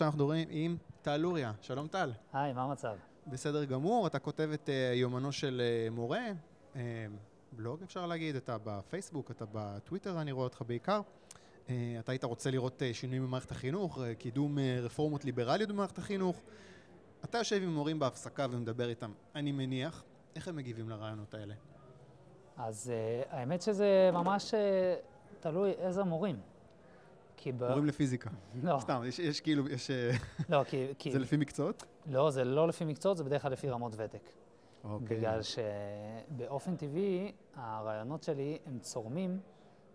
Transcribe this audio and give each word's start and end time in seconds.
ועכשיו 0.00 0.08
אנחנו 0.08 0.24
מדברים 0.24 0.48
עם 0.50 0.76
טל 1.02 1.16
לוריה. 1.16 1.52
שלום 1.60 1.88
טל. 1.88 2.12
היי, 2.32 2.52
מה 2.52 2.62
המצב? 2.62 2.96
בסדר 3.26 3.64
גמור, 3.64 4.06
אתה 4.06 4.18
כותב 4.18 4.50
את 4.54 4.68
uh, 4.68 4.96
יומנו 4.96 5.32
של 5.32 5.60
uh, 5.60 5.94
מורה, 5.94 6.26
uh, 6.74 6.76
בלוג 7.52 7.82
אפשר 7.82 8.06
להגיד, 8.06 8.36
אתה 8.36 8.56
בפייסבוק, 8.64 9.30
אתה 9.30 9.44
בטוויטר, 9.52 10.20
אני 10.20 10.32
רואה 10.32 10.44
אותך 10.44 10.62
בעיקר. 10.66 11.00
Uh, 11.66 11.70
אתה 12.00 12.12
היית 12.12 12.24
רוצה 12.24 12.50
לראות 12.50 12.82
uh, 12.82 12.94
שינויים 12.94 13.22
במערכת 13.22 13.50
החינוך, 13.50 13.98
uh, 13.98 14.00
קידום 14.18 14.58
uh, 14.58 14.60
רפורמות 14.82 15.24
ליברליות 15.24 15.70
במערכת 15.70 15.98
החינוך. 15.98 16.40
אתה 17.24 17.38
יושב 17.38 17.62
עם 17.62 17.74
מורים 17.74 17.98
בהפסקה 17.98 18.46
ומדבר 18.50 18.88
איתם, 18.88 19.12
אני 19.34 19.52
מניח. 19.52 20.04
איך 20.36 20.48
הם 20.48 20.56
מגיבים 20.56 20.90
לרעיונות 20.90 21.34
האלה? 21.34 21.54
אז 22.56 22.92
uh, 22.92 23.28
האמת 23.34 23.62
שזה 23.62 24.10
ממש 24.12 24.54
uh, 24.54 24.56
תלוי 25.40 25.70
איזה 25.70 26.04
מורים. 26.04 26.40
כי 27.40 27.52
ב... 27.52 27.68
מורים 27.68 27.86
לפיזיקה. 27.86 28.30
לא. 28.62 28.78
סתם, 28.80 29.02
יש, 29.06 29.18
יש 29.18 29.40
כאילו, 29.40 29.68
יש... 29.68 29.90
לא, 30.48 30.64
כי, 30.64 30.86
כי... 30.98 31.12
זה 31.12 31.18
לפי 31.18 31.36
מקצועות? 31.36 31.84
לא, 32.06 32.30
זה 32.30 32.44
לא 32.44 32.68
לפי 32.68 32.84
מקצועות, 32.84 33.16
זה 33.16 33.24
בדרך 33.24 33.42
כלל 33.42 33.52
לפי 33.52 33.68
רמות 33.68 33.92
ותק. 33.96 34.30
אוקיי. 34.84 35.16
בגלל 35.16 35.40
שבאופן 35.42 36.76
טבעי, 36.76 37.32
הרעיונות 37.54 38.22
שלי 38.22 38.58
הם 38.66 38.78
צורמים 38.78 39.40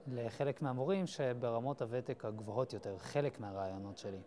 לחלק 0.08 0.62
מהמורים 0.62 1.08
שברמות 1.08 1.82
הוותק 1.82 2.26
הגבוהות 2.26 2.74
יותר, 2.74 2.98
חלק 2.98 3.40
מהרעיונות 3.40 3.98
שלי. 3.98 4.22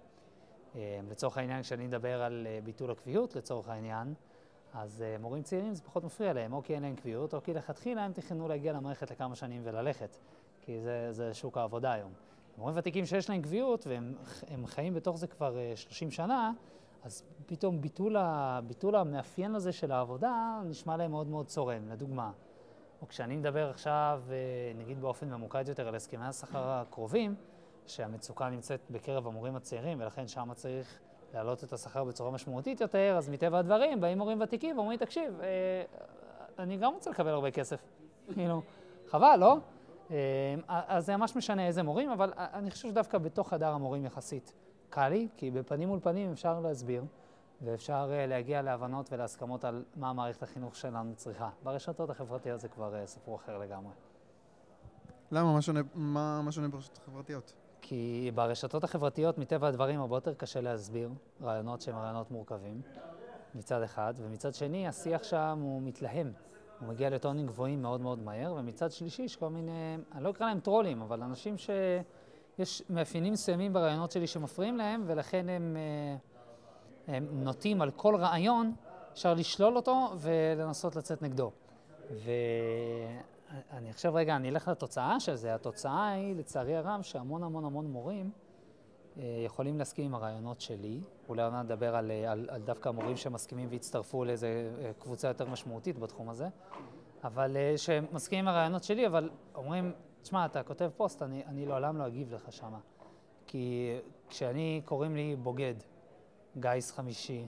אה, 0.77 1.01
לצורך 1.11 1.39
העניין, 1.39 1.63
כשאני 1.63 1.87
מדבר 1.87 2.23
על 2.23 2.47
אה, 2.51 2.59
ביטול 2.65 2.91
הקביעות, 2.91 3.37
לצורך 3.37 3.69
העניין, 3.69 4.15
אז 4.75 5.03
אה, 5.03 5.17
מורים 5.19 5.43
צעירים 5.43 5.75
זה 5.75 5.83
פחות 5.83 6.05
מפריע 6.05 6.33
להם, 6.33 6.53
או 6.53 6.63
כי 6.63 6.75
אין 6.75 6.83
להם 6.83 6.97
קביעות, 6.97 7.35
או 7.35 7.43
כי 7.43 7.55
לכתחילה 7.55 8.05
הם 8.05 8.13
תכננו 8.13 8.49
להגיע 8.49 8.73
למערכת 8.73 9.11
לכמה 9.11 9.35
שנים 9.35 9.63
וללכת, 9.65 10.17
כי 10.61 10.81
זה, 10.81 11.13
זה 11.13 11.35
שוק 11.35 11.59
העבודה 11.59 11.93
היום. 11.93 12.13
מורים 12.59 12.77
ותיקים 12.77 13.07
שיש 13.07 13.31
להם 13.31 13.43
קביעות 13.43 13.87
והם 13.87 14.67
חיים 14.67 14.95
בתוך 14.95 15.19
זה 15.19 15.27
כבר 15.27 15.57
30 15.75 16.11
שנה, 16.11 16.53
אז 17.05 17.23
פתאום 17.47 17.81
ביטול, 17.81 18.17
ה, 18.17 18.61
ביטול 18.67 18.97
המאפיין 18.97 19.55
הזה 19.55 19.73
של 19.73 19.93
העבודה 19.93 20.61
נשמע 20.65 20.97
להם 20.97 21.11
מאוד 21.11 21.27
מאוד 21.27 21.47
צורם. 21.47 21.89
לדוגמה, 21.89 22.31
או 23.03 23.09
כשאני 23.09 23.37
מדבר 23.37 23.71
עכשיו, 23.71 24.23
נגיד 24.77 25.01
באופן 25.01 25.31
ממוקד 25.31 25.69
יותר 25.69 25.89
על 25.89 25.95
הסכמי 25.95 26.25
השכר 26.25 26.69
הקרובים, 26.69 27.35
שהמצוקה 27.87 28.49
נמצאת 28.49 28.81
בקרב 28.91 29.27
המורים 29.27 29.57
הצעירים, 29.57 30.01
ולכן 30.01 30.29
שם 30.29 30.55
צריך 30.55 30.99
להעלות 31.35 31.65
את 31.65 31.73
השכר 31.73 32.05
בצורה 32.05 32.31
משמעותית 32.31 32.81
יותר, 32.81 33.15
אז 33.19 33.29
מטבע 33.29 33.59
הדברים 33.59 34.01
באים 34.01 34.19
מורים 34.19 34.41
ותיקים 34.41 34.79
ואומרים, 34.79 34.99
תקשיב, 34.99 35.41
אה, 35.41 35.83
אני 36.59 36.77
גם 36.77 36.95
רוצה 36.95 37.11
לקבל 37.11 37.31
הרבה 37.31 37.51
כסף. 37.51 37.81
כאילו, 38.35 38.63
חבל, 39.07 39.37
לא? 39.41 39.57
אה, 40.11 40.55
אז 40.69 41.07
זה 41.07 41.17
ממש 41.17 41.37
משנה 41.37 41.67
איזה 41.67 41.83
מורים, 41.83 42.11
אבל 42.11 42.33
אני 42.37 42.71
חושב 42.71 42.89
שדווקא 42.89 43.19
בתוך 43.19 43.49
חדר 43.49 43.69
המורים 43.69 44.05
יחסית 44.05 44.53
קל 44.91 45.09
לי, 45.09 45.29
כי 45.37 45.51
בפנים 45.51 45.89
מול 45.89 46.01
פנים 46.03 46.33
אפשר 46.33 46.61
להסביר, 46.61 47.05
ואפשר 47.63 48.11
אה, 48.13 48.27
להגיע 48.27 48.63
להבנות 48.63 49.13
ולהסכמות 49.13 49.65
על 49.65 49.85
מה 49.97 50.13
מערכת 50.13 50.43
החינוך 50.43 50.77
שלנו 50.77 51.15
צריכה. 51.17 51.51
ברשתות 51.63 52.11
החברתיות 52.11 52.61
זה 52.61 52.69
כבר 52.69 53.07
סיפור 53.07 53.37
אחר 53.37 53.59
לגמרי. 53.59 53.93
למה? 55.31 55.53
מה 55.53 55.63
שונה, 55.63 55.81
מה, 55.95 56.43
מה 56.43 56.53
שונה 56.53 56.69
ברשתות 56.69 56.99
החברתיות? 56.99 57.53
כי 57.81 58.31
ברשתות 58.35 58.85
החברתיות, 58.85 59.39
מטבע 59.39 59.69
הדברים, 59.69 60.01
הרבה 60.01 60.17
יותר 60.17 60.35
קשה 60.35 60.61
להסביר 60.61 61.11
רעיונות 61.43 61.81
שהם 61.81 61.97
רעיונות 61.97 62.31
מורכבים, 62.31 62.81
מצד 63.55 63.83
אחד, 63.83 64.15
ומצד 64.17 64.55
שני, 64.55 64.89
השיח 64.89 65.23
שם 65.23 65.59
הוא 65.63 65.83
מתלהם. 65.83 66.33
הוא 66.81 66.89
מגיע 66.89 67.11
לטונים 67.11 67.47
גבוהים 67.47 67.83
מאוד 67.83 68.01
מאוד 68.01 68.19
מהר, 68.19 68.55
ומצד 68.59 68.93
שלישי 68.93 69.23
יש 69.23 69.37
כל 69.37 69.49
מיני, 69.49 69.97
אני 70.13 70.25
לא 70.25 70.31
אקרא 70.31 70.47
להם 70.47 70.61
טרולים, 70.61 71.03
אבל 71.03 71.23
אנשים 71.23 71.55
שיש 71.59 72.83
מאפיינים 72.91 73.33
מסוימים 73.33 73.73
ברעיונות 73.73 74.13
שלי 74.13 74.27
שמפריעים 74.27 74.77
להם, 74.77 75.03
ולכן 75.07 75.49
הם, 75.49 75.77
אה, 75.77 77.15
הם 77.15 77.45
נוטים 77.45 77.83
על 77.83 77.91
כל 77.91 78.17
רעיון, 78.17 78.75
אפשר 79.13 79.35
לשלול 79.35 79.77
אותו 79.77 80.09
ולנסות 80.19 80.97
לצאת 80.97 81.23
נגדו. 81.23 81.51
ו... 82.11 82.31
אני 83.73 83.91
עכשיו 83.91 84.15
רגע, 84.15 84.37
אני 84.37 84.49
אלך 84.49 84.69
לתוצאה 84.69 85.21
של 85.21 85.35
זה. 85.35 85.55
התוצאה 85.55 86.09
היא, 86.09 86.37
לצערי 86.37 86.77
הרב, 86.77 87.03
שהמון 87.03 87.43
המון 87.43 87.65
המון 87.65 87.87
מורים 87.87 88.31
יכולים 89.45 89.79
להסכים 89.79 90.05
עם 90.05 90.15
הרעיונות 90.15 90.61
שלי. 90.61 91.01
אולי 91.29 91.43
עוד 91.43 91.53
נדבר 91.55 91.97
על, 91.97 92.11
אה, 92.11 92.33
על, 92.33 92.47
על 92.51 92.63
דווקא 92.63 92.89
מורים 92.89 93.17
שמסכימים 93.17 93.69
והצטרפו 93.71 94.25
לאיזו 94.25 94.47
אה, 94.47 94.91
קבוצה 94.99 95.29
יותר 95.29 95.47
משמעותית 95.47 95.99
בתחום 95.99 96.29
הזה. 96.29 96.49
אבל 97.25 97.57
שמסכימים 97.77 98.49
עם 98.49 98.55
הרעיונות 98.55 98.85
שלי, 98.85 99.07
אבל 99.07 99.31
אומרים, 99.55 99.93
תשמע, 100.23 100.47
אתה 100.47 100.63
כותב 100.63 100.91
פוסט, 100.97 101.23
אני, 101.23 101.43
אני 101.47 101.67
לעולם 101.67 101.97
לא 101.97 102.07
אגיב 102.07 102.35
לך 102.35 102.53
שמה. 102.53 102.79
כי 103.47 103.97
כשאני, 104.29 104.83
קוראים 104.85 105.17
לי 105.17 105.37
בוגד, 105.37 105.75
גיס 106.57 106.91
חמישי. 106.91 107.47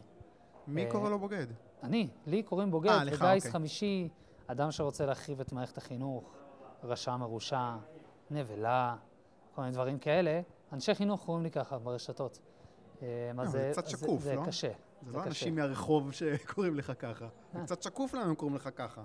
מי 0.67 0.87
קורא 0.91 1.11
לו 1.11 1.19
בוגד? 1.19 1.47
אני, 1.83 2.09
לי 2.27 2.43
קוראים 2.43 2.71
בוגד, 2.71 2.91
아, 2.91 3.03
וגיס 3.07 3.17
אוקיי. 3.17 3.41
חמישי. 3.41 4.09
אדם 4.47 4.71
שרוצה 4.71 5.07
להחריב 5.07 5.41
את 5.41 5.53
מערכת 5.53 5.79
החינוך, 5.79 6.25
רשע 6.85 7.17
מרושע, 7.17 7.77
נבלה, 8.31 8.97
כל 9.55 9.63
מיני 9.63 9.73
דברים 9.73 9.99
כאלה, 9.99 10.41
אנשי 10.73 10.95
חינוך 10.95 11.25
קוראים 11.25 11.45
לי 11.45 11.51
ככה 11.51 11.79
ברשתות. 11.79 12.39
אה, 13.03 13.33
זה 13.45 13.69
קצת 13.73 13.89
שקוף, 13.89 14.23
זה 14.23 14.35
לא? 14.35 14.43
קשה. 14.47 14.71
זה 15.07 15.13
לא 15.13 15.23
אנשים 15.25 15.55
מהרחוב 15.55 16.13
שקוראים 16.13 16.77
לך 16.77 16.93
ככה. 16.99 17.29
זה 17.53 17.59
אה. 17.59 17.65
קצת 17.65 17.83
שקוף 17.83 18.15
למה 18.15 18.25
הם 18.25 18.35
קוראים 18.35 18.57
לך 18.57 18.69
ככה, 18.77 19.03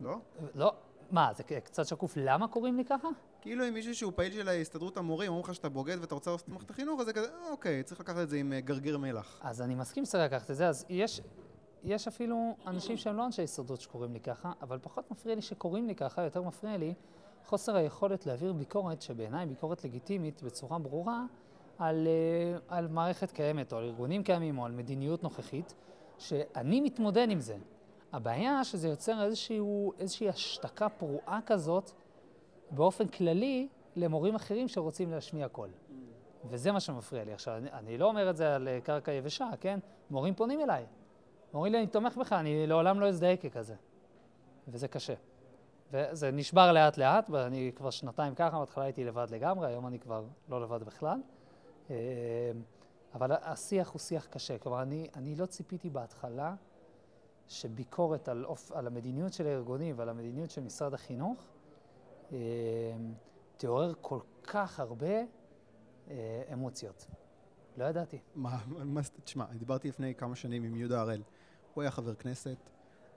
לא? 0.00 0.16
לא. 0.54 0.72
מה, 1.10 1.30
זה 1.36 1.42
קצת 1.42 1.86
שקוף 1.86 2.12
למה 2.16 2.48
קוראים 2.48 2.76
לי 2.76 2.84
ככה? 2.84 3.08
כאילו 3.40 3.68
אם 3.68 3.74
מישהו 3.74 3.94
שהוא 3.94 4.12
פעיל 4.16 4.32
של 4.32 4.48
הסתדרות 4.48 4.96
המורים, 4.96 5.28
אומרים 5.28 5.44
לך 5.44 5.54
שאתה 5.54 5.68
בוגד 5.68 5.96
ואתה 6.00 6.14
רוצה 6.14 6.30
לעשות 6.30 6.48
את 6.48 6.52
מערכת 6.52 6.70
החינוך, 6.70 7.00
אז 7.00 7.06
זה 7.06 7.12
כזה, 7.12 7.28
אוקיי, 7.50 7.82
צריך 7.82 8.00
לקחת 8.00 8.18
את 8.22 8.28
זה 8.28 8.36
עם 8.36 8.52
אה, 8.52 8.60
גרגיר 8.60 8.98
מלח. 8.98 9.40
אז 9.42 9.62
אני 9.62 9.74
מסכים 9.74 10.04
שצריך 10.04 10.32
לקחת 10.32 10.50
את 10.50 10.56
זה, 10.56 10.68
אז 10.68 10.84
יש, 10.88 11.20
יש 11.84 12.08
אפילו 12.08 12.56
אנשים 12.66 12.96
שהם 12.96 13.16
לא 13.16 13.26
אנשי 13.26 13.42
הישרדות 13.42 13.80
שקוראים 13.80 14.12
לי 14.12 14.20
ככה, 14.20 14.52
אבל 14.62 14.78
פחות 14.82 15.10
מפריע 15.10 15.34
לי 15.34 15.42
שקוראים 15.42 15.86
לי 15.86 15.94
ככה, 15.94 16.22
יותר 16.22 16.42
מפריע 16.42 16.76
לי 16.76 16.94
חוסר 17.48 17.76
היכולת 17.76 18.26
להעביר 18.26 18.52
ביקורת, 18.52 19.02
שבעיניי 19.02 19.46
ביקורת 19.46 19.84
לגיטימית 19.84 20.42
בצורה 20.42 20.78
ברורה, 20.78 21.24
על, 21.78 22.06
אה, 22.06 22.76
על 22.76 22.88
מערכת 22.88 23.30
קיימת, 23.30 23.72
או 23.72 23.78
על 23.78 23.84
ארגונים 23.84 24.22
קיימים, 24.22 24.58
או 24.58 24.66
על 24.66 24.72
מדיניות 24.72 25.22
נוכחית, 25.22 25.74
שאני 26.18 26.80
מתמודד 26.80 27.30
עם 27.30 27.40
זה. 27.40 27.56
הבעיה 28.12 28.64
שזה 28.64 28.88
יוצר 28.88 29.24
איזשהו, 29.24 29.92
איזושהי 29.98 30.28
השתקה 30.28 30.88
פרועה 30.88 31.40
כזאת, 31.46 31.90
באופן 32.70 33.08
כללי, 33.08 33.68
למורים 33.96 34.34
אחרים 34.34 34.68
שרוצים 34.68 35.10
להשמיע 35.10 35.48
קול. 35.48 35.70
וזה 36.44 36.72
מה 36.72 36.80
שמפריע 36.80 37.24
לי. 37.24 37.32
עכשיו, 37.32 37.56
אני, 37.56 37.72
אני 37.72 37.98
לא 37.98 38.06
אומר 38.06 38.30
את 38.30 38.36
זה 38.36 38.54
על 38.54 38.68
אה, 38.68 38.80
קרקע 38.80 39.12
יבשה, 39.12 39.50
כן? 39.60 39.78
מורים 40.10 40.34
פונים 40.34 40.60
אליי. 40.60 40.86
אומרים 41.54 41.72
לי, 41.72 41.78
אני 41.78 41.86
תומך 41.86 42.16
בך, 42.16 42.32
אני 42.32 42.66
לעולם 42.66 43.00
לא 43.00 43.08
אזדהה 43.08 43.36
ככזה. 43.36 43.74
וזה 44.68 44.88
קשה. 44.88 45.14
וזה 45.92 46.30
נשבר 46.30 46.72
לאט 46.72 46.96
לאט, 46.96 47.30
ואני 47.30 47.72
כבר 47.76 47.90
שנתיים 47.90 48.34
ככה, 48.34 48.58
בהתחלה 48.58 48.84
הייתי 48.84 49.04
לבד 49.04 49.26
לגמרי, 49.30 49.66
היום 49.66 49.86
אני 49.86 49.98
כבר 49.98 50.24
לא 50.48 50.62
לבד 50.62 50.82
בכלל. 50.82 51.20
אה, 51.90 51.96
אבל 53.14 53.32
השיח 53.32 53.90
הוא 53.90 54.00
שיח 54.00 54.26
קשה. 54.26 54.58
כלומר, 54.58 54.82
אני, 54.82 55.08
אני 55.16 55.34
לא 55.34 55.46
ציפיתי 55.46 55.90
בהתחלה 55.90 56.54
שביקורת 57.48 58.28
על, 58.28 58.46
על 58.72 58.86
המדיניות 58.86 59.32
של 59.32 59.46
הארגונים 59.46 59.98
ועל 59.98 60.08
המדיניות 60.08 60.50
של 60.50 60.60
משרד 60.60 60.94
החינוך 60.94 61.46
אה, 62.32 62.38
תעורר 63.56 63.92
כל 64.00 64.20
כך 64.42 64.80
הרבה 64.80 65.22
אה, 66.10 66.42
אמוציות. 66.52 67.06
לא 67.76 67.84
ידעתי. 67.84 68.18
מה, 68.34 68.58
מה, 68.66 69.00
תשמע, 69.24 69.44
דיברתי 69.52 69.88
לפני 69.88 70.14
כמה 70.14 70.36
שנים 70.36 70.64
עם 70.64 70.76
יהודה 70.76 71.00
הראל. 71.00 71.22
הוא 71.74 71.82
היה 71.82 71.90
חבר 71.90 72.14
כנסת, 72.14 72.70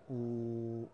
הוא... 0.08 0.88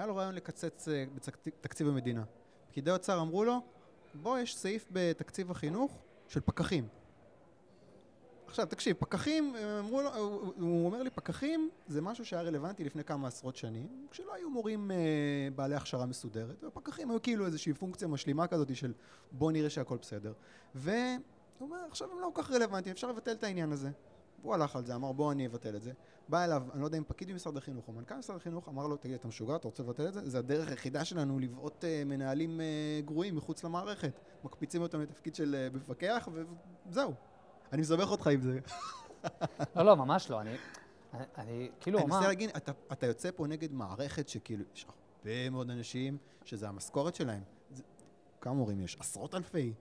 היה 0.00 0.06
לו 0.06 0.16
רעיון 0.16 0.34
לקצץ 0.34 0.88
אה, 0.88 1.04
בתקציב 1.46 1.88
המדינה. 1.88 2.24
פקידי 2.68 2.90
האוצר 2.90 3.20
אמרו 3.20 3.44
לו, 3.44 3.60
בוא, 4.14 4.38
יש 4.38 4.56
סעיף 4.56 4.88
בתקציב 4.92 5.50
החינוך 5.50 5.98
של 6.28 6.40
פקחים. 6.40 6.88
עכשיו, 8.46 8.66
תקשיב, 8.66 8.96
פקחים, 8.98 9.54
אמרו 9.78 10.02
לו, 10.02 10.16
הוא, 10.16 10.86
אומר 10.86 11.02
לי, 11.02 11.10
פקחים 11.10 11.70
זה 11.88 12.02
משהו 12.02 12.24
שהיה 12.24 12.42
רלוונטי 12.42 12.84
לפני 12.84 13.04
כמה 13.04 13.28
עשרות 13.28 13.56
שנים, 13.56 14.06
כשלא 14.10 14.34
היו 14.34 14.50
מורים 14.50 14.90
אה, 14.90 14.96
בעלי 15.54 15.74
הכשרה 15.74 16.06
מסודרת, 16.06 16.64
ופקחים 16.64 17.10
היו 17.10 17.22
כאילו 17.22 17.46
איזושהי 17.46 17.74
פונקציה 17.74 18.08
משלימה 18.08 18.46
כזאת 18.46 18.76
של 18.76 18.92
בוא 19.32 19.52
נראה 19.52 19.70
שהכל 19.70 19.96
בסדר. 19.96 20.32
והוא 20.74 21.20
אומר, 21.60 21.78
עכשיו 21.88 22.12
הם 22.12 22.20
לא 22.20 22.30
כל 22.34 22.42
כך 22.42 22.50
רלוונטיים, 22.50 22.92
אפשר 22.92 23.08
לבטל 23.08 23.32
את 23.32 23.44
העניין 23.44 23.72
הזה. 23.72 23.90
הוא 24.42 24.54
הלך 24.54 24.76
על 24.76 24.84
זה, 24.84 24.94
אמר 24.94 25.12
בוא 25.12 25.32
אני 25.32 25.46
אבטל 25.46 25.76
את 25.76 25.82
זה. 25.82 25.92
בא 26.30 26.44
אליו, 26.44 26.62
אני 26.72 26.80
לא 26.80 26.86
יודע 26.86 26.98
אם 26.98 27.04
פקיד 27.06 27.30
במשרד 27.30 27.56
החינוך 27.56 27.88
או 27.88 27.92
מנכ"ל 27.92 28.14
משרד 28.14 28.36
החינוך, 28.36 28.68
אמר 28.68 28.86
לו, 28.86 28.96
תגיד, 28.96 29.14
אתה 29.14 29.28
משוגע, 29.28 29.56
אתה 29.56 29.68
רוצה 29.68 29.82
לבטל 29.82 30.08
את 30.08 30.14
זה? 30.14 30.30
זה 30.30 30.38
הדרך 30.38 30.68
היחידה 30.68 31.04
שלנו 31.04 31.38
לבעוט 31.38 31.84
uh, 31.84 31.86
מנהלים 32.06 32.60
uh, 32.60 33.06
גרועים 33.06 33.36
מחוץ 33.36 33.64
למערכת. 33.64 34.20
מקפיצים 34.44 34.82
אותם 34.82 35.00
לתפקיד 35.00 35.34
של 35.34 35.68
uh, 35.72 35.76
מפקח, 35.76 36.28
וזהו. 36.86 37.14
אני 37.72 37.80
מסבך 37.80 38.10
אותך 38.10 38.26
עם 38.26 38.40
זה. 38.40 38.58
לא, 39.76 39.82
לא, 39.82 39.96
ממש 39.96 40.30
לא. 40.30 40.40
אני, 40.40 40.56
אני, 41.14 41.24
אני 41.38 41.70
כאילו, 41.80 41.98
מה... 41.98 42.04
אני 42.04 42.14
מנסה 42.14 42.28
להגיד, 42.28 42.50
אתה, 42.56 42.72
אתה 42.92 43.06
יוצא 43.06 43.30
פה 43.36 43.46
נגד 43.46 43.72
מערכת 43.72 44.28
שכאילו, 44.28 44.64
יש 44.74 44.86
הרבה 44.88 45.50
מאוד 45.50 45.70
אנשים 45.70 46.18
שזה 46.44 46.68
המשכורת 46.68 47.14
שלהם. 47.14 47.42
זה, 47.70 47.82
כמה 48.40 48.54
מורים 48.54 48.80
יש? 48.80 48.96
עשרות 49.00 49.34
אלפי. 49.34 49.72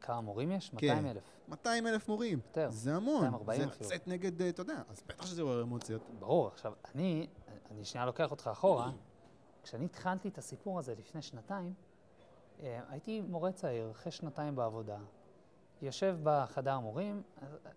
כמה 0.00 0.20
מורים 0.20 0.52
יש? 0.52 0.70
כן. 0.70 0.76
200 0.76 1.06
אלף. 1.06 1.22
200 1.48 1.86
אלף 1.86 2.08
מורים. 2.08 2.38
יותר. 2.46 2.70
זה 2.70 2.94
המון. 2.94 3.24
240 3.24 3.60
זה 3.60 3.68
אפילו. 3.68 3.90
לצאת 3.90 4.08
נגד, 4.08 4.42
אה, 4.42 4.48
אתה 4.48 4.60
יודע, 4.60 4.82
אז 4.88 5.02
בטח 5.08 5.26
שזה 5.26 5.42
עורר 5.42 5.62
אמוציות. 5.62 6.02
ברור. 6.18 6.48
עכשיו, 6.48 6.72
אני, 6.94 7.26
אני 7.70 7.84
שנייה 7.84 8.06
לוקח 8.06 8.30
אותך 8.30 8.50
אחורה. 8.52 8.90
כשאני 9.62 9.84
התחלתי 9.84 10.28
את 10.28 10.38
הסיפור 10.38 10.78
הזה 10.78 10.94
לפני 10.98 11.22
שנתיים, 11.22 11.74
אה, 12.62 12.80
הייתי 12.88 13.20
מורה 13.20 13.52
צעיר, 13.52 13.90
אחרי 13.90 14.12
שנתיים 14.12 14.56
בעבודה, 14.56 14.98
יושב 15.82 16.16
בחדר 16.22 16.80
מורים, 16.80 17.22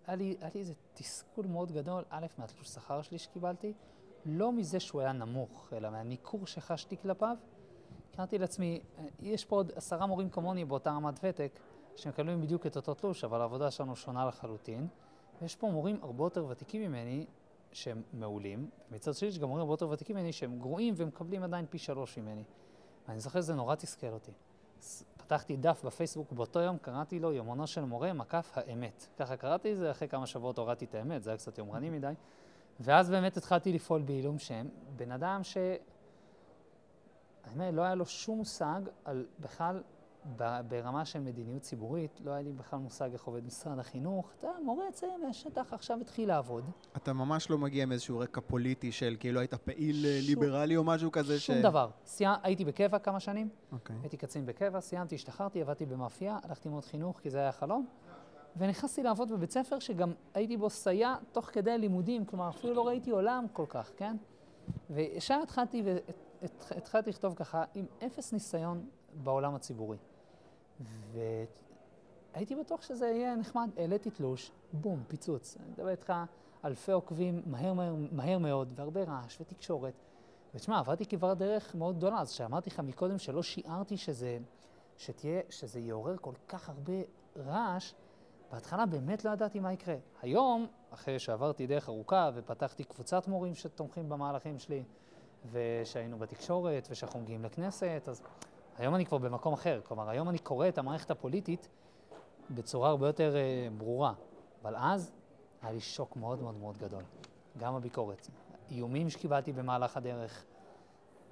היה 0.07 0.15
לי, 0.15 0.35
היה 0.41 0.49
לי 0.53 0.59
איזה 0.59 0.73
תסכול 0.93 1.47
מאוד 1.47 1.71
גדול, 1.71 2.03
א', 2.09 2.25
מהתלוש 2.37 2.67
שכר 2.67 3.01
שלי 3.01 3.17
שקיבלתי, 3.17 3.73
לא 4.25 4.51
מזה 4.51 4.79
שהוא 4.79 5.01
היה 5.01 5.11
נמוך, 5.11 5.73
אלא 5.73 5.89
מהניכור 5.89 6.47
שחשתי 6.47 6.97
כלפיו. 6.97 7.37
אמרתי 8.17 8.37
לעצמי, 8.37 8.81
אה, 8.97 9.05
יש 9.19 9.45
פה 9.45 9.55
עוד 9.55 9.71
עשרה 9.75 10.05
מורים 10.05 10.29
כמוני 10.29 10.65
באותה 10.65 10.91
רמת 10.91 11.19
ותק, 11.23 11.59
שמקבלים 11.95 12.41
בדיוק 12.41 12.65
את 12.65 12.75
אותו 12.75 12.93
תלוש, 12.93 13.23
אבל 13.23 13.41
העבודה 13.41 13.71
שלנו 13.71 13.95
שונה 13.95 14.25
לחלוטין. 14.25 14.87
ויש 15.41 15.55
פה 15.55 15.69
מורים 15.69 15.99
הרבה 16.01 16.23
יותר 16.23 16.45
ותיקים 16.45 16.81
ממני, 16.81 17.25
שהם 17.71 18.01
מעולים, 18.13 18.69
ומצד 18.91 19.13
שני 19.13 19.27
יש 19.27 19.39
גם 19.39 19.47
מורים 19.47 19.61
הרבה 19.61 19.73
יותר 19.73 19.89
ותיקים 19.89 20.15
ממני 20.15 20.33
שהם 20.33 20.59
גרועים 20.59 20.93
ומקבלים 20.97 21.43
עדיין 21.43 21.65
פי 21.69 21.77
שלוש 21.77 22.17
ממני. 22.17 22.43
ואני 23.07 23.19
זוכר 23.19 23.41
שזה 23.41 23.55
נורא 23.55 23.75
תסכל 23.75 24.07
אותי. 24.07 24.31
פתחתי 25.17 25.57
דף 25.57 25.81
בפייסבוק 25.85 26.31
באותו 26.31 26.59
יום, 26.59 26.77
קראתי 26.77 27.19
לו 27.19 27.33
יומנו 27.33 27.67
של 27.67 27.83
מורה, 27.83 28.13
מקף 28.13 28.51
האמת. 28.55 29.07
ככה 29.17 29.37
קראתי 29.37 29.71
את 29.71 29.77
זה, 29.77 29.91
אחרי 29.91 30.07
כמה 30.07 30.27
שבועות 30.27 30.57
הורדתי 30.57 30.85
את 30.85 30.95
האמת, 30.95 31.23
זה 31.23 31.29
היה 31.29 31.37
קצת 31.37 31.57
יומרני 31.57 31.89
מדי. 31.89 32.13
ואז 32.79 33.09
באמת 33.09 33.37
התחלתי 33.37 33.73
לפעול 33.73 34.01
בעילום 34.01 34.39
שם. 34.39 34.67
בן 34.95 35.11
אדם 35.11 35.43
ש... 35.43 35.57
אומר, 37.53 37.71
לא 37.71 37.81
היה 37.81 37.95
לו 37.95 38.05
שום 38.05 38.37
מושג 38.37 38.81
על 39.05 39.25
בכלל, 39.39 39.83
ברמה 40.67 41.05
של 41.05 41.19
מדיניות 41.19 41.61
ציבורית, 41.61 42.19
לא 42.23 42.31
היה 42.31 42.41
לי 42.41 42.51
בכלל 42.51 42.79
מושג 42.79 43.09
איך 43.13 43.23
עובד 43.23 43.45
משרד 43.45 43.79
החינוך. 43.79 44.31
אתה 44.39 44.47
מורה 44.63 44.91
צעיר 44.91 45.17
מהשטח, 45.27 45.73
עכשיו 45.73 46.01
התחיל 46.01 46.27
לעבוד. 46.27 46.63
אתה 46.97 47.13
ממש 47.13 47.49
לא 47.49 47.57
מגיע 47.57 47.83
עם 47.83 47.91
איזשהו 47.91 48.19
רקע 48.19 48.41
פוליטי 48.41 48.91
של 48.91 49.15
כאילו 49.19 49.39
היית 49.39 49.53
פעיל 49.53 49.95
שום- 49.95 50.27
ליברלי 50.27 50.77
או 50.77 50.83
משהו 50.83 51.11
כזה 51.11 51.39
ש... 51.39 51.47
שום 51.47 51.61
דבר. 51.61 51.89
סייע, 52.05 52.35
הייתי 52.43 52.65
בקבע 52.65 52.99
כמה 52.99 53.19
שנים, 53.19 53.49
אוקיי. 53.71 53.95
הייתי 54.01 54.17
קצין 54.17 54.45
בקבע, 54.45 54.79
סיימתי, 54.79 55.15
השתחררתי, 55.15 55.61
עבדתי 55.61 55.85
במאפייה, 55.85 56.37
הלכתי 56.43 56.67
ללמוד 56.69 56.85
חינוך 56.85 57.19
כי 57.19 57.29
זה 57.29 57.37
היה 57.39 57.51
חלום, 57.51 57.85
ונכנסתי 58.57 59.03
לעבוד 59.03 59.31
בבית 59.31 59.51
ספר 59.51 59.79
שגם 59.79 60.13
הייתי 60.33 60.57
בו 60.57 60.69
סייע 60.69 61.15
תוך 61.31 61.45
כדי 61.45 61.71
הלימודים, 61.71 62.25
כלומר 62.25 62.49
אפילו 62.49 62.73
לא 62.73 62.87
ראיתי 62.87 63.11
עולם 63.11 63.45
כל 63.53 63.65
כך, 63.69 63.91
כן? 63.97 64.15
וישר 64.89 65.39
התחלתי, 65.43 65.83
והתחלתי 66.41 67.09
לכתוב 67.09 67.33
ככה, 67.33 67.63
עם 67.75 67.85
אפס 68.05 68.33
ניסיון 68.33 68.85
בעולם 69.23 69.55
הציבורי. 69.55 69.97
והייתי 72.33 72.55
בטוח 72.55 72.81
שזה 72.81 73.07
יהיה 73.07 73.35
נחמד, 73.35 73.69
העליתי 73.77 74.09
תלוש, 74.09 74.51
בום, 74.73 75.03
פיצוץ. 75.07 75.57
אני 75.59 75.71
מדבר 75.71 75.89
איתך 75.89 76.13
אלפי 76.65 76.91
עוקבים 76.91 77.41
מהר, 77.45 77.73
מהר, 77.73 77.95
מהר 78.11 78.37
מאוד, 78.37 78.73
והרבה 78.75 79.03
רעש 79.03 79.41
ותקשורת. 79.41 79.93
ותשמע, 80.55 80.79
עברתי 80.79 81.05
כברת 81.05 81.37
דרך 81.37 81.75
מאוד 81.75 81.97
גדולה, 81.97 82.21
אז 82.21 82.31
שאמרתי 82.31 82.69
לך 82.69 82.79
מקודם 82.79 83.17
שלא 83.17 83.43
שיערתי 83.43 83.97
שזה, 83.97 84.37
שתהיה, 84.97 85.41
שזה 85.49 85.79
יעורר 85.79 86.15
כל 86.21 86.33
כך 86.47 86.69
הרבה 86.69 86.93
רעש, 87.37 87.93
בהתחלה 88.51 88.85
באמת 88.85 89.25
לא 89.25 89.31
ידעתי 89.31 89.59
מה 89.59 89.73
יקרה. 89.73 89.95
היום, 90.21 90.67
אחרי 90.89 91.19
שעברתי 91.19 91.67
דרך 91.67 91.89
ארוכה 91.89 92.29
ופתחתי 92.35 92.83
קבוצת 92.83 93.27
מורים 93.27 93.55
שתומכים 93.55 94.09
במהלכים 94.09 94.59
שלי, 94.59 94.83
ושהיינו 95.51 96.19
בתקשורת, 96.19 96.87
ושאנחנו 96.91 97.19
מגיעים 97.19 97.45
לכנסת, 97.45 98.03
אז 98.07 98.21
היום 98.79 98.95
אני 98.95 99.05
כבר 99.05 99.17
במקום 99.17 99.53
אחר. 99.53 99.81
כלומר, 99.83 100.09
היום 100.09 100.29
אני 100.29 100.39
קורא 100.39 100.67
את 100.67 100.77
המערכת 100.77 101.11
הפוליטית 101.11 101.69
בצורה 102.49 102.89
הרבה 102.89 103.07
יותר 103.07 103.35
אה, 103.35 103.67
ברורה. 103.77 104.13
אבל 104.61 104.75
אז 104.75 105.11
היה 105.61 105.71
לי 105.71 105.79
שוק 105.79 106.17
מאוד 106.17 106.41
מאוד 106.41 106.57
מאוד 106.57 106.77
גדול. 106.77 107.03
גם 107.57 107.75
הביקורת. 107.75 108.27
איומים 108.71 109.09
שקיבלתי 109.09 109.51
במהלך 109.53 109.97
הדרך. 109.97 110.43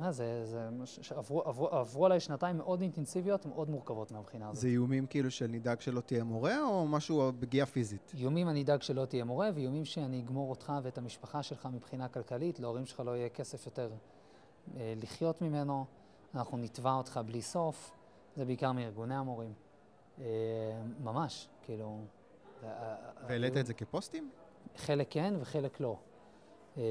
אה, 0.01 0.11
זה, 0.11 0.45
זה, 0.45 0.69
שעברו, 0.85 1.41
עברו, 1.41 1.67
עברו 1.67 2.05
עליי 2.05 2.19
שנתיים 2.19 2.57
מאוד 2.57 2.81
אינטנסיביות, 2.81 3.45
מאוד 3.45 3.69
מורכבות 3.69 4.11
מהבחינה 4.11 4.49
הזאת. 4.49 4.61
זה 4.61 4.67
איומים 4.67 5.05
כאילו 5.07 5.31
של 5.31 5.47
נדאג 5.47 5.79
שלא 5.79 6.01
תהיה 6.01 6.23
מורה, 6.23 6.63
או 6.63 6.87
משהו 6.87 7.31
פגיעה 7.39 7.65
פיזית? 7.65 8.11
איומים 8.17 8.49
אני 8.49 8.63
אדאג 8.63 8.81
שלא 8.81 9.05
תהיה 9.05 9.23
מורה, 9.23 9.49
ואיומים 9.55 9.85
שאני 9.85 10.19
אגמור 10.19 10.49
אותך 10.49 10.73
ואת 10.83 10.97
המשפחה 10.97 11.43
שלך 11.43 11.67
מבחינה 11.73 12.07
כלכלית, 12.07 12.59
להורים 12.59 12.85
שלך 12.85 12.99
לא 12.99 13.11
יהיה 13.17 13.29
כסף 13.29 13.65
יותר 13.65 13.91
אה, 14.77 14.93
לחיות 14.97 15.41
ממנו, 15.41 15.85
אנחנו 16.37 16.57
נתבע 16.57 16.93
אותך 16.93 17.19
בלי 17.25 17.41
סוף, 17.41 17.91
זה 18.35 18.45
בעיקר 18.45 18.71
מארגוני 18.71 19.15
המורים. 19.15 19.53
אה, 20.19 20.25
ממש, 21.03 21.49
כאילו... 21.61 21.99
אה, 22.63 22.95
והעלית 23.27 23.57
את 23.57 23.65
זה 23.65 23.73
כפוסטים? 23.73 24.31
חלק 24.75 25.07
כן 25.09 25.33
וחלק 25.39 25.79
לא. 25.79 25.97
אה, 26.77 26.83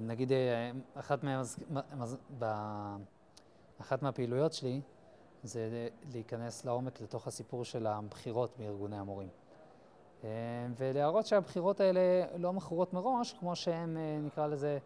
נגיד, 0.00 0.32
אה, 0.32 0.70
אחת, 0.94 1.24
מהמז... 1.24 1.58
מז... 1.96 2.16
ב... 2.38 2.44
אחת 3.80 4.02
מהפעילויות 4.02 4.52
שלי 4.52 4.80
זה 5.42 5.88
להיכנס 6.12 6.64
לעומק 6.64 7.00
לתוך 7.00 7.26
הסיפור 7.26 7.64
של 7.64 7.86
הבחירות 7.86 8.54
בארגוני 8.58 8.96
המורים. 8.96 9.28
אה, 10.24 10.28
ולהראות 10.76 11.26
שהבחירות 11.26 11.80
האלה 11.80 12.00
לא 12.36 12.52
מכורות 12.52 12.92
מראש, 12.92 13.32
כמו 13.32 13.56
שהן, 13.56 13.96
אה, 13.96 14.18
נקרא 14.22 14.46
לזה, 14.46 14.78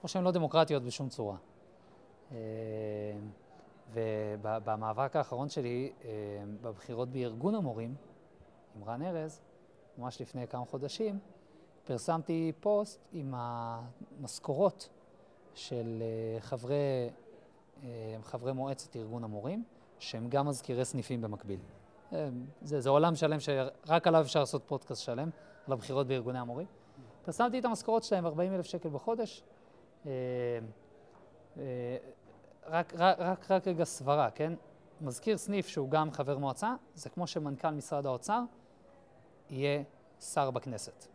כמו 0.00 0.08
שהן 0.08 0.24
לא 0.24 0.30
דמוקרטיות 0.30 0.82
בשום 0.82 1.08
צורה. 1.08 1.36
אה, 2.32 2.36
ובמאבק 3.92 5.16
האחרון 5.16 5.48
שלי, 5.48 5.92
אה, 6.04 6.10
בבחירות 6.62 7.08
בארגון 7.08 7.54
המורים, 7.54 7.94
עם 8.76 8.84
רן 8.84 9.02
ארז, 9.02 9.40
ממש 9.98 10.20
לפני 10.20 10.46
כמה 10.46 10.64
חודשים, 10.64 11.18
פרסמתי 11.84 12.52
פוסט 12.60 13.00
עם 13.12 13.34
המשכורות 13.36 14.88
של 15.54 16.02
אה, 16.02 16.40
חברי, 16.40 17.10
חברי 18.22 18.52
מועצת 18.52 18.96
ארגון 18.96 19.24
המורים, 19.24 19.64
שהם 19.98 20.28
גם 20.28 20.48
מזכירי 20.48 20.84
סניפים 20.84 21.20
במקביל. 21.20 21.60
זה, 22.62 22.80
זה 22.80 22.90
עולם 22.90 23.14
שלם 23.14 23.40
שרק 23.40 24.06
עליו 24.06 24.20
אפשר 24.20 24.40
לעשות 24.40 24.62
פודקאסט 24.66 25.02
שלם, 25.02 25.30
על 25.66 25.72
הבחירות 25.72 26.06
בארגוני 26.06 26.38
המורים. 26.38 26.66
פרסמתי 27.24 27.58
את 27.58 27.64
המשכורות 27.64 28.02
שלהם, 28.02 28.26
40 28.26 28.54
אלף 28.54 28.66
שקל 28.66 28.88
בחודש. 28.88 29.42
רק, 32.70 32.92
רק, 32.96 33.18
רק, 33.18 33.50
רק 33.50 33.68
רגע 33.68 33.84
סברה, 33.84 34.30
כן? 34.30 34.52
מזכיר 35.00 35.36
סניף 35.38 35.66
שהוא 35.68 35.90
גם 35.90 36.10
חבר 36.12 36.38
מועצה, 36.38 36.74
זה 36.94 37.08
כמו 37.10 37.26
שמנכ"ל 37.26 37.70
משרד 37.70 38.06
האוצר 38.06 38.40
יהיה 39.50 39.82
שר 40.20 40.50
בכנסת. 40.50 41.06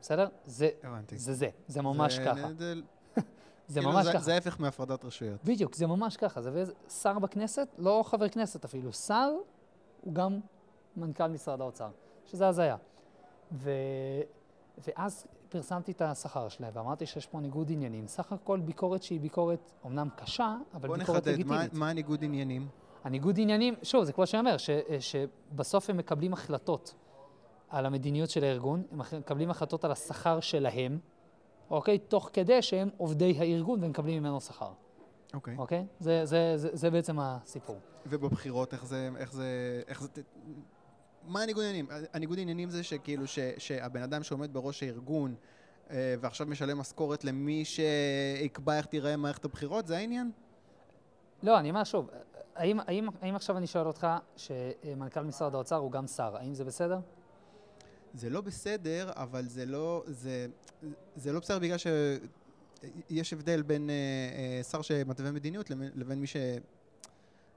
בסדר? 0.00 0.28
זה 0.44 0.68
הבנתי. 0.82 1.18
זה, 1.18 1.34
זה, 1.34 1.48
זה 1.68 1.82
ממש 1.82 2.14
זה- 2.14 2.24
ככה. 2.24 2.48
זה- 2.58 2.74
זה 3.68 3.80
כאילו 3.80 3.92
ממש 3.92 4.04
זה- 4.06 4.12
ככה. 4.12 4.22
זה 4.22 4.34
ההפך 4.34 4.60
מהפרדת 4.60 5.04
רשויות. 5.04 5.44
בדיוק, 5.44 5.74
זה 5.74 5.86
ממש 5.86 6.16
ככה. 6.16 6.42
זה 6.42 6.64
שר 6.88 7.18
בכנסת, 7.18 7.68
לא 7.78 8.02
חבר 8.06 8.28
כנסת 8.28 8.64
אפילו, 8.64 8.92
שר 8.92 9.30
הוא 10.00 10.14
גם 10.14 10.40
מנכ"ל 10.96 11.26
משרד 11.26 11.60
האוצר, 11.60 11.90
שזה 12.26 12.48
הזיה. 12.48 12.76
ו... 13.52 13.70
ואז 14.78 15.26
פרסמתי 15.54 15.92
את 15.92 16.02
השכר 16.02 16.48
שלהם 16.48 16.70
ואמרתי 16.74 17.06
שיש 17.06 17.26
פה 17.26 17.40
ניגוד 17.40 17.70
עניינים. 17.72 18.06
סך 18.08 18.32
הכל 18.32 18.60
ביקורת 18.60 19.02
שהיא 19.02 19.20
ביקורת 19.20 19.70
אומנם 19.84 20.08
קשה, 20.16 20.56
אבל 20.74 20.88
בוא 20.88 20.96
ביקורת 20.96 21.18
נחדד, 21.28 21.44
מה- 21.46 21.54
לגיטימית. 21.54 21.74
מה 21.74 21.90
הניגוד 21.90 22.24
עניינים? 22.24 22.68
הניגוד 23.04 23.38
עניינים, 23.40 23.74
שוב, 23.82 24.04
זה 24.04 24.12
כמו 24.12 24.26
שאני 24.26 24.40
אומר, 24.40 24.56
ש, 24.56 24.70
שבסוף 25.00 25.90
הם 25.90 25.96
מקבלים 25.96 26.32
החלטות 26.32 26.94
על 27.68 27.86
המדיניות 27.86 28.30
של 28.30 28.44
הארגון, 28.44 28.82
הם 28.92 28.98
מקבלים 29.18 29.50
החלטות 29.50 29.84
על 29.84 29.92
השכר 29.92 30.40
שלהם, 30.40 30.98
אוקיי? 31.70 31.98
תוך 31.98 32.30
כדי 32.32 32.62
שהם 32.62 32.88
עובדי 32.96 33.34
הארגון 33.38 33.84
ומקבלים 33.84 34.22
ממנו 34.22 34.40
שכר, 34.40 34.72
אוקיי. 35.34 35.56
אוקיי? 35.58 35.86
זה, 36.00 36.24
זה, 36.26 36.52
זה, 36.56 36.68
זה 36.72 36.90
בעצם 36.90 37.18
הסיפור. 37.20 37.76
ובבחירות, 38.06 38.72
איך 38.72 38.84
זה, 38.84 39.10
איך 39.16 39.32
זה, 39.32 39.46
איך 39.88 40.02
זה, 40.02 40.08
מה 41.26 41.42
הניגוד 41.42 41.64
עניינים? 41.64 41.86
הניגוד 42.12 42.38
עניינים 42.38 42.70
זה 42.70 42.82
שכאילו 42.82 43.26
ש, 43.26 43.38
שהבן 43.58 44.02
אדם 44.02 44.22
שעומד 44.22 44.52
בראש 44.52 44.82
הארגון 44.82 45.34
אה, 45.90 46.14
ועכשיו 46.20 46.46
משלם 46.46 46.78
משכורת 46.78 47.24
למי 47.24 47.64
שיקבע 47.64 48.76
איך 48.76 48.86
תיראה 48.86 49.16
מערכת 49.16 49.44
הבחירות, 49.44 49.86
זה 49.86 49.96
העניין? 49.96 50.30
לא, 51.42 51.58
אני 51.58 51.70
אומר 51.70 51.84
שוב, 51.84 52.10
האם, 52.54 52.80
האם, 52.80 53.08
האם 53.20 53.36
עכשיו 53.36 53.58
אני 53.58 53.66
שואל 53.66 53.86
אותך 53.86 54.06
שמנכ"ל 54.36 55.20
משרד 55.20 55.54
האוצר 55.54 55.76
הוא 55.76 55.92
גם 55.92 56.06
שר, 56.06 56.36
האם 56.36 56.54
זה 56.54 56.64
בסדר? 56.64 56.98
זה 58.14 58.30
לא 58.30 58.40
בסדר, 58.40 59.10
אבל 59.16 59.44
זה 59.48 59.66
לא, 59.66 60.04
זה, 60.06 60.46
זה 61.16 61.32
לא 61.32 61.40
בסדר 61.40 61.58
בגלל 61.58 61.78
שיש 61.78 63.32
הבדל 63.32 63.62
בין 63.62 63.90
אה, 63.90 63.94
אה, 63.94 64.62
שר 64.62 64.82
שמתווה 64.82 65.32
מדיניות 65.32 65.70
לבין, 65.70 65.90
לבין 65.94 66.20
מי 66.20 66.26
ש... 66.26 66.36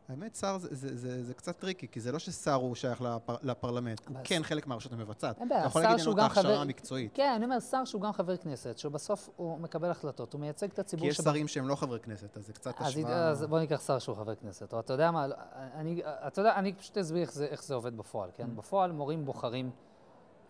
האמת, 0.09 0.35
שר 0.35 0.57
זה, 0.57 0.67
זה, 0.75 0.97
זה, 0.97 1.23
זה 1.23 1.33
קצת 1.33 1.59
טריקי, 1.59 1.87
כי 1.87 1.99
זה 1.99 2.11
לא 2.11 2.19
ששר 2.19 2.53
הוא 2.53 2.75
שייך 2.75 3.01
לפר, 3.01 3.35
לפרלמנט, 3.43 4.07
הוא 4.07 4.17
כן 4.23 4.43
חלק 4.43 4.67
מהרשות 4.67 4.93
המבצעת. 4.93 5.39
אין 5.39 5.49
בעיה, 5.49 5.61
אתה 5.61 5.67
יכול 5.67 5.81
שר 5.81 5.87
להגיד 5.89 6.03
שהוא 6.03 6.13
לנו 6.13 6.21
את 6.21 6.29
גם 6.29 6.35
חבר- 6.35 6.41
ההכשרה 6.41 6.61
המקצועית. 6.61 7.11
כן, 7.15 7.33
אני 7.35 7.45
אומר, 7.45 7.59
שר 7.59 7.85
שהוא 7.85 8.01
גם 8.01 8.11
חבר 8.13 8.37
כנסת, 8.37 8.77
שבסוף 8.77 9.29
הוא 9.35 9.59
מקבל 9.59 9.91
החלטות, 9.91 10.33
הוא 10.33 10.41
מייצג 10.41 10.71
את 10.71 10.79
הציבור 10.79 11.05
כי 11.05 11.09
יש 11.09 11.17
שבא- 11.17 11.23
שרים 11.31 11.47
שהם 11.47 11.67
לא 11.67 11.75
חברי 11.75 11.99
כנסת, 11.99 12.37
אז 12.37 12.47
זה 12.47 12.53
קצת 12.53 12.73
השוואה... 12.81 13.27
אז 13.29 13.43
בוא 13.43 13.59
ניקח 13.59 13.81
שר 13.87 13.99
שהוא 13.99 14.15
חבר 14.15 14.35
כנסת, 14.35 14.73
או 14.73 14.79
אתה 14.79 14.93
יודע 14.93 15.11
מה, 15.11 15.27
אני, 15.73 16.01
אתה 16.05 16.41
יודע, 16.41 16.55
אני 16.55 16.73
פשוט 16.73 16.97
אסביר 16.97 17.21
איך 17.21 17.33
זה, 17.33 17.45
איך 17.45 17.63
זה 17.63 17.73
עובד 17.75 17.97
בפועל, 17.97 18.29
כן? 18.33 18.43
Mm. 18.47 18.57
בפועל 18.59 18.91
מורים 18.91 19.25
בוחרים 19.25 19.71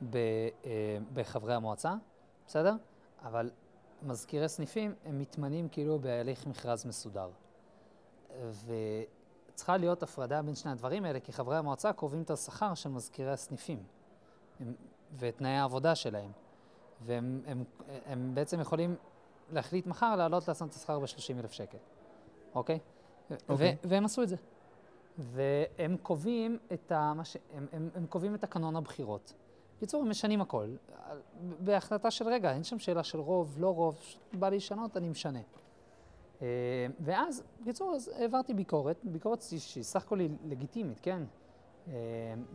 ב, 0.10 0.16
אה, 0.66 0.72
בחברי 1.14 1.54
המועצה, 1.54 1.94
בסדר? 2.48 2.76
אבל 3.24 3.50
מזכירי 4.04 4.50
סניפים, 4.50 4.94
הם 5.06 5.20
מתמנים 5.20 5.70
כאילו 5.70 6.00
בהליך 6.00 6.48
מכרז 6.48 6.86
מסודר. 6.86 7.30
וצריכה 9.58 9.78
להיות 9.78 10.04
הפרדה 10.04 10.42
בין 10.42 10.56
שני 10.56 10.72
הדברים 10.72 11.06
האלה, 11.06 11.20
כי 11.20 11.34
חברי 11.34 11.58
המועצה 11.58 11.94
קובעים 11.94 12.22
את 12.22 12.30
השכר 12.30 12.74
של 12.74 12.90
מזכירי 12.90 13.32
הסניפים, 13.32 13.84
הם, 14.60 14.74
ואת 15.14 15.38
תנאי 15.38 15.52
העבודה 15.52 15.96
שלהם. 15.96 16.32
והם 17.06 17.42
הם, 17.46 17.64
הם 18.06 18.32
בעצם 18.34 18.60
יכולים 18.60 18.96
להחליט 19.52 19.88
מחר 19.88 20.16
להעלות 20.16 20.48
לעשות 20.48 20.70
את 20.70 20.74
השכר 20.76 21.00
ב-30 21.00 21.40
אלף 21.40 21.52
שקל, 21.52 21.78
אוקיי? 22.56 22.80
אוקיי. 23.50 23.78
ו- 23.84 23.90
והם 23.90 24.06
עשו 24.06 24.24
את 24.24 24.30
זה. 24.30 24.36
והם 25.18 25.98
קובעים 26.02 26.58
את, 26.74 26.92
ה- 26.92 27.14
ש- 27.24 27.38
הם, 27.54 27.68
הם, 27.72 27.90
הם 27.96 28.06
קובעים 28.06 28.36
את 28.36 28.42
תקנון 28.42 28.76
הבחירות. 28.76 29.34
בקיצור, 29.78 30.02
הם 30.02 30.10
משנים 30.10 30.42
הכל. 30.42 30.68
בהחלטה 31.60 32.12
של 32.12 32.28
רגע, 32.28 32.52
אין 32.54 32.64
שם 32.64 32.80
שאלה 32.80 33.04
של 33.04 33.20
רוב, 33.20 33.56
לא 33.60 33.76
רוב, 33.76 34.00
בא 34.34 34.50
לי 34.50 34.58
לשנות, 34.58 34.98
אני 34.98 35.10
משנה. 35.10 35.40
אה, 36.42 36.48
ואז, 37.00 37.44
בקיצור, 37.62 37.96
אז 37.96 38.12
העברתי 38.16 38.54
ביקורת, 38.54 38.98
ביקורת 39.04 39.42
שהיא- 39.42 39.84
סך 39.84 40.04
הכל 40.04 40.20
היא 40.20 40.30
לגיטימית, 40.46 41.00
כן? 41.00 41.24
אה, 41.88 41.94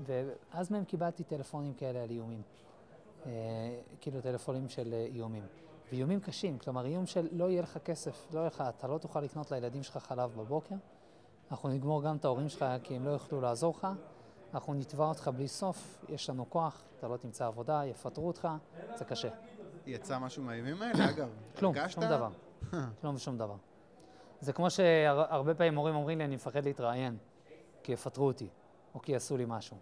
ואז 0.07 0.71
מהם 0.71 0.85
קיבלתי 0.85 1.25
טלפונים 1.25 1.75
כאלה 1.75 2.03
על 2.03 2.11
איומים. 2.11 2.43
אה, 3.27 3.31
כאילו 4.01 4.21
טלפונים 4.21 4.69
של 4.69 4.95
איומים. 5.15 5.47
ואיומים 5.93 6.21
קשים, 6.21 6.59
כלומר 6.59 6.87
איום 6.87 7.07
של 7.07 7.29
לא 7.33 7.51
יהיה 7.51 7.63
לך 7.63 7.79
כסף, 7.79 8.27
לא 8.33 8.39
יהיה 8.39 8.47
לך, 8.47 8.65
אתה 8.69 8.89
לא 8.89 8.99
תוכל 8.99 9.21
לקנות 9.21 9.51
לילדים 9.51 9.83
שלך 9.83 9.97
חלב 9.97 10.33
בבוקר, 10.37 10.75
אנחנו 11.51 11.69
נגמור 11.69 12.03
גם 12.03 12.17
את 12.17 12.25
ההורים 12.25 12.49
שלך 12.49 12.65
כי 12.83 12.97
הם 12.97 13.05
לא 13.05 13.11
יוכלו 13.11 13.41
לעזור 13.41 13.75
לך, 13.79 13.89
אנחנו 14.55 14.75
נתבע 14.75 15.05
אותך 15.05 15.31
בלי 15.37 15.49
סוף, 15.49 16.05
יש 16.09 16.31
לנו 16.31 16.51
כוח, 16.51 16.83
אתה 16.99 17.09
לא 17.09 17.17
תמצא 17.17 17.47
עבודה, 17.47 17.83
יפטרו 17.87 18.27
אותך, 18.27 18.49
זה 18.97 19.05
קשה. 19.05 19.29
יצא 19.87 20.19
משהו 20.19 20.43
מהימים 20.43 20.83
האלה, 20.83 21.11
אגב? 21.11 21.29
כלום? 21.59 21.75
שום 21.89 22.05
דבר. 22.05 22.29
כלום 23.01 23.15
ושום 23.15 23.39
דבר. 23.39 23.57
זה 24.43 24.53
כמו 24.53 24.71
שהרבה 24.71 25.55
פעמים 25.55 25.75
מורים 25.75 25.95
אומרים 25.95 26.19
לי, 26.19 26.25
אני 26.25 26.35
מפחד 26.35 26.65
להתראיין, 26.65 27.17
כי 27.83 27.93
יפטרו 27.93 28.27
אותי, 28.27 28.49
או 28.95 29.03
כי 29.03 29.13
יעשו 29.13 29.37
לי 29.37 29.45
משהו. 29.49 29.77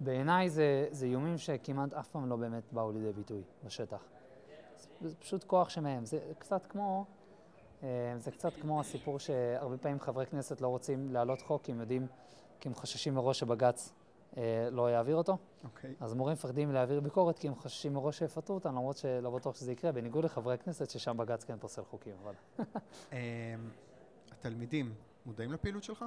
בעיניי 0.00 0.50
זה, 0.50 0.88
זה 0.90 1.06
איומים 1.06 1.38
שכמעט 1.38 1.92
אף 1.92 2.08
פעם 2.08 2.28
לא 2.28 2.36
באמת 2.36 2.72
באו 2.72 2.92
לידי 2.92 3.12
ביטוי 3.12 3.42
בשטח. 3.64 4.04
זה, 5.00 5.16
פשוט 5.16 5.44
כוח 5.44 5.68
שמהם. 5.68 6.04
זה 6.04 6.18
קצת 6.38 6.66
כמו, 6.66 7.04
אה, 7.82 7.88
זה 8.18 8.30
קצת 8.30 8.52
כמו 8.60 8.80
הסיפור 8.80 9.18
שהרבה 9.18 9.76
פעמים 9.78 10.00
חברי 10.00 10.26
כנסת 10.26 10.60
לא 10.60 10.68
רוצים 10.68 11.12
להעלות 11.12 11.40
חוק, 11.40 11.62
כי 11.62 11.72
הם 11.72 11.80
יודעים, 11.80 12.06
כי 12.60 12.68
הם 12.68 12.74
חוששים 12.74 13.14
מראש 13.14 13.38
שבג"ץ 13.38 13.92
אה, 14.36 14.68
לא 14.70 14.90
יעביר 14.90 15.16
אותו. 15.16 15.36
אוקיי. 15.64 15.94
אז 16.00 16.14
מורים 16.14 16.32
מפחדים 16.32 16.72
להעביר 16.72 17.00
ביקורת 17.00 17.38
כי 17.38 17.48
הם 17.48 17.54
חוששים 17.54 17.94
מראש 17.94 18.18
שיפטרו 18.18 18.54
אותם, 18.54 18.68
למרות 18.68 18.96
שלא 18.96 19.30
בטוח 19.30 19.56
שזה 19.56 19.72
יקרה, 19.72 19.92
בניגוד 19.92 20.24
לחברי 20.24 20.54
הכנסת 20.54 20.90
ששם 20.90 21.16
בג"ץ 21.16 21.44
כן 21.44 21.58
פוסל 21.58 21.82
חוקים. 21.84 22.14
אבל... 22.22 22.34
אמ, 24.40 24.46
התלמידים 24.46 24.94
מודעים 25.26 25.52
לפעילות 25.52 25.82
שלך? 25.82 26.04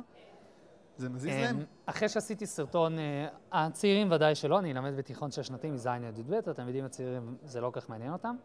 זה 0.97 1.09
מזיז 1.09 1.31
אמ, 1.33 1.41
להם? 1.41 1.65
אחרי 1.85 2.09
שעשיתי 2.09 2.45
סרטון, 2.45 2.99
אה, 2.99 3.27
הצעירים 3.51 4.11
ודאי 4.11 4.35
שלא, 4.35 4.59
אני 4.59 4.71
אלמד 4.71 4.97
בתיכון 4.97 5.31
שש 5.31 5.47
שנתי 5.47 5.71
מז' 5.71 5.87
עד 5.87 6.19
י"ב, 6.19 6.33
התלמידים 6.33 6.85
הצעירים 6.85 7.37
זה 7.43 7.61
לא 7.61 7.69
כל 7.69 7.81
כך 7.81 7.89
מעניין 7.89 8.13
אותם. 8.13 8.35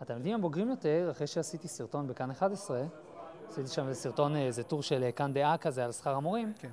התלמידים 0.00 0.34
הבוגרים 0.34 0.70
יותר, 0.70 1.08
אחרי 1.10 1.26
שעשיתי 1.26 1.68
סרטון 1.68 2.06
בכאן 2.06 2.30
11, 2.30 2.84
עשיתי 3.48 3.68
שם 3.68 3.92
סרטון, 3.92 4.36
אה, 4.36 4.46
איזה 4.46 4.62
טור 4.62 4.82
של 4.82 5.02
אה, 5.02 5.12
כאן 5.12 5.32
דעה 5.32 5.58
כזה 5.58 5.84
על 5.84 5.92
שכר 5.92 6.14
המורים. 6.14 6.52
כן. 6.58 6.70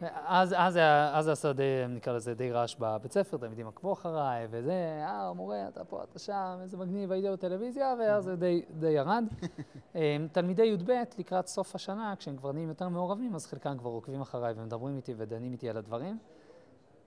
אז, 0.00 0.54
אז, 0.58 0.78
אז 1.12 1.28
עשה 1.28 1.52
די, 1.52 1.84
נקרא 1.88 2.12
לזה, 2.12 2.34
די 2.34 2.52
רעש 2.52 2.76
בבית 2.78 3.12
ספר, 3.12 3.36
תלמידים 3.36 3.68
עקבו 3.68 3.92
אחריי, 3.92 4.46
וזה, 4.50 5.04
אה, 5.06 5.32
מורה, 5.32 5.68
אתה 5.68 5.84
פה, 5.84 6.02
אתה 6.02 6.18
שם, 6.18 6.58
איזה 6.62 6.76
מגניב, 6.76 7.12
הייתי 7.12 7.30
בטלוויזיה, 7.30 7.94
ואז 7.98 8.24
זה 8.24 8.36
די, 8.36 8.62
די 8.78 8.90
ירד. 8.90 9.24
אמ, 9.94 10.28
תלמידי 10.32 10.62
י"ב, 10.62 10.92
לקראת 11.18 11.46
סוף 11.46 11.74
השנה, 11.74 12.14
כשהם 12.18 12.36
כבר 12.36 12.52
נהיים 12.52 12.68
יותר 12.68 12.88
מעורבים, 12.88 13.34
אז 13.34 13.46
חלקם 13.46 13.78
כבר 13.78 13.90
עוקבים 13.90 14.20
אחריי 14.20 14.54
ומדברים 14.56 14.96
איתי 14.96 15.14
ודנים 15.16 15.52
איתי 15.52 15.70
על 15.70 15.76
הדברים. 15.76 16.18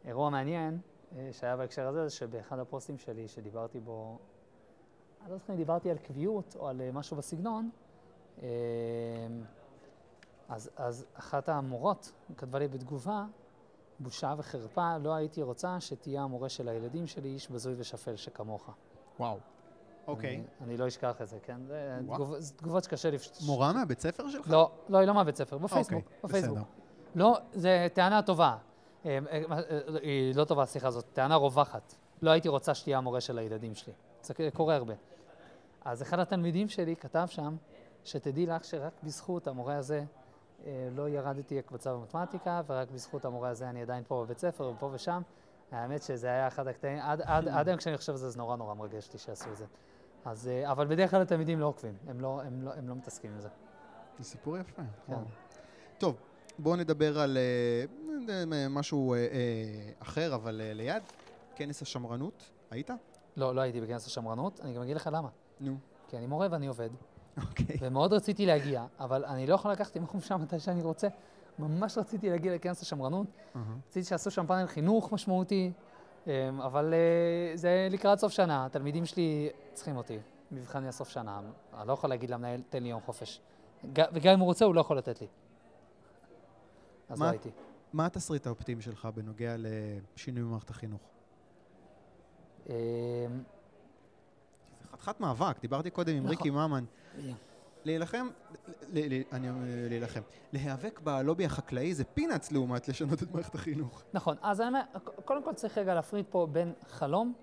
אירוע 0.06 0.30
מעניין 0.30 0.80
אה, 1.18 1.30
שהיה 1.32 1.58
בהקשר 1.58 1.88
הזה, 1.88 2.04
זה 2.04 2.16
שבאחד 2.16 2.60
הפוסטים 2.60 2.98
שלי, 2.98 3.28
שדיברתי 3.28 3.80
בו, 3.80 4.18
אני 5.22 5.32
לא 5.32 5.38
זוכר 5.38 5.54
אם 5.54 5.58
דיברתי 5.58 5.92
על 5.92 5.98
קביעות 5.98 6.56
או 6.60 6.68
על 6.68 6.82
אה, 6.82 6.90
משהו 6.94 7.18
בסגנון, 7.18 7.70
אז, 10.50 10.70
אז 10.78 11.06
אחת 11.14 11.50
המורות 11.50 12.12
כתבה 12.38 12.60
לי 12.60 12.68
בתגובה, 12.68 13.26
בושה 14.00 14.34
וחרפה, 14.38 14.98
לא 14.98 15.14
הייתי 15.14 15.42
רוצה 15.42 15.80
שתהיה 15.80 16.22
המורה 16.22 16.50
של 16.50 16.70
הילדים 16.70 17.08
שלי 17.08 17.30
איש 17.30 17.50
בזוי 17.50 17.74
ושפל 17.78 18.16
שכמוך. 18.16 18.70
וואו. 19.20 19.38
אוקיי. 20.08 20.36
אני, 20.36 20.44
אני 20.62 20.78
לא 20.78 20.88
אשכח 20.88 21.22
את 21.22 21.28
זה, 21.28 21.38
כן? 21.44 21.58
זה. 21.68 22.00
תגוב, 22.14 22.36
תגובות 22.56 22.84
שקשה 22.84 23.12
לפ... 23.12 23.28
מורה 23.46 23.74
מהבית 23.74 24.00
ספר 24.00 24.30
שלך? 24.30 24.50
לא, 24.50 24.72
לא, 24.90 24.98
היא 24.98 25.08
לא 25.08 25.14
מהבית 25.14 25.36
ספר, 25.36 25.58
בפייסבוק, 25.58 26.04
אוקיי, 26.04 26.18
בפייסבוק. 26.24 26.58
בסדר. 26.58 26.68
לא, 27.16 27.38
זו 27.54 27.70
טענה 27.94 28.22
טובה. 28.22 28.58
אה, 29.06 29.20
אה, 29.32 29.44
אה, 29.52 29.60
היא 30.02 30.36
לא 30.36 30.46
טובה, 30.46 30.66
סליחה, 30.66 30.92
זאת 30.92 31.06
טענה 31.14 31.36
רווחת. 31.36 31.96
לא 32.22 32.32
הייתי 32.32 32.50
רוצה 32.50 32.76
שתהיה 32.76 32.98
המורה 32.98 33.22
של 33.22 33.38
הילדים 33.38 33.76
שלי. 33.76 33.94
זה 34.24 34.34
קורה 34.54 34.76
הרבה. 34.76 34.94
אז 35.86 36.02
אחד 36.02 36.20
התלמידים 36.20 36.70
שלי 36.70 36.96
כתב 36.96 37.28
שם, 37.30 37.56
שתדעי 38.04 38.46
לך 38.46 38.66
שרק 38.66 38.94
בזכות 39.04 39.48
המורה 39.48 39.76
הזה 39.76 40.06
לא 40.92 41.10
ירדתי 41.10 41.60
הקבצה 41.60 41.94
במתמטיקה, 41.94 42.62
ורק 42.68 42.92
בזכות 42.92 43.26
המורה 43.26 43.50
הזה 43.50 43.70
אני 43.70 43.82
עדיין 43.82 44.04
פה 44.08 44.24
בבית 44.26 44.40
ספר 44.40 44.72
ופה 44.76 44.90
ושם. 44.94 45.22
האמת 45.72 46.04
שזה 46.04 46.28
היה 46.28 46.48
אחד 46.48 46.68
הקטעים, 46.68 47.00
עד, 47.00 47.22
עד, 47.22 47.48
עד 47.48 47.68
היום 47.68 47.78
כשאני 47.78 47.98
חושב 47.98 48.12
על 48.12 48.18
זה, 48.18 48.30
זה 48.30 48.38
נורא 48.38 48.56
נורא 48.56 48.74
מרגש 48.74 49.08
אותי 49.08 49.18
שעשו 49.18 49.52
את 49.52 49.58
זה. 49.58 49.66
אז, 50.26 50.48
אה, 50.48 50.72
אבל 50.72 50.88
בדרך 50.88 51.12
כלל 51.12 51.22
התלמידים 51.22 51.60
לא 51.60 51.66
עוקבים, 51.66 51.94
הם 52.08 52.22
לא, 52.22 52.42
הם 52.42 52.62
לא, 52.62 52.74
הם 52.74 52.90
לא 52.90 52.96
מתעסקים 52.96 53.32
עם 53.32 53.40
זה. 53.40 53.50
זה 54.20 54.24
סיפור 54.24 54.58
יפה. 54.58 54.82
כן. 55.08 55.14
טוב, 55.98 56.16
בואו 56.60 56.76
נדבר 56.76 57.20
על 57.20 57.38
אה, 57.38 57.86
אה, 58.54 58.70
משהו 58.70 59.14
אה, 59.14 59.20
אה, 59.20 59.26
אחר, 60.00 60.36
אבל 60.36 60.62
אה, 60.62 60.74
ליד. 60.74 61.04
כנס 61.56 61.82
השמרנות, 61.82 62.50
היית? 62.72 62.90
לא, 63.38 63.56
לא 63.56 63.62
הייתי 63.62 63.82
בכנס 63.82 64.08
השמרנות, 64.08 64.60
אני 64.60 64.74
גם 64.74 64.82
אגיד 64.82 64.96
לך 64.96 65.10
למה. 65.14 65.30
נו. 65.60 65.78
כי 66.08 66.18
אני 66.18 66.28
מורה 66.28 66.48
ואני 66.52 66.68
עובד, 66.68 66.90
אוקיי. 67.50 67.78
ומאוד 67.80 68.14
רציתי 68.14 68.46
להגיע, 68.46 68.86
אבל 69.00 69.26
אני 69.26 69.48
לא 69.48 69.56
יכול 69.56 69.72
לקחת 69.72 69.96
ימי 69.96 70.06
חופשה 70.08 70.38
מתי 70.38 70.60
שאני 70.60 70.82
רוצה. 70.82 71.08
ממש 71.60 71.98
רציתי 71.98 72.30
להגיע 72.30 72.56
לכנס 72.56 72.82
השמרנות, 72.82 73.28
אהה. 73.56 73.64
רציתי 73.88 74.06
שיעשו 74.06 74.32
שם 74.32 74.48
פאנל 74.48 74.68
חינוך 74.68 75.12
משמעותי, 75.14 75.72
אמ, 76.28 76.62
אבל 76.62 76.94
אה, 76.94 77.58
זה 77.58 77.88
לקראת 77.92 78.20
סוף 78.20 78.32
שנה, 78.32 78.66
התלמידים 78.66 79.06
שלי 79.06 79.50
צריכים 79.74 79.98
אותי, 79.98 80.18
מבחני 80.52 80.88
הסוף 80.88 81.10
שנה. 81.10 81.42
אני 81.78 81.88
לא 81.88 81.94
יכול 81.94 82.10
להגיד 82.10 82.30
למנהל, 82.30 82.62
תן 82.70 82.84
לי 82.84 82.90
יום 82.90 83.02
חופש. 83.02 83.42
וגם 83.94 84.34
אם 84.34 84.40
הוא 84.40 84.46
רוצה, 84.46 84.66
הוא 84.66 84.76
לא 84.76 84.82
יכול 84.82 84.98
לתת 84.98 85.22
לי. 85.22 85.28
אז 87.10 87.20
מה? 87.20 87.26
לא 87.26 87.32
הייתי. 87.32 87.50
מה 87.94 88.06
התסריט 88.06 88.48
האופטימי 88.48 88.82
שלך 88.82 89.08
בנוגע 89.16 89.56
לשינוי 89.58 90.44
במערכת 90.44 90.70
החינוך? 90.70 91.02
אמ, 92.70 92.74
זה 94.82 94.88
חתיכת 94.92 95.20
מאבק, 95.20 95.62
דיברתי 95.62 95.90
קודם 95.90 96.14
עם 96.14 96.24
נכון. 96.24 96.30
ריקי 96.30 96.50
ממן. 96.50 96.84
להילחם, 97.86 98.28
אני 99.32 99.50
אומר 99.50 99.66
להילחם, 99.90 100.22
להיאבק 100.54 101.00
בלובי 101.04 101.46
החקלאי 101.46 101.94
זה 101.94 102.04
פינאץ 102.04 102.52
לעומת 102.52 102.88
לשנות 102.88 103.24
את 103.24 103.32
מערכת 103.32 103.56
החינוך. 103.56 104.04
נכון, 104.14 104.36
אז 104.42 104.62
אני 104.62 104.68
אומר, 104.68 104.82
קודם 105.26 105.44
כל 105.44 105.54
צריך 105.54 105.78
רגע 105.78 105.94
להפריד 105.94 106.26
פה 106.30 106.48
בין 106.52 106.74
חלום 106.88 107.34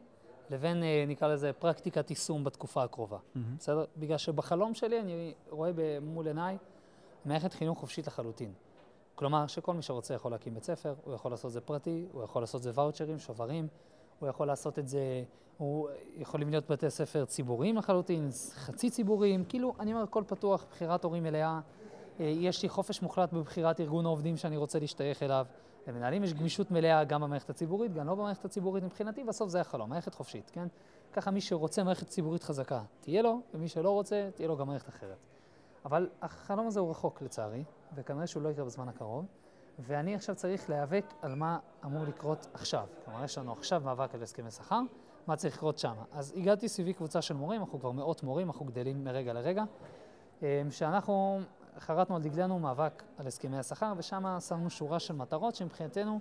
לבין, 0.50 0.83
אה, 0.83 1.04
נקרא 1.09 1.28
לזה, 1.28 1.52
פרקטיקת 1.52 2.11
יישום 2.11 2.45
בתקופה 2.45 2.83
הקרובה. 2.83 3.18
בסדר? 3.59 3.85
בגלל 3.97 4.18
שבחלום 4.18 4.75
שלי 4.75 5.00
אני 5.00 5.35
רואה 5.50 5.71
מול 6.02 6.26
עיניי 6.26 6.59
מערכת 7.25 7.52
חינוך 7.52 7.78
חופשית 7.78 8.06
לחלוטין. 8.06 8.52
כלומר, 9.14 9.47
שכל 9.47 9.75
מי 9.75 9.83
שרוצה 9.83 10.14
יכול 10.14 10.30
להקים 10.30 10.54
בית 10.54 10.64
ספר, 10.64 10.95
הוא 11.04 11.14
יכול 11.14 11.30
לעשות 11.30 11.49
את 11.49 11.52
זה 11.52 11.61
פרטי, 11.61 12.06
הוא 12.12 12.25
יכול 12.25 12.42
לעשות 12.42 12.59
את 12.59 12.62
זה 12.62 12.71
ואוצ'רים, 12.75 13.18
שוברים, 13.18 13.68
הוא 14.20 14.28
יכול 14.28 14.46
לעשות 14.46 14.78
את 14.78 14.88
זה, 14.88 15.25
הוא 15.58 15.88
יכולים 16.16 16.50
להיות 16.50 16.70
בתי 16.70 16.90
ספר 16.90 17.25
ציבוריים 17.25 17.76
לחלוטין, 17.76 18.28
חצי 18.54 18.90
ציבוריים, 18.90 19.44
כאילו, 19.44 19.75
אני 19.80 19.92
אומר, 19.92 20.02
הכל 20.02 20.23
פתוח, 20.26 20.66
בחירת 20.70 21.04
הורים 21.04 21.23
מלאה. 21.23 21.61
אה, 22.20 22.25
יש 22.25 22.62
לי 22.62 22.68
חופש 22.68 23.02
מוחלט 23.02 23.32
בבחירת 23.32 23.80
ארגון 23.80 24.06
העובדים 24.06 24.37
שאני 24.37 24.56
רוצה 24.56 24.78
להשתייך 24.78 25.23
אליו. 25.23 25.46
למנהלים 25.87 26.25
יש 26.25 26.35
גמישות 26.35 26.70
מלאה 26.70 27.04
גם 27.04 27.23
במערכת 27.23 27.50
הציבורית, 27.50 27.94
גם 27.94 28.06
לא 28.06 28.14
במערכת 28.14 28.44
הציבורית 28.44 28.85
מבחינתי, 28.85 29.25
בסוף 29.25 29.49
זה 29.49 29.61
החלום, 29.61 29.90
מערכת 29.90 30.14
חופשית, 30.14 30.50
כן? 30.50 30.66
ככה 31.12 31.30
מי 31.30 31.40
שרוצה 31.40 31.85
מערכת 31.85 32.06
ציבורית 32.06 32.42
חזקה, 32.42 32.82
תהיה 33.00 33.23
לו, 33.23 33.40
ומי 33.54 33.68
שלא 33.68 33.90
רוצה, 33.90 34.28
תהיה 34.35 34.49
לו 34.49 34.56
גם 34.56 34.66
מערכת 34.66 34.88
אחרת. 34.88 35.16
אבל 35.85 36.08
החלום 36.23 36.66
הזה 36.66 36.80
הוא 36.80 36.90
רחוק 36.90 37.23
לצערי, 37.23 37.64
וכנראה 37.94 38.26
שהוא 38.26 38.42
לא 38.42 38.49
יקרה 38.49 38.64
בזמן 38.64 38.88
הקרוב, 38.88 39.26
ואני 39.78 40.14
עכשיו 40.14 40.35
צריך 40.35 40.71
להיאבק 40.71 41.04
על 41.23 41.35
מה 41.35 41.59
אמור 41.85 42.04
לקרות 42.04 42.47
עכשיו. 42.54 42.87
כלומר, 43.04 43.25
יש 43.25 43.38
לנו 43.38 43.52
עכשיו 43.52 43.83
מאבק 43.85 44.14
על 44.14 44.23
הסכמי 44.23 44.50
שכר, 44.50 44.80
מה 45.26 45.37
צריך 45.37 45.56
לקרות 45.56 45.78
שם. 45.78 45.95
אז 46.12 46.33
הגעתי 46.37 46.68
סביבי 46.68 46.92
קבוצה 46.92 47.23
של 47.23 47.35
מורים, 47.35 47.61
אנחנו 47.61 47.80
כבר 47.80 47.90
מאות 47.90 48.23
מורים, 48.23 48.47
אנחנו 48.47 48.64
גדלים 48.64 49.04
מרגע 49.04 49.33
לרגע, 49.33 49.64
אה, 50.42 50.62
שאנחנו 50.71 51.40
חרטנו 51.78 52.16
על 52.16 52.23
דגלנו 52.23 52.59
מאבק 52.59 53.02
על 53.18 53.26
הסכמי 53.26 53.59
השכר, 53.59 53.92
ושם 53.97 54.38
שמנו 54.40 54.71
שורה 54.71 55.00
של 55.00 55.14
מטרות 55.14 55.54
שמבחינתנו, 55.54 56.21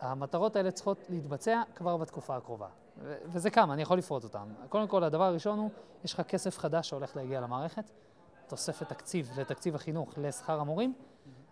המטרות 0.00 0.56
האלה 0.56 0.70
צריכות 0.70 0.98
להתבצע 1.10 1.62
כבר 1.74 1.96
בתקופה 1.96 2.36
הקרובה. 2.36 2.68
וזה 3.02 3.50
כמה, 3.50 3.74
אני 3.74 3.82
יכול 3.82 3.98
לפרוט 3.98 4.24
אותן. 4.24 4.48
קודם 4.68 4.88
כל, 4.88 5.04
הדבר 5.04 5.24
הראשון 5.24 5.58
הוא, 5.58 5.70
יש 6.04 6.14
לך 6.14 6.20
כסף 6.20 6.58
חדש 6.58 6.88
שהולך 6.88 7.16
להגיע 7.16 7.40
למערכת, 7.40 7.90
תוספת 8.46 8.88
תקציב 8.88 9.30
לתקציב 9.36 9.74
החינוך 9.74 10.14
לשכר 10.16 10.60
המורים, 10.60 10.94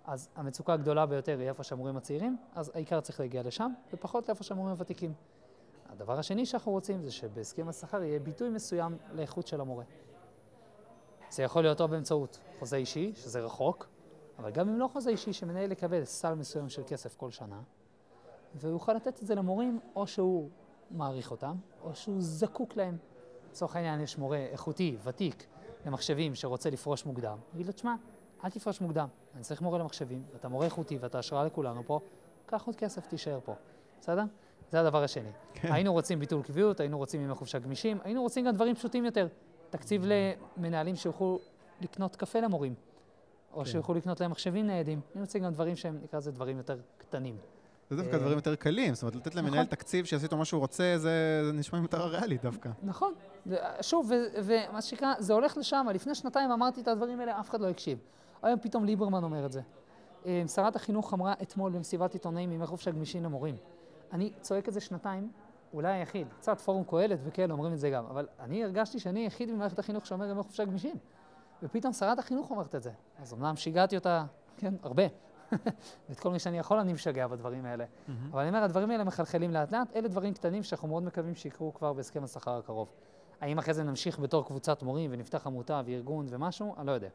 אז 0.04 0.28
המצוקה 0.36 0.72
הגדולה 0.72 1.06
ביותר 1.06 1.38
היא 1.38 1.48
איפה 1.48 1.62
שהמורים 1.62 1.96
הצעירים, 1.96 2.36
אז 2.54 2.70
העיקר 2.74 3.00
צריך 3.00 3.20
להגיע 3.20 3.42
לשם, 3.42 3.72
ופחות 3.92 4.28
לאיפה 4.28 4.44
שהמורים 4.44 4.70
הוותיקים. 4.70 5.14
הדבר 5.88 6.18
השני 6.18 6.46
שאנחנו 6.46 6.72
רוצים 6.72 7.02
זה 7.02 7.10
שבהסכם 7.10 7.68
השכר 7.68 8.02
יהיה 8.02 8.20
ביטוי 8.20 8.50
מסוים 8.50 8.96
לאיכות 9.12 9.46
של 9.46 9.60
המורה. 9.60 9.84
זה 11.30 11.42
יכול 11.42 11.62
להיות 11.62 11.80
או 11.80 11.88
באמצעות 11.88 12.40
חוזה 12.58 12.76
אישי, 12.76 13.12
שזה 13.14 13.40
רחוק, 13.40 13.88
אבל 14.38 14.50
גם 14.50 14.68
אם 14.68 14.78
לא 14.78 14.88
חוזה 14.92 15.10
אישי, 15.10 15.32
שמנהל 15.32 15.72
יקבל 15.72 16.04
סל 16.04 16.34
מסוים 16.34 16.68
של 16.68 16.82
כסף 16.86 17.16
כל 17.16 17.30
שנה, 17.30 17.60
והוא 18.54 18.72
יוכל 18.72 18.92
לתת 18.92 19.22
את 19.22 19.26
זה 19.26 19.34
למורים, 19.34 19.80
או 19.96 20.06
שהוא 20.06 20.50
מעריך 20.90 21.30
אותם, 21.30 21.56
או 21.82 21.94
שהוא 21.94 22.16
זקוק 22.18 22.76
להם. 22.76 22.96
לצורך 23.50 23.76
העניין 23.76 24.00
יש 24.00 24.18
מורה 24.18 24.38
איכותי, 24.38 24.96
ותיק, 25.04 25.46
למחשבים, 25.86 26.34
שרוצה 26.34 26.70
לפרוש 26.70 27.06
מוקדם, 27.06 27.38
הוא 27.38 27.54
יגיד 27.54 27.66
לו, 27.66 27.72
תשמע, 27.72 27.94
אל 28.44 28.50
תפרוש 28.50 28.80
מוקדם, 28.80 29.06
אני 29.34 29.42
צריך 29.42 29.62
מורה 29.62 29.78
למחשבים, 29.78 30.22
ואתה 30.32 30.48
מורה 30.48 30.64
איכותי 30.64 30.98
ואתה 31.00 31.18
השראה 31.18 31.44
לכולנו 31.44 31.82
פה, 31.86 32.00
קח 32.46 32.66
עוד 32.66 32.76
כסף, 32.76 33.06
תישאר 33.06 33.38
פה, 33.44 33.54
בסדר? 34.00 34.24
זה 34.70 34.80
הדבר 34.80 35.02
השני. 35.02 35.30
כן. 35.54 35.72
היינו 35.72 35.92
רוצים 35.92 36.18
ביטול 36.18 36.42
קביעות, 36.42 36.80
היינו 36.80 36.98
רוצים 36.98 37.20
ימי 37.20 37.34
חופשה 37.34 37.58
גמישים, 37.58 37.98
היינו 38.04 38.22
רוצים 38.22 38.46
גם 38.46 38.54
דברים 38.54 38.74
פשוטים 38.74 39.04
יותר. 39.04 39.28
תקציב 39.70 40.04
למנהלים 40.06 40.96
שיוכלו 40.96 41.38
לקנות 41.80 42.16
קפה 42.16 42.40
למורים, 42.40 42.74
או 43.52 43.58
כן. 43.58 43.64
שיוכלו 43.64 43.94
לקנות 43.94 44.20
להם 44.20 44.30
מחשבים 44.30 44.66
ניידים. 44.66 45.00
היינו 45.14 45.20
רוצים 45.20 45.42
גם 45.42 45.52
דברים 45.52 45.76
שהם, 45.76 45.98
נקרא 46.02 46.18
לזה 46.18 46.32
דברים 46.32 46.56
יותר 46.56 46.78
קטנים. 46.98 47.36
זה 47.90 47.96
דווקא 47.96 48.18
דברים 48.18 48.36
יותר 48.36 48.54
קלים, 48.54 48.94
זאת 48.94 49.02
אומרת, 49.02 49.16
לתת 49.16 49.34
למנהל 49.34 49.52
נכון. 49.52 49.64
תקציב 49.64 50.04
שיעשה 50.04 50.24
איתו 50.24 50.36
מה 50.36 50.44
שהוא 50.44 50.60
רוצה, 50.60 50.94
זה 50.96 51.10
נשמע 51.54 51.78
יותר 51.78 52.06
ריאלי 52.06 52.38
דווקא. 52.38 52.70
נכון. 52.82 53.14
שוב, 53.80 54.10
ומה 54.44 54.82
שנקרא, 54.82 55.14
זה 55.18 55.32
הולך 55.32 55.56
לשם. 55.56 55.86
לפני 55.94 56.14
שנתיים 56.14 56.50
אמרתי 56.50 56.80
את 56.80 56.88
הדברים 56.88 57.20
האלה, 57.20 57.40
אף 57.40 57.50
אחד 57.50 57.60
לא 57.60 57.68
הקשיב. 57.68 57.98
היום 58.42 58.58
פתאום 58.58 58.84
ליברמן 58.84 59.24
אומר 59.24 59.46
את 59.46 59.52
זה. 59.52 59.60
אה, 60.26 60.42
שרת 60.46 60.76
החינוך 60.76 61.14
אמרה 61.14 61.32
אתמול 61.42 61.72
במסיבת 61.72 62.14
עיתונאים 62.14 62.52
ימי 62.52 62.66
חופש 62.66 62.88
הגמישים 62.88 63.24
למורים. 63.24 63.56
אני 64.12 64.32
צועק 64.40 64.68
את 64.68 64.72
זה 64.72 64.80
שנתיים, 64.80 65.30
אולי 65.74 65.92
היחיד. 65.92 66.26
קצת 66.38 66.60
פורום 66.60 66.84
קהלת 66.84 67.18
וכאלה 67.24 67.52
אומרים 67.52 67.72
את 67.72 67.78
זה 67.78 67.90
גם, 67.90 68.04
אבל 68.06 68.28
אני 68.40 68.64
הרגשתי 68.64 68.98
שאני 68.98 69.20
היחיד 69.20 69.50
ממערכת 69.50 69.78
החינוך 69.78 70.06
שאומר 70.06 70.30
ימי 70.30 70.42
חופשה 70.42 70.64
גמישים. 70.64 70.96
ופתאום 71.62 71.92
שרת 71.92 72.18
החינוך 72.18 72.50
אומרת 72.50 72.74
את 72.74 72.82
זה. 72.82 72.90
אז 73.18 73.34
אמנם 73.34 73.56
שיגעתי 73.56 73.96
אותה, 73.96 74.24
כן, 74.56 74.74
הרבה. 74.82 75.02
ואת 76.08 76.20
כל 76.20 76.30
מי 76.30 76.38
שאני 76.38 76.58
יכול 76.58 76.78
אני 76.78 76.92
משגע 76.92 77.26
בדברים 77.26 77.64
האלה. 77.64 77.84
Mm-hmm. 77.84 78.10
אבל 78.30 78.40
אני 78.40 78.48
אומר, 78.48 78.62
הדברים 78.62 78.90
האלה 78.90 79.04
מחלחלים 79.04 79.50
לאט 79.50 79.72
לאט, 79.72 79.96
אלה 79.96 80.08
דברים 80.08 80.34
קטנים 80.34 80.62
שאנחנו 80.62 80.88
מאוד 80.88 81.02
מקווים 81.02 81.34
שיקרו 81.34 81.74
כבר 81.74 81.92
בהסכם 81.92 82.24
השכר 82.24 82.58
הקרוב. 82.58 82.88
האם 83.40 83.58
אחרי 83.58 83.74
זה 83.74 83.82
נמשיך 83.82 84.18
בתור 84.18 84.46
קבוצת 84.46 84.82
מורים 84.82 85.10
ונפתח 85.12 85.46
עמותה 85.46 85.82
וארגון 85.86 86.26
ומשהו? 86.28 86.74
אני 86.78 86.86
לא 86.86 86.92
יודע. 86.92 87.08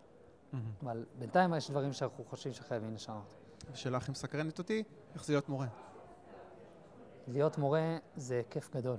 Mm-hmm. 0.53 0.57
אבל 0.83 1.05
בינתיים 1.19 1.53
יש 1.53 1.71
דברים 1.71 1.93
שאנחנו 1.93 2.23
חושבים 2.23 2.53
שחייבים 2.53 2.93
לשנות. 2.93 3.23
השאלה 3.73 3.97
הכי 3.97 4.11
מסקרנת 4.11 4.59
אותי, 4.59 4.83
איך 5.13 5.25
זה 5.25 5.33
להיות 5.33 5.49
מורה? 5.49 5.67
להיות 7.27 7.57
מורה 7.57 7.97
זה 8.15 8.41
כיף 8.49 8.75
גדול. 8.75 8.97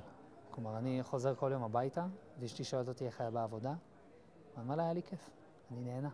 כלומר, 0.50 0.78
אני 0.78 1.02
חוזר 1.02 1.34
כל 1.34 1.50
יום 1.52 1.62
הביתה, 1.62 2.06
ואשתי 2.40 2.64
שואלת 2.64 2.88
אותי 2.88 3.06
איך 3.06 3.20
היה 3.20 3.30
בעבודה, 3.30 3.74
ואמר 4.56 4.74
לה, 4.74 4.82
היה 4.82 4.92
לי 4.92 5.02
כיף, 5.02 5.30
אני 5.70 5.80
נהנה. 5.80 6.08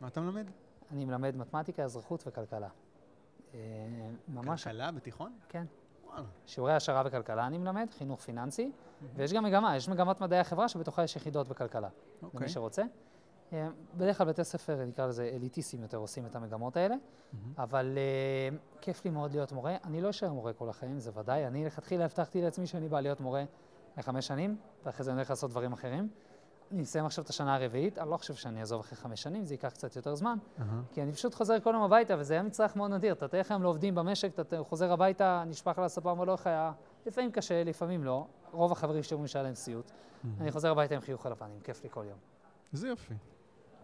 מה 0.00 0.08
אתה 0.08 0.20
מלמד? 0.20 0.50
אני 0.90 1.04
מלמד 1.04 1.36
מתמטיקה, 1.36 1.84
אזרחות 1.84 2.24
וכלכלה. 2.26 2.68
אה, 3.54 3.58
ממש... 4.28 4.64
כלכלה 4.64 4.90
בתיכון? 4.90 5.32
כן. 5.48 5.64
וואלה. 6.06 6.26
שיעורי 6.46 6.72
העשרה 6.72 7.02
בכלכלה 7.02 7.46
אני 7.46 7.58
מלמד, 7.58 7.86
חינוך 7.98 8.20
פיננסי, 8.20 8.70
mm-hmm. 8.72 9.04
ויש 9.14 9.32
גם 9.32 9.44
מגמה, 9.44 9.76
יש 9.76 9.88
מגמת 9.88 10.20
מדעי 10.20 10.38
החברה 10.38 10.68
שבתוכה 10.68 11.04
יש 11.04 11.16
יחידות 11.16 11.48
בכלכלה. 11.48 11.88
Okay. 11.88 12.24
אוקיי. 12.24 12.40
למי 12.40 12.48
שרוצה. 12.48 12.82
אה, 13.52 13.68
בדרך 13.96 14.18
כלל 14.18 14.26
בתי 14.26 14.44
ספר, 14.44 14.84
נקרא 14.84 15.06
לזה 15.06 15.30
אליטיסטים 15.34 15.82
יותר, 15.82 15.96
עושים 15.96 16.26
את 16.26 16.36
המגמות 16.36 16.76
האלה, 16.76 16.94
mm-hmm. 16.94 17.36
אבל 17.58 17.98
uh, 18.52 18.80
כיף 18.80 19.04
לי 19.04 19.10
מאוד 19.10 19.32
להיות 19.32 19.52
מורה. 19.52 19.76
אני 19.84 20.00
לא 20.00 20.10
אשאר 20.10 20.32
מורה 20.32 20.52
כל 20.52 20.68
החיים, 20.68 20.98
זה 20.98 21.10
ודאי. 21.14 21.46
אני 21.46 21.64
לכתחילה 21.64 22.04
הבטחתי 22.04 22.42
לעצמי 22.42 22.66
שאני 22.66 22.88
בא 22.88 23.00
להיות 23.00 23.20
מורה 23.20 23.44
לחמש 23.98 24.26
שנים, 24.26 24.56
ואחרי 24.84 25.04
זה 25.04 25.10
אני 25.10 25.18
הולך 25.18 25.30
לעשות 25.30 25.50
דברים 25.50 25.72
אחרים. 25.72 26.08
אני 26.72 26.82
אסיים 26.82 27.06
עכשיו 27.06 27.24
את 27.24 27.30
השנה 27.30 27.54
הרביעית, 27.54 27.98
אני 27.98 28.10
לא 28.10 28.16
חושב 28.16 28.34
שאני 28.34 28.60
אעזוב 28.60 28.80
אחרי 28.80 28.96
חמש 28.96 29.22
שנים, 29.22 29.44
זה 29.44 29.54
ייקח 29.54 29.68
קצת 29.68 29.96
יותר 29.96 30.14
זמן, 30.14 30.38
uh-huh. 30.38 30.62
כי 30.92 31.02
אני 31.02 31.12
פשוט 31.12 31.34
חוזר 31.34 31.60
כל 31.60 31.70
יום 31.74 31.82
הביתה, 31.82 32.14
וזה 32.18 32.34
היה 32.34 32.42
מצרך 32.42 32.76
מאוד 32.76 32.90
נדיר. 32.90 33.12
אתה 33.12 33.28
תראה 33.28 33.42
איך 33.42 33.50
הם 33.50 33.62
לא 33.62 33.68
עובדים 33.68 33.94
במשק, 33.94 34.40
אתה 34.40 34.62
חוזר 34.62 34.92
הביתה, 34.92 35.44
נשפך 35.46 35.78
על 35.78 35.84
הספה, 35.84 36.10
אומר 36.10 36.24
לו 36.24 36.32
איך 36.32 36.46
היה, 36.46 36.72
לפעמים 37.06 37.32
קשה, 37.32 37.64
לפעמים 37.64 38.04
לא. 38.04 38.26
רוב 38.52 38.72
החברים 38.72 39.02
שלי 39.02 39.14
אומרים 39.14 39.26
שהיה 39.28 39.42
להם 39.42 39.54
סיוט. 39.54 39.90
Uh-huh. 39.90 40.26
אני 40.40 40.50
חוזר 40.50 40.70
הביתה 40.70 40.94
עם 40.94 41.00
חיוך 41.00 41.26
על 41.26 41.32
הפנים, 41.32 41.60
כיף 41.60 41.84
לי 41.84 41.90
כל 41.90 42.04
יום. 42.08 42.18
איזה 42.72 42.88
יופי. 42.88 43.14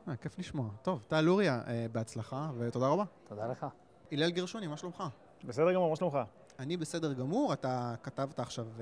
אה, 0.08 0.16
כיף 0.16 0.38
לשמוע. 0.38 0.68
טוב, 0.82 1.02
טל 1.08 1.20
לוריה, 1.20 1.60
אה, 1.66 1.86
בהצלחה, 1.92 2.50
ותודה 2.58 2.86
רבה. 2.86 3.04
תודה 3.28 3.46
לך. 3.46 3.66
הלל 4.12 4.30
גרשוני, 4.30 4.66
מה 4.66 4.76
שלומך? 4.76 5.02
בסדר 5.44 5.72
גמור, 5.72 5.90
מה 5.90 5.96
שלומך? 5.96 6.18
אני 6.58 6.76
בסדר 6.76 7.12
גמור, 7.12 7.52
אתה 7.52 7.94
כתבת 8.02 8.40
עכשיו 8.40 8.66
uh, 8.78 8.80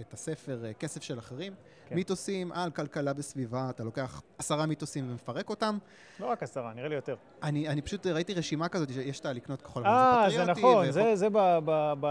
את 0.00 0.12
הספר 0.12 0.58
uh, 0.62 0.74
כסף 0.78 1.02
של 1.02 1.18
אחרים, 1.18 1.52
כן. 1.88 1.94
מיתוסים 1.94 2.52
על 2.52 2.70
כלכלה 2.70 3.12
בסביבה, 3.12 3.70
אתה 3.70 3.84
לוקח 3.84 4.22
עשרה 4.38 4.66
מיתוסים 4.66 5.10
ומפרק 5.10 5.50
אותם. 5.50 5.78
לא 6.20 6.26
רק 6.26 6.42
עשרה, 6.42 6.74
נראה 6.74 6.88
לי 6.88 6.94
יותר. 6.94 7.16
אני, 7.42 7.68
אני 7.68 7.82
פשוט 7.82 8.06
ראיתי 8.06 8.34
רשימה 8.34 8.68
כזאת 8.68 8.92
שיש 8.92 9.20
את 9.20 9.26
הלקנות 9.26 9.62
כחול 9.62 9.82
לבן, 9.82 9.90
אה, 9.92 10.30
זה 10.30 10.44
נכון, 10.44 10.82
וחוק... 10.82 10.90
זה, 10.90 11.16
זה 11.16 11.28
ב, 11.30 11.38
ב, 11.64 11.92
ב, 12.00 12.06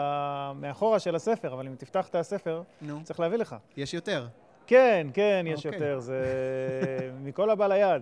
מאחורה 0.56 1.00
של 1.00 1.16
הספר, 1.16 1.54
אבל 1.54 1.68
אם 1.68 1.76
תפתח 1.76 2.08
את 2.08 2.16
הספר, 2.16 2.64
נו. 2.82 3.04
צריך 3.04 3.20
להביא 3.20 3.38
לך. 3.38 3.56
יש 3.78 3.94
יותר. 3.94 4.28
כן, 4.68 5.08
כן, 5.14 5.46
יש 5.48 5.66
אוקיי. 5.66 5.80
יותר, 5.80 6.00
זה 6.00 6.24
מכל 7.24 7.50
הבא 7.50 7.68
ליד. 7.68 8.02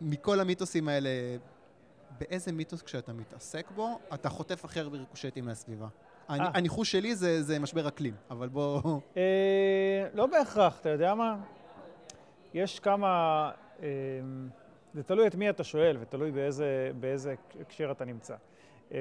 מכל 0.00 0.40
המיתוסים 0.40 0.88
האלה, 0.88 1.10
באיזה 2.20 2.52
מיתוס 2.52 2.82
כשאתה 2.82 3.12
מתעסק 3.12 3.70
בו, 3.70 3.98
אתה 4.14 4.28
חוטף 4.28 4.64
הכי 4.64 4.80
הרבה 4.80 4.98
ריקושטים 4.98 5.44
מהסביבה. 5.44 5.86
אה. 6.30 6.36
הניחוש 6.54 6.92
שלי 6.92 7.16
זה, 7.16 7.42
זה 7.42 7.58
משבר 7.58 7.88
אקלים, 7.88 8.14
אבל 8.30 8.48
בוא... 8.48 8.80
אה, 9.16 10.06
לא 10.14 10.26
בהכרח, 10.26 10.80
אתה 10.80 10.88
יודע 10.88 11.14
מה? 11.14 11.36
יש 12.54 12.80
כמה... 12.80 13.50
אה, 13.82 13.88
זה 14.94 15.02
תלוי 15.02 15.26
את 15.26 15.34
מי 15.34 15.50
אתה 15.50 15.64
שואל 15.64 15.96
ותלוי 16.00 16.30
באיזה, 16.30 16.90
באיזה 17.00 17.34
הקשר 17.60 17.90
אתה 17.90 18.04
נמצא. 18.04 18.34
אה, 18.92 18.98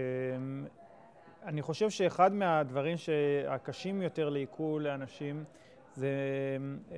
אני 1.45 1.61
חושב 1.61 1.89
שאחד 1.89 2.33
מהדברים 2.33 2.97
הקשים 3.47 4.01
יותר 4.01 4.29
לעיכול 4.29 4.83
לאנשים 4.83 5.43
זה 5.95 6.07
אה, 6.91 6.97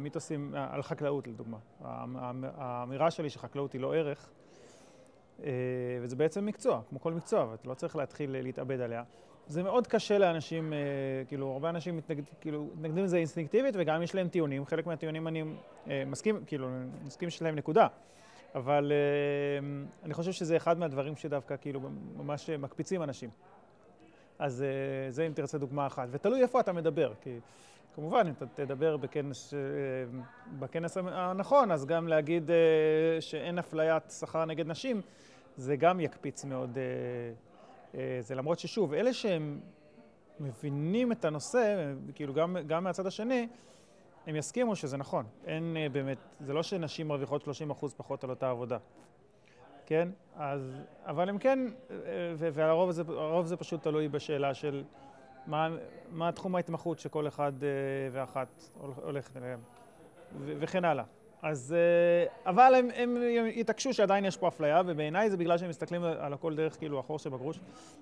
מיתוסים 0.00 0.54
על 0.54 0.82
חקלאות, 0.82 1.26
לדוגמה. 1.26 1.58
האמירה 2.56 3.10
שלי 3.10 3.30
שחקלאות 3.30 3.72
היא 3.72 3.80
לא 3.80 3.94
ערך, 3.94 4.30
אה, 5.44 5.50
וזה 6.00 6.16
בעצם 6.16 6.46
מקצוע, 6.46 6.80
כמו 6.88 7.00
כל 7.00 7.12
מקצוע, 7.12 7.46
ואתה 7.50 7.68
לא 7.68 7.74
צריך 7.74 7.96
להתחיל 7.96 8.30
להתאבד 8.42 8.80
עליה. 8.80 9.02
זה 9.46 9.62
מאוד 9.62 9.86
קשה 9.86 10.18
לאנשים, 10.18 10.72
אה, 10.72 10.78
כאילו, 11.28 11.52
הרבה 11.52 11.70
אנשים 11.70 11.96
מתנגד, 11.96 12.22
כאילו, 12.40 12.68
מתנגדים 12.76 13.04
לזה 13.04 13.16
אינסטינקטיבית, 13.16 13.74
וגם 13.78 14.02
יש 14.02 14.14
להם 14.14 14.28
טיעונים. 14.28 14.66
חלק 14.66 14.86
מהטיעונים 14.86 15.28
אני 15.28 15.44
אה, 15.90 16.02
מסכים, 16.06 16.44
כאילו, 16.46 16.68
מסכים 17.04 17.30
שיש 17.30 17.42
להם 17.42 17.54
נקודה. 17.54 17.86
אבל 18.54 18.92
אני 20.04 20.14
חושב 20.14 20.32
שזה 20.32 20.56
אחד 20.56 20.78
מהדברים 20.78 21.16
שדווקא, 21.16 21.56
כאילו, 21.60 21.80
ממש 22.16 22.50
מקפיצים 22.50 23.02
אנשים. 23.02 23.30
אז 24.38 24.64
זה 25.10 25.26
אם 25.26 25.32
תרצה 25.32 25.58
דוגמה 25.58 25.86
אחת. 25.86 26.08
ותלוי 26.10 26.42
איפה 26.42 26.60
אתה 26.60 26.72
מדבר, 26.72 27.12
כי 27.20 27.38
כמובן, 27.98 28.26
אם 28.26 28.32
אתה 28.32 28.46
תדבר 28.46 28.96
בכנס, 28.96 29.54
בכנס 30.58 30.96
הנכון, 30.96 31.70
אז 31.70 31.86
גם 31.86 32.08
להגיד 32.08 32.50
שאין 33.20 33.58
אפליית 33.58 34.02
שכר 34.20 34.44
נגד 34.44 34.66
נשים, 34.66 35.00
זה 35.56 35.76
גם 35.76 36.00
יקפיץ 36.00 36.44
מאוד, 36.44 36.78
אה, 36.78 36.82
אה, 37.94 38.18
זה 38.20 38.34
למרות 38.34 38.58
ששוב, 38.58 38.92
אלה 38.92 39.12
שהם 39.12 39.60
מבינים 40.40 41.12
את 41.12 41.24
הנושא, 41.24 41.92
כאילו 42.14 42.34
גם, 42.34 42.56
גם 42.66 42.84
מהצד 42.84 43.06
השני, 43.06 43.48
הם 44.26 44.36
יסכימו 44.36 44.76
שזה 44.76 44.96
נכון. 44.96 45.24
אין 45.46 45.76
אה, 45.76 45.88
באמת, 45.88 46.18
זה 46.40 46.52
לא 46.52 46.62
שנשים 46.62 47.08
מרוויחות 47.08 47.42
30 47.42 47.70
אחוז 47.70 47.94
פחות 47.94 48.24
על 48.24 48.30
אותה 48.30 48.50
עבודה, 48.50 48.78
כן? 49.86 50.08
אז, 50.36 50.82
אבל 51.06 51.28
הם 51.28 51.38
כן, 51.38 51.58
והרוב 52.38 52.90
זה, 52.90 53.02
זה 53.44 53.56
פשוט 53.56 53.82
תלוי 53.82 54.08
בשאלה 54.08 54.54
של 54.54 54.84
מה, 55.48 55.68
מה 56.10 56.32
תחום 56.32 56.56
ההתמחות 56.56 56.98
שכל 56.98 57.28
אחד 57.28 57.52
ואחת 58.12 58.48
הולכת 59.02 59.36
אליהם, 59.36 59.60
וכן 60.44 60.84
הלאה. 60.84 61.04
אז, 61.42 61.74
אה, 61.76 62.50
אבל 62.50 62.74
הם, 62.74 62.88
הם 62.94 63.16
התעקשו 63.56 63.92
שעדיין 63.92 64.24
יש 64.24 64.36
פה 64.36 64.48
אפליה, 64.48 64.82
ובעיניי 64.86 65.30
זה 65.30 65.36
בגלל 65.36 65.58
שהם 65.58 65.68
מסתכלים 65.68 66.04
על 66.04 66.32
הכל 66.32 66.56
דרך 66.56 66.78
כאילו 66.78 66.98
החור 66.98 67.18
שבגרוש. 67.18 67.60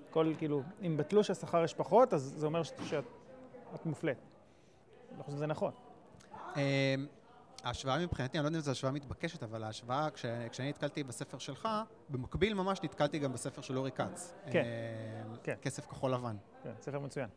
כל 0.09 0.33
כאילו, 0.37 0.61
אם 0.85 0.97
בתלוש 0.97 1.29
השכר 1.29 1.63
יש 1.63 1.73
פחות, 1.73 2.13
אז 2.13 2.33
זה 2.37 2.45
אומר 2.45 2.63
שאת, 2.63 2.81
שאת 2.85 3.85
מופלית. 3.85 4.17
אני 5.09 5.17
לא 5.17 5.23
חושב 5.23 5.37
שזה 5.37 5.47
נכון. 5.47 5.71
ההשוואה 7.63 7.99
מבחינתי, 7.99 8.37
אני 8.37 8.43
לא 8.43 8.47
יודע 8.47 8.57
אם 8.57 8.63
זו 8.63 8.71
השוואה 8.71 8.93
מתבקשת, 8.93 9.43
אבל 9.43 9.63
ההשוואה, 9.63 10.09
כש, 10.09 10.25
כשאני 10.51 10.69
נתקלתי 10.69 11.03
בספר 11.03 11.37
שלך, 11.37 11.67
במקביל 12.09 12.53
ממש 12.53 12.79
נתקלתי 12.83 13.19
גם 13.19 13.33
בספר 13.33 13.61
של 13.61 13.77
אורי 13.77 13.91
כץ. 13.91 14.33
כן. 14.51 14.63
אמ, 15.29 15.35
כן. 15.43 15.55
כסף 15.61 15.85
כחול 15.85 16.13
לבן. 16.13 16.35
כן, 16.63 16.71
ספר 16.81 16.99
מצוין. 16.99 17.27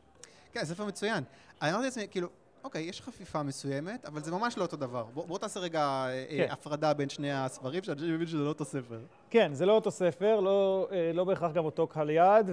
כן, 0.52 0.64
ספר 0.64 0.84
מצוין. 0.84 1.24
אני 1.62 1.70
אמרתי 1.70 1.84
לעצמי, 1.84 2.06
כאילו, 2.10 2.28
אוקיי, 2.64 2.82
יש 2.82 3.02
חפיפה 3.02 3.42
מסוימת, 3.42 4.04
אבל 4.04 4.22
זה 4.22 4.32
ממש 4.32 4.58
לא 4.58 4.62
אותו 4.62 4.76
דבר. 4.76 5.04
בוא, 5.14 5.26
בוא 5.26 5.38
תעשה 5.38 5.60
רגע 5.60 5.80
אה, 5.80 6.26
כן. 6.30 6.46
הפרדה 6.50 6.94
בין 6.94 7.08
שני 7.08 7.32
הספרים, 7.32 7.82
שאני 7.82 8.12
מבין 8.12 8.26
שזה 8.26 8.38
לא 8.38 8.48
אותו 8.48 8.64
ספר. 8.64 9.00
כן, 9.30 9.54
זה 9.54 9.66
לא 9.66 9.72
אותו 9.72 9.90
ספר, 9.90 10.40
לא, 10.40 10.88
אה, 10.92 11.10
לא 11.14 11.24
בהכרח 11.24 11.52
גם 11.52 11.64
אותו 11.64 11.86
קהל 11.86 12.10
יעד, 12.10 12.50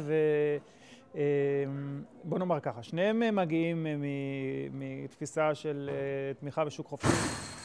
ובוא 1.13 2.39
נאמר 2.39 2.59
ככה, 2.59 2.83
שניהם 2.83 3.23
אה, 3.23 3.31
מגיעים 3.31 3.87
אה, 3.87 3.93
מתפיסה 4.71 5.55
של 5.55 5.89
אה, 5.93 6.33
תמיכה 6.33 6.65
בשוק 6.65 6.87
חופשי. 6.87 7.56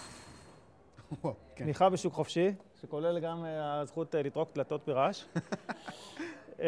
כן. 1.23 1.65
תמיכה 1.65 1.91
בשוק 1.91 2.15
חופשי, 2.15 2.53
שכולל 2.81 3.19
גם 3.19 3.45
אה, 3.45 3.81
הזכות 3.81 4.15
אה, 4.15 4.23
לטרוק 4.23 4.49
דלתות 4.55 4.81
ברעש. 4.87 5.25
אה, 6.61 6.67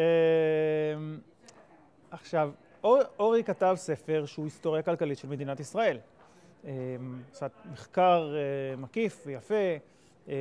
עכשיו, 2.11 2.51
אור, 2.83 2.99
אורי 3.19 3.43
כתב 3.43 3.73
ספר 3.77 4.25
שהוא 4.25 4.45
היסטוריה 4.45 4.81
כלכלית 4.81 5.17
של 5.17 5.27
מדינת 5.27 5.59
ישראל. 5.59 5.97
אה, 6.65 6.71
עשה 7.31 7.47
מחקר 7.71 8.35
אה, 8.35 8.75
מקיף 8.75 9.23
ויפה, 9.25 9.55
אה, 10.29 10.33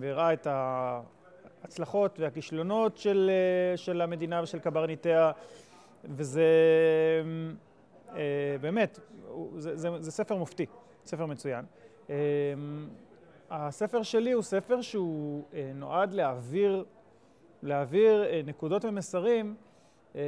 והראה 0.00 0.32
את 0.32 0.46
ההצלחות 0.46 2.20
והכישלונות 2.20 2.98
של, 2.98 3.30
של 3.76 4.00
המדינה 4.00 4.42
ושל 4.42 4.58
קברניטיה, 4.58 5.32
וזה 6.04 6.48
באמת, 8.60 8.98
זה, 9.56 9.76
זה, 9.76 9.88
זה 10.00 10.10
ספר 10.12 10.36
מופתי, 10.36 10.66
ספר 11.06 11.26
מצוין. 11.26 11.64
הספר 13.50 14.02
שלי 14.02 14.32
הוא 14.32 14.42
ספר 14.42 14.80
שהוא 14.80 15.44
אה, 15.54 15.70
נועד 15.74 16.12
להעביר, 16.12 16.84
להעביר 17.62 18.24
אה, 18.24 18.40
נקודות 18.46 18.84
ומסרים, 18.84 19.54
אה, 20.16 20.20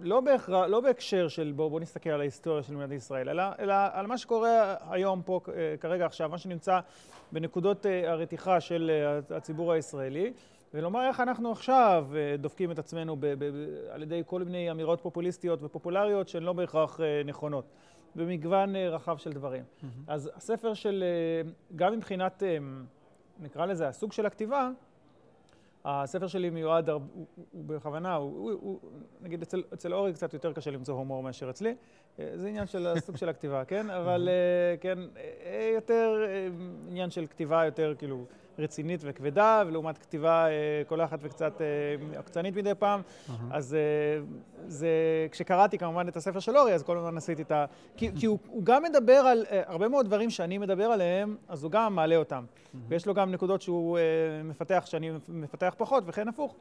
לא, 0.00 0.20
בהכרח, 0.20 0.68
לא 0.68 0.80
בהקשר 0.80 1.28
של 1.28 1.52
בואו 1.56 1.70
בוא 1.70 1.80
נסתכל 1.80 2.10
על 2.10 2.20
ההיסטוריה 2.20 2.62
של 2.62 2.76
מדינת 2.76 2.92
ישראל, 2.92 3.28
אלא, 3.28 3.42
אלא 3.58 3.74
על 3.92 4.06
מה 4.06 4.18
שקורה 4.18 4.74
היום 4.90 5.22
פה, 5.22 5.40
אה, 5.48 5.74
כרגע 5.80 6.06
עכשיו, 6.06 6.28
מה 6.28 6.38
שנמצא 6.38 6.80
בנקודות 7.32 7.86
אה, 7.86 8.10
הרתיחה 8.10 8.60
של 8.60 8.90
אה, 8.90 9.36
הציבור 9.36 9.72
הישראלי, 9.72 10.32
ולומר 10.74 11.06
איך 11.06 11.20
אנחנו 11.20 11.52
עכשיו 11.52 12.06
אה, 12.14 12.36
דופקים 12.36 12.70
את 12.70 12.78
עצמנו 12.78 13.16
ב, 13.16 13.26
ב, 13.26 13.44
ב, 13.44 13.52
על 13.90 14.02
ידי 14.02 14.22
כל 14.26 14.42
מיני 14.42 14.70
אמירות 14.70 15.00
פופוליסטיות 15.00 15.58
ופופולריות 15.62 16.28
שהן 16.28 16.42
לא 16.42 16.52
בהכרח 16.52 17.00
אה, 17.00 17.22
נכונות, 17.24 17.64
במגוון 18.16 18.76
אה, 18.76 18.88
רחב 18.88 19.16
של 19.16 19.32
דברים. 19.32 19.64
אז 20.06 20.30
הספר 20.34 20.74
של, 20.74 21.04
אה, 21.06 21.50
גם 21.76 21.92
מבחינת, 21.92 22.42
אה, 22.42 22.58
נקרא 23.40 23.66
לזה, 23.66 23.88
הסוג 23.88 24.12
של 24.12 24.26
הכתיבה, 24.26 24.70
הספר 25.84 26.26
שלי 26.26 26.50
מיועד, 26.50 26.90
הוא, 26.90 27.00
הוא, 27.14 27.26
הוא 27.52 27.64
בכוונה, 27.66 28.14
הוא, 28.14 28.50
הוא, 28.50 28.52
הוא, 28.60 28.78
נגיד 29.20 29.42
אצל, 29.42 29.62
אצל 29.74 29.94
אורי 29.94 30.12
קצת 30.12 30.34
יותר 30.34 30.52
קשה 30.52 30.70
למצוא 30.70 30.94
הומור 30.94 31.22
מאשר 31.22 31.50
אצלי, 31.50 31.74
זה 32.34 32.48
עניין 32.48 32.66
של 32.66 32.86
הסוג 32.86 33.16
של 33.16 33.28
הכתיבה, 33.28 33.64
כן? 33.64 33.90
אבל 33.90 34.28
כן, 34.80 34.98
יותר 35.74 36.24
עניין 36.88 37.10
של 37.10 37.26
כתיבה 37.26 37.64
יותר 37.64 37.94
כאילו 37.98 38.24
רצינית 38.60 39.00
וכבדה, 39.04 39.62
ולעומת 39.66 39.98
כתיבה 39.98 40.46
אה, 40.48 40.82
קולחת 40.86 41.18
וקצת 41.22 41.60
אה, 41.60 42.18
עקצנית 42.18 42.56
מדי 42.56 42.74
פעם, 42.78 43.00
אז 43.50 43.74
אה, 43.74 43.78
זה, 44.66 44.88
כשקראתי 45.30 45.78
כמובן 45.78 46.08
את 46.08 46.16
הספר 46.16 46.40
של 46.40 46.56
אורי, 46.56 46.74
אז 46.74 46.82
כל 46.82 46.98
הזמן 46.98 47.16
עשיתי 47.16 47.42
את 47.42 47.52
ה... 47.52 47.64
כי, 47.96 48.10
כי 48.20 48.26
הוא, 48.26 48.38
הוא 48.46 48.64
גם 48.64 48.82
מדבר 48.82 49.12
על 49.12 49.44
הרבה 49.66 49.88
מאוד 49.88 50.06
דברים 50.06 50.30
שאני 50.30 50.58
מדבר 50.58 50.84
עליהם, 50.84 51.36
אז 51.48 51.64
הוא 51.64 51.70
גם 51.72 51.94
מעלה 51.94 52.16
אותם. 52.16 52.44
ויש 52.88 53.06
לו 53.06 53.14
גם 53.14 53.32
נקודות 53.32 53.62
שהוא 53.62 53.98
מפתח 54.44 54.82
שאני 54.86 55.10
מפתח 55.28 55.74
פחות, 55.78 56.04
וכן 56.06 56.28
הפוך. 56.28 56.54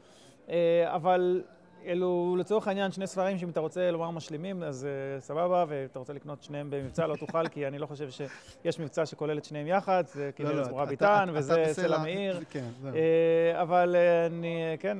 אבל 0.85 1.43
אלו 1.85 2.35
לצורך 2.39 2.67
העניין 2.67 2.91
שני 2.91 3.07
ספרים 3.07 3.37
שאם 3.37 3.49
אתה 3.49 3.59
רוצה 3.59 3.91
לומר 3.91 4.09
משלימים, 4.11 4.63
אז 4.63 4.85
אה, 4.85 5.19
סבבה, 5.21 5.65
ואתה 5.67 5.99
רוצה 5.99 6.13
לקנות 6.13 6.43
שניהם 6.43 6.69
במבצע, 6.69 7.07
לא 7.07 7.15
תוכל, 7.15 7.47
כי 7.47 7.67
אני 7.67 7.79
לא 7.79 7.85
חושב 7.85 8.09
שיש 8.09 8.79
מבצע 8.79 9.05
שכולל 9.05 9.37
את 9.37 9.45
שניהם 9.45 9.67
יחד, 9.67 10.03
זה 10.07 10.25
לא, 10.25 10.31
כנראה 10.31 10.53
לא, 10.53 10.63
זמורה 10.63 10.83
אתה- 10.83 10.89
ביטן, 10.89 11.27
אתה- 11.29 11.39
וזה 11.39 11.63
סלע 11.71 11.97
מאיר. 11.97 12.39
כן, 12.49 12.65
זהו. 12.81 12.95
אה, 12.95 13.61
אבל 13.61 13.95
אה, 13.95 14.25
אני, 14.25 14.61
כן, 14.79 14.97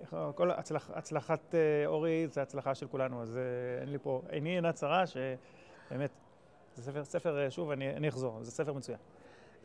איך- 0.00 0.16
כל 0.34 0.50
הצלח, 0.50 0.90
הצלחת 0.94 1.54
אה, 1.54 1.60
אורי 1.86 2.26
זה 2.28 2.42
הצלחה 2.42 2.74
של 2.74 2.86
כולנו, 2.86 3.22
אז 3.22 3.36
אה, 3.36 3.42
אין 3.80 3.88
לי 3.92 3.98
פה, 4.02 4.22
עיני 4.30 4.56
אינה 4.56 4.72
צרה, 4.72 5.04
שבאמת, 5.06 6.10
זה 6.74 6.82
ספר, 6.82 7.04
ספר, 7.04 7.46
שוב, 7.50 7.70
אני, 7.70 7.96
אני 7.96 8.08
אחזור, 8.08 8.38
זה 8.42 8.50
ספר 8.50 8.72
מצוין. 8.72 8.98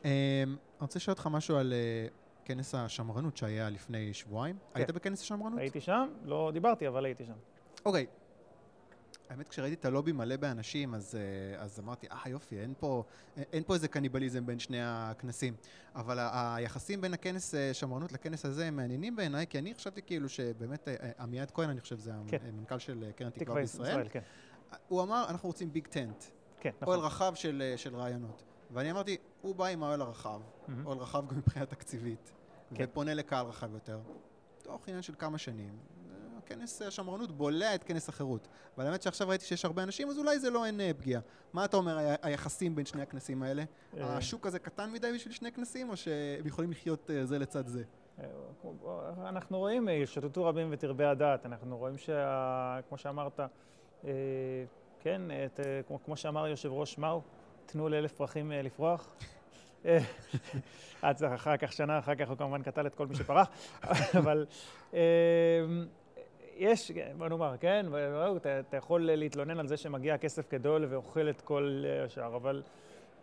אמ, 0.06 0.10
אני 0.50 0.56
רוצה 0.82 1.00
לשאול 1.00 1.12
אותך 1.13 1.28
משהו 1.32 1.58
על 1.58 1.74
אה, 1.74 2.08
כנס 2.48 2.76
השמרנות 2.76 3.38
שהיה 3.38 3.70
לפני 3.70 4.14
שבועיים. 4.14 4.58
היית 4.74 4.92
בכנס 4.92 5.22
השמרנות? 5.22 5.60
הייתי 5.60 5.82
שם, 5.82 6.10
לא 6.24 6.50
דיברתי, 6.54 6.88
אבל 6.88 7.06
הייתי 7.06 7.26
שם. 7.26 7.34
אוקיי. 7.86 8.06
האמת, 9.30 9.50
כשראיתי 9.50 9.74
את 9.76 9.86
הלובי 9.86 10.12
מלא 10.12 10.36
באנשים, 10.38 10.96
אז, 10.96 11.16
אה, 11.16 11.64
אז 11.64 11.80
אמרתי, 11.80 12.08
אה, 12.12 12.30
יופי, 12.30 12.60
אין 12.60 12.74
פה, 12.80 13.04
אין- 13.38 13.64
פה 13.64 13.74
איזה 13.74 13.88
קניבליזם 13.88 14.46
בין 14.46 14.60
שני 14.60 14.78
הכנסים. 14.82 15.56
אבל 15.96 16.18
היחסים 16.32 17.02
בין 17.02 17.14
הכנס 17.14 17.56
אה, 17.56 17.74
שמרנות 17.74 18.12
לכנס 18.12 18.46
הזה 18.46 18.66
הם 18.68 18.76
מעניינים 18.76 19.16
בעיניי, 19.16 19.48
כי 19.48 19.60
אני 19.60 19.74
חשבתי 19.76 20.02
כאילו 20.02 20.30
שבאמת, 20.30 20.88
אה, 20.88 20.94
עמיעד 21.20 21.52
כהן, 21.52 21.70
אני 21.70 21.82
חושב, 21.82 21.98
זה 22.00 22.12
כן. 22.28 22.38
המנכ"ל 22.48 22.80
של 22.80 23.12
קרן 23.16 23.30
תקווה 23.30 23.56
בישראל, 23.62 23.90
ישראל, 23.90 24.08
כן. 24.10 24.20
הוא 24.88 25.02
אמר, 25.04 25.26
אנחנו 25.30 25.50
רוצים 25.50 25.74
ביג 25.74 25.88
טנט, 25.88 26.24
כן, 26.60 26.70
אוהל 26.88 26.98
נכון. 27.00 27.08
רחב 27.12 27.36
של, 27.36 27.74
של 27.76 27.96
רעיונות. 27.96 28.44
ואני 28.72 28.92
אמרתי, 28.92 29.18
הוא 29.42 29.56
בא 29.56 29.66
עם 29.66 29.84
האוהל 29.84 30.02
הרחב, 30.02 30.42
מהמם. 30.68 30.86
אוהל 30.88 30.98
רחב 30.98 31.28
גם 31.30 31.38
מבחינה 31.38 31.66
תקציבית, 31.66 32.32
כן. 32.75 32.84
ופונה 32.88 33.13
לקהל 33.13 33.45
רחב 33.45 33.73
יותר. 33.73 33.99
תוך 34.63 34.88
עניין 34.88 35.01
של 35.01 35.13
כמה 35.19 35.38
שנים. 35.38 35.77
כנס 36.45 36.82
השמרנות 36.82 37.32
בולע 37.32 37.75
את 37.75 37.84
כנס 37.84 38.10
החירות. 38.10 38.47
אבל 38.77 38.86
האמת 38.86 39.01
שעכשיו 39.01 39.27
ראיתי 39.30 39.45
שיש 39.45 39.65
הרבה 39.65 39.84
אנשים, 39.84 40.10
אז 40.10 40.17
אולי 40.17 40.39
זה 40.39 40.49
לא 40.49 40.65
אין 40.65 40.82
אה, 40.82 40.91
פגיעה. 40.97 41.21
מה 41.53 41.65
אתה 41.65 41.77
אומר, 41.77 41.97
ה- 41.97 42.15
היחסים 42.21 42.75
בין 42.75 42.86
שני 42.86 43.01
הכנסים 43.01 43.43
האלה? 43.43 43.63
אה, 43.97 44.17
השוק 44.17 44.47
הזה 44.47 44.60
קטן 44.60 44.91
מדי 44.91 45.12
בשביל 45.15 45.34
שני 45.34 45.51
כנסים, 45.51 45.89
או 45.89 45.97
שהם 45.97 46.47
יכולים 46.47 46.71
לחיות 46.71 47.12
אה, 47.12 47.25
זה 47.25 47.39
לצד 47.39 47.67
זה? 47.67 47.84
אנחנו 49.27 49.58
רואים, 49.58 49.88
שוטטו 50.06 50.45
רבים 50.45 50.67
ותרבה 50.71 51.12
הדעת, 51.12 51.45
אנחנו 51.45 51.77
רואים 51.77 51.97
שה... 51.97 52.80
כמו 52.89 52.97
שאמרת, 52.97 53.39
כן, 54.99 55.21
את, 55.45 55.60
כמו, 55.88 56.03
כמו 56.03 56.17
שאמר 56.17 56.47
יושב 56.47 56.71
ראש 56.71 56.97
מאו, 56.97 57.21
תנו 57.65 57.89
לאלף 57.89 58.13
פרחים 58.13 58.51
לפרוח. 58.51 59.10
אה, 59.88 60.00
אחר 61.36 61.58
כך, 61.58 61.73
שנה 61.73 62.00
אחר 62.00 62.15
כך 62.15 62.30
הוא 62.30 62.38
כמובן 62.38 62.62
קטל 62.62 62.88
את 62.88 62.95
כל 62.95 63.08
מי 63.08 63.15
שפרח, 63.15 63.47
אבל 64.17 64.45
אה, 64.93 65.00
יש, 66.58 66.91
בוא 67.17 67.28
נאמר, 67.28 67.56
כן, 67.60 67.86
ואו, 67.91 68.38
אתה, 68.38 68.78
יכול 68.78 69.02
להתלונן 69.12 69.60
על 69.60 69.67
זה 69.67 69.78
שמגיע 69.78 70.17
כסף 70.17 70.52
גדול 70.54 70.86
ואוכל 70.89 71.30
את 71.30 71.41
כל 71.41 71.84
אה, 71.86 72.04
השאר, 72.06 72.36
אבל 72.36 72.63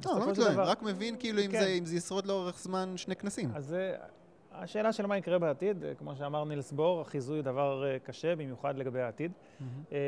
לא, 0.07 0.13
לא 0.21 0.31
מתלונן, 0.31 0.59
רק 0.61 0.83
מבין 0.83 1.17
כאילו 1.19 1.41
אם 1.41 1.51
כן. 1.53 1.61
זה- 1.61 1.67
אם 1.69 1.85
זה 1.85 1.97
ישרוד 1.97 2.27
לאורך 2.27 2.59
זמן 2.59 2.97
שני 2.97 3.17
כנסים. 3.17 3.51
אז 3.55 3.75
אה, 3.75 3.95
השאלה 4.55 4.93
של 4.93 5.07
מה 5.07 5.17
יקרה 5.17 5.39
בעתיד, 5.39 5.85
אה, 5.85 5.95
כמו 5.95 6.17
שאמר 6.17 6.45
נילס 6.45 6.73
בור, 6.73 7.01
החיזוי 7.01 7.37
הוא 7.37 7.45
דבר 7.45 7.85
אה, 7.87 7.99
קשה, 7.99 8.37
במיוחד 8.37 8.77
לגבי 8.77 9.01
העתיד. 9.01 9.33
אה, 9.93 9.99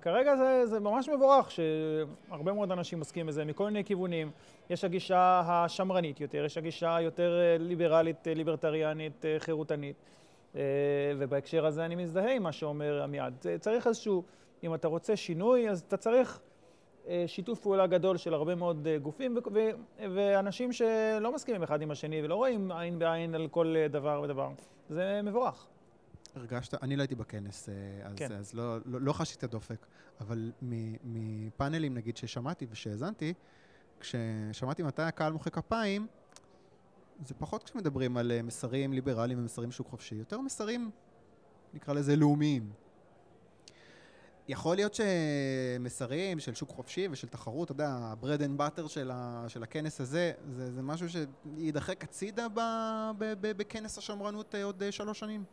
כרגע 0.00 0.36
זה, 0.36 0.66
זה 0.66 0.80
ממש 0.80 1.08
מבורך 1.08 1.50
שהרבה 1.50 2.52
מאוד 2.52 2.72
אנשים 2.72 2.98
עוסקים 2.98 3.26
בזה 3.26 3.44
מכל 3.44 3.64
מיני 3.64 3.84
כיוונים. 3.84 4.30
יש 4.70 4.84
הגישה 4.84 5.42
השמרנית 5.46 6.20
יותר, 6.20 6.44
יש 6.44 6.58
הגישה 6.58 6.96
היותר 6.96 7.56
ליברלית, 7.58 8.26
ליברטריאנית, 8.26 9.24
חירותנית. 9.38 9.96
ובהקשר 11.18 11.66
הזה 11.66 11.84
אני 11.84 11.94
מזדהה 11.94 12.34
עם 12.34 12.42
מה 12.42 12.52
שאומר 12.52 13.02
עמיעד. 13.02 13.46
צריך 13.60 13.86
איזשהו, 13.86 14.22
אם 14.62 14.74
אתה 14.74 14.88
רוצה 14.88 15.16
שינוי, 15.16 15.70
אז 15.70 15.80
אתה 15.88 15.96
צריך 15.96 16.40
שיתוף 17.26 17.60
פעולה 17.60 17.86
גדול 17.86 18.16
של 18.16 18.34
הרבה 18.34 18.54
מאוד 18.54 18.86
אה, 18.86 18.98
גופים 18.98 19.36
ואנשים 20.14 20.72
שלא 20.72 21.34
מסכימים 21.34 21.62
אחד 21.62 21.82
עם 21.82 21.90
השני 21.90 22.22
ולא 22.22 22.34
רואים 22.34 22.72
עין 22.72 22.98
בעין 22.98 23.34
על 23.34 23.48
כל 23.48 23.74
אה, 23.76 23.88
דבר 23.88 24.20
ודבר. 24.24 24.50
זה 24.88 25.20
מבורך. 25.22 25.66
הרגשת, 26.34 26.82
אני 26.82 26.96
לא 26.96 27.02
הייתי 27.02 27.14
בכנס, 27.14 27.68
אה, 27.68 27.74
אז, 28.04 28.16
כן. 28.16 28.32
אז 28.32 28.54
לא, 28.54 28.76
לא, 28.86 29.00
לא 29.00 29.12
חשתי 29.12 29.38
את 29.38 29.44
הדופק, 29.44 29.86
אבל 30.20 30.52
מפאנלים 31.04 31.94
נגיד 31.94 32.16
ששמעתי 32.16 32.66
ושהאזנתי, 32.70 33.34
כששמעתי 34.00 34.82
מתי 34.82 35.02
הקהל 35.02 35.32
מוחא 35.32 35.50
כפיים, 35.50 36.06
זה 37.24 37.34
פחות 37.34 37.62
כשמדברים 37.62 38.16
על 38.16 38.32
אה, 38.32 38.42
מסרים 38.42 38.92
ליברליים 38.92 39.38
ומסרים 39.38 39.70
שוק 39.70 39.86
חופשי, 39.86 40.14
יותר 40.14 40.40
מסרים, 40.40 40.90
נקרא 41.74 41.94
לזה 41.94 42.16
לאומיים. 42.16 42.70
יכול 44.48 44.76
להיות 44.76 44.94
שמסרים 44.94 46.38
של 46.38 46.54
שוק 46.54 46.68
חופשי 46.68 47.08
ושל 47.10 47.28
תחרות, 47.28 47.64
אתה 47.64 47.72
יודע, 47.72 47.88
ה-bread 47.88 48.40
and 48.40 48.60
butter 48.60 48.88
של, 48.88 49.10
ה, 49.14 49.44
של 49.48 49.62
הכנס 49.62 50.00
הזה, 50.00 50.32
זה, 50.48 50.72
זה 50.72 50.82
משהו 50.82 51.06
שידחק 51.08 52.04
הצידה 52.04 52.48
ב, 52.48 52.60
ב, 53.18 53.34
ב, 53.40 53.52
בכנס 53.56 53.98
השמרנות 53.98 54.54
אה, 54.54 54.64
עוד 54.64 54.82
אה, 54.82 54.92
שלוש 54.92 55.18
שנים? 55.18 55.44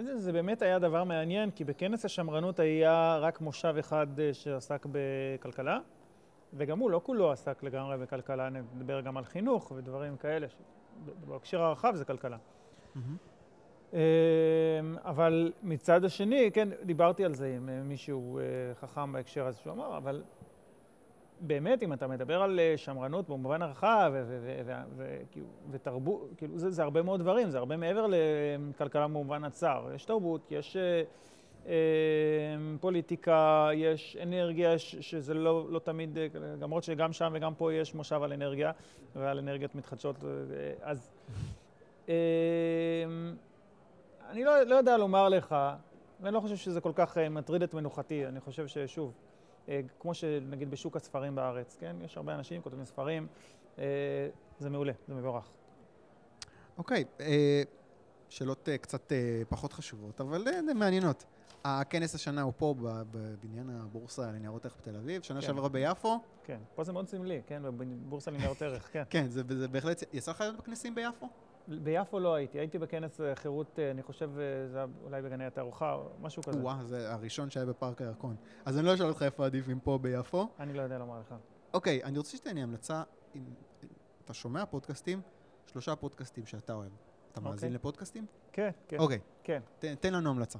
זה, 0.00 0.18
זה 0.18 0.32
באמת 0.32 0.62
היה 0.62 0.78
דבר 0.78 1.04
מעניין, 1.04 1.50
כי 1.50 1.64
בכנס 1.64 2.04
השמרנות 2.04 2.58
היה 2.58 3.18
רק 3.20 3.40
מושב 3.40 3.74
אחד 3.78 4.06
אה, 4.20 4.34
שעסק 4.34 4.86
בכלכלה, 4.92 5.78
וגם 6.54 6.78
הוא 6.78 6.90
לא 6.90 7.00
כולו 7.04 7.32
עסק 7.32 7.62
לגמרי 7.62 7.98
בכלכלה, 7.98 8.48
נדבר 8.48 9.00
גם 9.00 9.16
על 9.16 9.24
חינוך 9.24 9.72
ודברים 9.76 10.16
כאלה, 10.16 10.46
בהקשר 11.28 11.62
הרחב 11.62 11.94
זה 11.94 12.04
כלכלה. 12.04 12.36
Mm-hmm. 12.36 13.29
אבל 15.04 15.52
מצד 15.62 16.04
השני, 16.04 16.50
כן, 16.52 16.68
דיברתי 16.82 17.24
על 17.24 17.34
זה 17.34 17.54
עם 17.56 17.68
אה, 17.68 17.82
מישהו 17.82 18.38
אה, 18.38 18.44
חכם 18.80 19.12
בהקשר 19.12 19.46
הזה, 19.46 19.58
שהוא 19.58 19.72
אמר, 19.72 19.96
אבל 19.96 20.22
באמת, 21.40 21.82
אם 21.82 21.92
אתה 21.92 22.06
מדבר 22.06 22.42
על 22.42 22.60
אה, 22.60 22.74
שמרנות 22.76 23.28
במובן 23.28 23.62
הרחב 23.62 24.12
כאילו, 25.30 25.46
ותרבות, 25.70 26.28
כאילו, 26.36 26.58
זה, 26.58 26.70
זה 26.70 26.82
הרבה 26.82 27.02
מאוד 27.02 27.20
דברים, 27.20 27.50
זה 27.50 27.58
הרבה 27.58 27.76
מעבר 27.76 28.06
לכלכלה 28.08 29.08
במובן 29.08 29.44
הצר. 29.44 29.88
יש 29.94 30.04
תרבות, 30.04 30.52
יש 30.52 30.76
אה, 31.66 31.72
פוליטיקה, 32.80 33.70
יש 33.74 34.16
אנרגיה, 34.22 34.78
שזה 34.78 35.34
לא, 35.34 35.66
לא 35.70 35.78
תמיד, 35.78 36.18
למרות 36.60 36.84
שגם 36.84 37.12
שם 37.12 37.32
וגם 37.34 37.54
פה 37.54 37.74
יש 37.74 37.94
מושב 37.94 38.22
על 38.22 38.32
אנרגיה 38.32 38.72
ועל 39.16 39.38
אנרגיות 39.38 39.74
מתחדשות, 39.74 40.16
אז... 40.82 41.10
אה, 42.08 42.14
אני 44.30 44.44
לא, 44.44 44.62
לא 44.62 44.74
יודע 44.74 44.96
לומר 44.96 45.28
לך, 45.28 45.56
ואני 46.20 46.34
לא 46.34 46.40
חושב 46.40 46.56
שזה 46.56 46.80
כל 46.80 46.92
כך 46.94 47.16
uh, 47.16 47.20
מטריד 47.30 47.62
את 47.62 47.74
מנוחתי, 47.74 48.26
אני 48.26 48.40
חושב 48.40 48.66
ששוב, 48.66 49.12
uh, 49.66 49.70
כמו 50.00 50.14
שנגיד 50.14 50.70
בשוק 50.70 50.96
הספרים 50.96 51.34
בארץ, 51.34 51.76
כן? 51.80 51.96
יש 52.04 52.16
הרבה 52.16 52.34
אנשים 52.34 52.62
כותבים 52.62 52.84
ספרים, 52.84 53.26
uh, 53.76 53.80
זה 54.58 54.70
מעולה, 54.70 54.92
זה 55.08 55.14
מבורך. 55.14 55.50
אוקיי, 56.78 57.04
okay, 57.04 57.20
uh, 57.20 57.24
שאלות 58.28 58.68
קצת 58.80 59.12
פחות 59.48 59.72
חשובות, 59.72 60.20
אבל 60.20 60.44
מעניינות. 60.74 61.24
הכנס 61.64 62.14
השנה 62.14 62.42
הוא 62.42 62.52
פה 62.56 62.74
בבניין 63.10 63.70
הבורסה 63.70 64.26
לניירות 64.26 64.64
ערך 64.64 64.76
בתל 64.80 64.96
אביב, 64.96 65.22
שנה 65.22 65.40
כן. 65.40 65.46
שעברה 65.46 65.68
ביפו. 65.68 66.20
כן, 66.44 66.58
פה 66.74 66.84
זה 66.84 66.92
מאוד 66.92 67.08
סמלי, 67.08 67.40
כן, 67.46 67.62
בבורסה 67.62 68.30
לניירות 68.30 68.62
ערך, 68.62 68.88
כן. 68.92 69.02
כן, 69.10 69.28
זה, 69.28 69.42
זה 69.48 69.68
בהחלט, 69.68 70.02
יצא 70.12 70.30
לך 70.30 70.40
להיות 70.40 70.56
בכנסים 70.56 70.94
ביפו? 70.94 71.28
ביפו 71.78 72.20
לא 72.20 72.34
הייתי, 72.34 72.58
הייתי 72.58 72.78
בכנס 72.78 73.20
אה, 73.20 73.36
חירות, 73.36 73.78
אה, 73.78 73.90
אני 73.90 74.02
חושב, 74.02 74.30
אה, 74.38 74.68
זה 74.68 74.76
היה 74.76 74.86
אולי 75.04 75.22
בגני 75.22 75.44
התערוכה, 75.44 75.92
או 75.92 76.08
משהו 76.20 76.42
כזה. 76.42 76.60
וואה, 76.60 76.84
זה 76.84 77.12
הראשון 77.12 77.50
שהיה 77.50 77.66
בפארק 77.66 78.00
הירקון. 78.00 78.36
אז 78.64 78.78
אני 78.78 78.86
לא 78.86 78.94
אשאל 78.94 79.06
אותך 79.06 79.22
איפה 79.22 79.46
עדיף, 79.46 79.68
אם 79.68 79.78
פה 79.80 79.98
ביפו. 79.98 80.48
אני 80.60 80.74
לא 80.74 80.82
יודע 80.82 80.98
לומר 80.98 81.20
לך. 81.20 81.34
אוקיי, 81.74 82.04
אני 82.04 82.18
רוצה 82.18 82.36
שתהיה 82.36 82.54
לי 82.54 82.62
המלצה, 82.62 83.02
אם 83.34 83.42
אתה 84.24 84.34
שומע 84.34 84.66
פודקאסטים, 84.66 85.20
שלושה 85.66 85.96
פודקאסטים 85.96 86.46
שאתה 86.46 86.74
אוהב. 86.74 86.90
אתה 87.32 87.40
מאזין 87.40 87.54
אוקיי. 87.56 87.70
לפודקאסטים? 87.70 88.26
כן, 88.52 88.70
כן. 88.88 88.98
אוקיי. 88.98 89.18
כן. 89.44 89.60
תן 90.00 90.14
לנו 90.14 90.30
המלצה. 90.30 90.58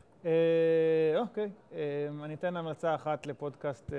אוקיי, 1.17 1.51
אני 2.25 2.35
אתן 2.35 2.57
המלצה 2.57 2.95
אחת 2.95 3.27
לפודקאסט 3.27 3.93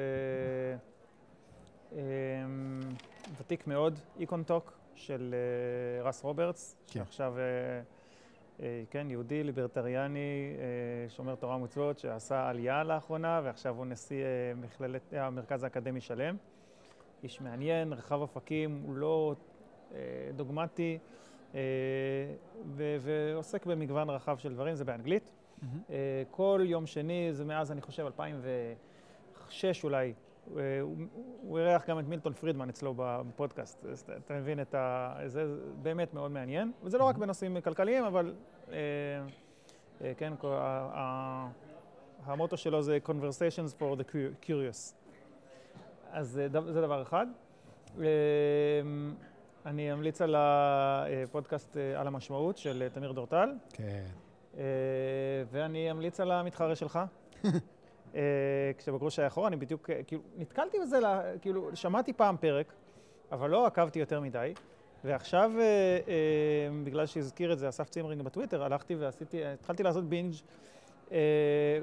ותיק 3.38 3.68
מאוד, 3.68 4.00
איקון 4.20 4.44
טוק. 4.44 4.81
של 4.96 5.34
uh, 6.02 6.06
רס 6.08 6.24
רוברטס, 6.24 6.76
כן. 6.88 7.00
שעכשיו, 7.00 7.34
uh, 7.36 8.60
uh, 8.60 8.62
כן, 8.90 9.08
יהודי, 9.10 9.44
ליברטריאני, 9.44 10.56
שומר 11.10 11.36
תורה 11.36 11.56
ומצוות, 11.56 12.00
שעשה 12.00 12.50
עלייה 12.50 12.84
לאחרונה, 12.84 13.42
ועכשיו 13.44 13.78
הוא 13.78 13.86
נשיא 13.86 14.24
מכללת, 14.56 15.14
המרכז 15.14 15.64
האקדמי 15.64 16.02
שלם. 16.02 16.38
איש 17.24 17.42
מעניין, 17.42 17.94
רחב 17.94 18.22
אופקים, 18.22 18.82
הוא 18.86 18.96
לא 18.96 19.36
דוגמטי, 20.36 20.98
ו- 21.54 22.98
ועוסק 23.00 23.66
במגוון 23.66 24.10
רחב 24.10 24.38
של 24.38 24.54
דברים, 24.54 24.76
זה 24.76 24.86
באנגלית. 24.86 25.32
Mm-hmm. 25.32 25.66
כל 26.32 26.62
יום 26.66 26.88
שני, 26.88 27.30
זה 27.32 27.46
מאז, 27.46 27.72
אני 27.72 27.82
חושב, 27.82 28.06
2006 28.06 29.84
אולי, 29.84 30.14
הוא 31.42 31.60
אירח 31.60 31.90
גם 31.90 32.00
את 32.00 32.06
מילטון 32.06 32.34
פרידמן 32.34 32.70
אצלו 32.70 32.94
בפודקאסט, 32.98 33.86
אז 33.86 34.06
אתה 34.26 34.34
מבין 34.34 34.62
את 34.62 34.76
ה... 34.76 35.16
זה 35.26 35.46
באמת 35.82 36.14
מאוד 36.14 36.32
מעניין, 36.32 36.72
וזה 36.84 36.98
לא 36.98 37.04
רק 37.04 37.18
בנושאים 37.18 37.62
כלכליים, 37.62 38.04
אבל 38.04 38.34
אה, 38.72 38.78
אה, 40.02 40.14
כן, 40.18 40.34
המוטו 42.24 42.58
שלו 42.58 42.82
זה 42.82 43.00
Conversations 43.06 43.80
for 43.80 44.00
the 44.00 44.16
Curious. 44.46 44.94
אז 46.12 46.28
זה 46.68 46.82
דבר 46.82 47.02
אחד. 47.02 47.28
אה, 48.00 48.06
אני 49.66 49.94
אמליץ 49.94 50.22
על 50.22 50.36
הפודקאסט 50.38 51.78
על 51.78 52.08
המשמעות 52.08 52.58
של 52.58 52.88
תמיר 52.94 53.12
דורטל. 53.12 53.50
כן. 53.74 54.04
ואני 55.52 55.92
אמליץ 55.92 56.20
על 56.20 56.32
המתחרה 56.32 56.76
שלך. 56.76 57.00
אה, 58.16 58.22
כשבגרוש 58.78 59.20
היה 59.20 59.28
אחורה, 59.28 59.48
אני 59.48 59.56
בדיוק, 59.56 59.90
אה, 59.90 60.04
כאילו, 60.04 60.22
נתקלתי 60.38 60.78
בזה, 60.80 61.00
כאילו, 61.42 61.70
שמעתי 61.74 62.14
פעם 62.14 62.38
פרק, 62.38 62.74
אבל 63.32 63.50
לא 63.50 63.66
עקבתי 63.66 64.00
יותר 64.00 64.20
מדי, 64.20 64.54
ועכשיו, 65.04 65.52
אה, 65.60 66.08
בגלל 66.84 67.06
שהזכיר 67.06 67.54
את 67.54 67.60
זה 67.60 67.70
אסף 67.70 67.90
צימרינג 67.90 68.22
בטוויטר, 68.22 68.64
הלכתי 68.64 68.96
ועשיתי, 68.96 69.46
התחלתי 69.46 69.84
לעשות 69.84 70.04
בינג' 70.04 70.34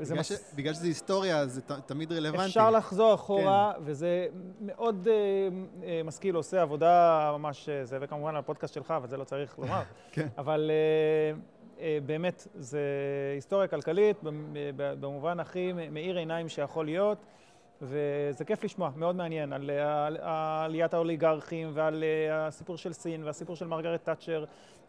בגלל, 0.00 0.18
מס... 0.18 0.28
ש... 0.28 0.54
בגלל 0.54 0.74
שזה 0.74 0.86
היסטוריה, 0.86 1.46
זה 1.46 1.60
ת... 1.60 1.72
תמיד 1.86 2.12
רלוונטי. 2.12 2.46
אפשר 2.46 2.70
לחזור 2.70 3.14
אחורה, 3.14 3.72
כן. 3.76 3.82
וזה 3.84 4.26
מאוד 4.60 5.08
uh, 5.08 5.86
משכיל, 6.04 6.34
עושה 6.34 6.62
עבודה 6.62 7.30
ממש 7.38 7.68
זה, 7.82 7.98
וכמובן 8.00 8.30
על 8.30 8.36
הפודקאסט 8.36 8.74
שלך, 8.74 8.90
אבל 8.90 9.08
זה 9.08 9.16
לא 9.16 9.24
צריך 9.24 9.58
לומר. 9.58 9.82
כן. 10.12 10.28
אבל 10.38 10.70
uh, 10.70 11.36
אה, 11.36 11.40
באמת, 12.06 12.46
זה 12.54 12.80
היסטוריה 13.34 13.68
כלכלית 13.68 14.16
במובן 14.76 15.40
הכי 15.40 15.72
מאיר 15.72 16.16
עיניים 16.16 16.48
שיכול 16.48 16.84
להיות, 16.84 17.18
וזה 17.82 18.44
כיף 18.46 18.64
לשמוע, 18.64 18.90
מאוד 18.96 19.16
מעניין, 19.16 19.52
על, 19.52 19.70
עליית 20.20 20.94
האוליגרכים 20.94 21.70
ועל 21.74 22.04
אה, 22.04 22.46
הסיפור 22.46 22.76
של 22.76 22.92
סין 22.92 23.24
והסיפור 23.24 23.56
של 23.56 23.66
מרגרט 23.66 24.04
תאצ'ר, 24.04 24.44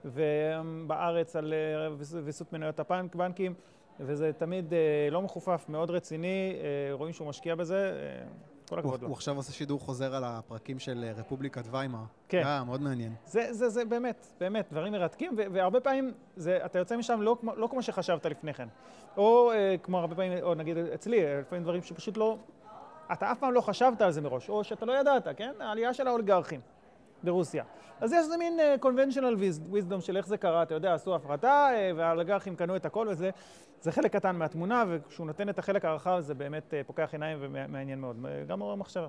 ובארץ 0.05 1.35
על 1.35 1.53
אה, 1.53 1.89
ויסות 2.23 2.53
מניות 2.53 2.79
הבנקים, 2.79 3.53
וזה 3.99 4.33
תמיד 4.33 4.73
לא 5.11 5.21
מחופף, 5.21 5.65
מאוד 5.69 5.89
רציני, 5.91 6.55
רואים 6.91 7.13
שהוא 7.13 7.27
משקיע 7.27 7.55
בזה. 7.55 7.93
כל 8.69 8.79
הכבוד 8.79 9.01
לו. 9.01 9.07
הוא 9.07 9.15
עכשיו 9.15 9.35
עושה 9.35 9.51
שידור 9.51 9.79
חוזר 9.79 10.15
על 10.15 10.23
הפרקים 10.23 10.79
של 10.79 11.03
אה, 11.07 11.11
רפובליקת 11.11 11.63
ויימאר. 11.71 12.03
כן. 12.29 12.43
אה, 12.43 12.63
מאוד 12.63 12.81
מעניין. 12.81 13.13
זה, 13.25 13.53
זה, 13.53 13.69
זה 13.69 13.85
באמת, 13.85 14.27
באמת, 14.39 14.67
דברים 14.71 14.93
מרתקים, 14.93 15.31
והרבה 15.51 15.79
פעמים 15.79 16.13
זה, 16.35 16.59
אתה 16.65 16.79
יוצא 16.79 16.97
משם 16.97 17.21
לא, 17.21 17.37
לא 17.57 17.67
כמו 17.67 17.83
שחשבת 17.83 18.25
לפני 18.25 18.53
כן. 18.53 18.67
או 19.17 19.51
אה, 19.51 19.75
כמו 19.83 19.99
הרבה 19.99 20.15
פעמים, 20.15 20.37
או 20.41 20.55
נגיד 20.55 20.77
אצלי, 20.77 21.25
אה, 21.25 21.39
לפעמים 21.39 21.63
דברים 21.63 21.83
שפשוט 21.83 22.17
לא, 22.17 22.37
אתה 23.11 23.31
אף 23.31 23.39
פעם 23.39 23.53
לא 23.53 23.61
חשבת 23.61 24.01
על 24.01 24.11
זה 24.11 24.21
מראש, 24.21 24.49
או 24.49 24.63
שאתה 24.63 24.85
לא 24.85 24.99
ידעת, 24.99 25.27
כן? 25.37 25.53
העלייה 25.59 25.93
של 25.93 26.07
האוליגרכים 26.07 26.61
ברוסיה. 27.23 27.63
אז 28.01 28.11
יש 28.11 28.17
איזה 28.17 28.37
מין 28.37 28.59
uh, 28.59 28.85
conventional 28.85 29.41
wisdom 29.73 30.01
של 30.01 30.17
איך 30.17 30.27
זה 30.27 30.37
קרה, 30.37 30.63
אתה 30.63 30.73
יודע, 30.73 30.93
עשו 30.93 31.15
הפרטה, 31.15 31.69
uh, 31.71 31.97
והאוליגרכים 31.97 32.55
קנו 32.55 32.75
את 32.75 32.85
הכל 32.85 33.07
וזה. 33.11 33.29
זה 33.81 33.91
חלק 33.91 34.13
קטן 34.13 34.35
מהתמונה, 34.35 34.83
וכשהוא 34.87 35.27
נותן 35.27 35.49
את 35.49 35.59
החלק 35.59 35.85
הרחב 35.85 36.19
זה 36.19 36.33
באמת 36.33 36.73
uh, 36.73 36.87
פוקח 36.87 37.09
עיניים 37.11 37.37
ומעניין 37.41 37.99
מאוד, 37.99 38.25
גם 38.47 38.59
מעורר 38.59 38.75
מחשבה. 38.75 39.07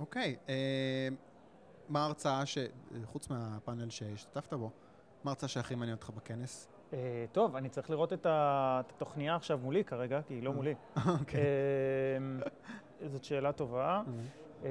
אוקיי, 0.00 0.36
okay, 0.38 0.48
uh, 0.48 0.50
מה 1.88 2.02
ההרצאה, 2.02 2.46
ש... 2.46 2.58
חוץ 3.04 3.30
מהפאנל 3.30 3.90
שהשתתפת 3.90 4.54
בו, 4.54 4.70
מה 5.24 5.30
ההרצאה 5.30 5.48
שהכי 5.48 5.74
מעניין 5.74 5.96
אותך 5.96 6.10
בכנס? 6.10 6.68
Uh, 6.90 6.94
טוב, 7.32 7.56
אני 7.56 7.68
צריך 7.68 7.90
לראות 7.90 8.12
את 8.12 8.26
התוכניה 8.30 9.36
עכשיו 9.36 9.58
מולי 9.58 9.84
כרגע, 9.84 10.20
כי 10.28 10.34
היא 10.34 10.42
לא 10.42 10.52
מולי. 10.52 10.74
אוקיי. 11.20 11.40
uh, 13.04 13.08
זאת 13.08 13.24
שאלה 13.24 13.52
טובה. 13.52 14.02
Uh, 14.62 14.64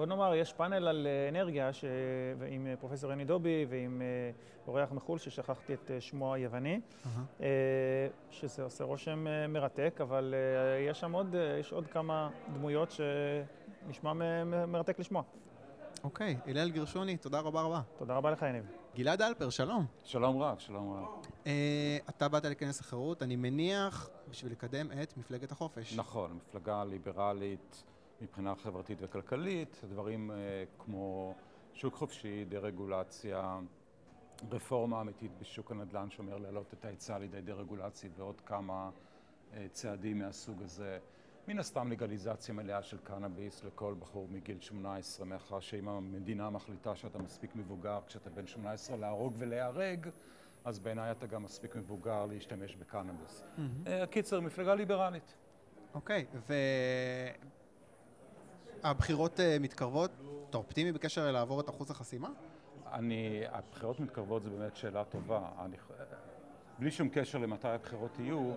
בוא 0.00 0.06
נאמר, 0.06 0.34
יש 0.34 0.52
פאנל 0.52 0.88
על 0.88 1.06
אה, 1.06 1.28
אנרגיה 1.28 1.72
ש... 1.72 1.84
עם 2.48 2.66
אה, 2.66 2.76
פרופסור 2.76 3.12
יני 3.12 3.24
דובי 3.24 3.66
ועם 3.68 4.02
אה, 4.02 4.30
אורח 4.66 4.92
מחו"ל 4.92 5.18
ששכחתי 5.18 5.74
את 5.74 5.90
שמו 6.00 6.34
היווני, 6.34 6.80
uh-huh. 6.80 7.08
שזה 8.30 8.62
עושה 8.62 8.84
רושם 8.84 9.26
מרתק, 9.48 9.98
אבל 10.02 10.34
יש 10.88 11.00
שם 11.00 11.12
עוד, 11.12 11.34
יש 11.60 11.72
עוד 11.72 11.86
כמה 11.86 12.30
דמויות 12.54 12.90
שנשמע 12.90 14.12
מרתק 14.66 14.98
לשמוע. 14.98 15.22
אוקיי, 16.04 16.36
okay, 16.44 16.50
הלל 16.50 16.70
גרשוני, 16.70 17.16
תודה 17.16 17.40
רבה 17.40 17.62
רבה. 17.62 17.80
תודה 17.98 18.14
רבה 18.14 18.30
לך, 18.30 18.42
יניב. 18.42 18.64
גלעד 18.96 19.22
אלפר, 19.22 19.50
שלום. 19.50 19.86
שלום 20.04 20.42
רב, 20.42 20.58
שלום 20.58 20.92
רב. 20.92 21.04
Uh, 21.44 21.48
אתה 22.08 22.28
באת 22.28 22.44
לכנס 22.44 22.80
החירות, 22.80 23.22
אני 23.22 23.36
מניח, 23.36 24.08
בשביל 24.30 24.52
לקדם 24.52 24.86
את 25.02 25.16
מפלגת 25.16 25.52
החופש. 25.52 25.94
נכון, 25.96 26.38
מפלגה 26.48 26.84
ליברלית. 26.84 27.89
מבחינה 28.20 28.54
חברתית 28.54 28.98
וכלכלית, 29.00 29.80
דברים 29.88 30.30
uh, 30.30 30.82
כמו 30.82 31.34
שוק 31.74 31.94
חופשי, 31.94 32.44
דה-רגולציה, 32.44 33.60
רפורמה 34.50 35.00
אמיתית 35.00 35.30
בשוק 35.40 35.70
הנדל"ן 35.70 36.10
שאומר 36.10 36.38
להעלות 36.38 36.74
את 36.74 36.84
ההיצע 36.84 37.16
על 37.16 37.22
ידי 37.22 37.40
דה-רגולציה 37.40 38.10
ועוד 38.16 38.40
כמה 38.40 38.90
אה, 39.54 39.66
צעדים 39.72 40.18
מהסוג 40.18 40.62
הזה. 40.62 40.98
מן 41.48 41.58
הסתם 41.58 41.92
לגליזציה 41.92 42.54
מלאה 42.54 42.82
של 42.82 42.98
קנאביס 42.98 43.64
לכל 43.64 43.94
בחור 43.98 44.28
מגיל 44.30 44.60
18, 44.60 45.26
מאחר 45.26 45.60
שאם 45.60 45.88
המדינה 45.88 46.50
מחליטה 46.50 46.96
שאתה 46.96 47.18
מספיק 47.18 47.56
מבוגר 47.56 48.00
כשאתה 48.06 48.30
בן 48.30 48.46
18 48.46 48.96
להרוג 48.96 49.34
ולהיהרג, 49.38 50.08
אז 50.64 50.78
בעיניי 50.78 51.10
אתה 51.10 51.26
גם 51.26 51.42
מספיק 51.42 51.76
מבוגר 51.76 52.26
להשתמש 52.26 52.76
בקנאביס. 52.76 53.44
אה, 53.86 54.06
קיצר, 54.06 54.40
מפלגה 54.40 54.74
ליברלית. 54.74 55.34
אוקיי, 55.94 56.26
והבחירות 56.32 57.59
אה, 58.84 59.56
מתקרבות. 59.60 60.10
אתה 60.50 60.58
אופטימי 60.58 60.92
בקשר 60.92 61.32
לעבור 61.32 61.60
את 61.60 61.68
אחוז 61.68 61.90
החסימה? 61.90 62.28
אני, 62.92 63.42
הבחירות 63.48 64.00
מתקרבות 64.00 64.42
זו 64.42 64.50
באמת 64.50 64.76
שאלה 64.76 65.04
טובה. 65.04 65.48
אני, 65.64 65.76
בלי 66.78 66.90
שום 66.90 67.08
קשר 67.08 67.38
למתי 67.38 67.68
הבחירות 67.68 68.18
יהיו, 68.18 68.52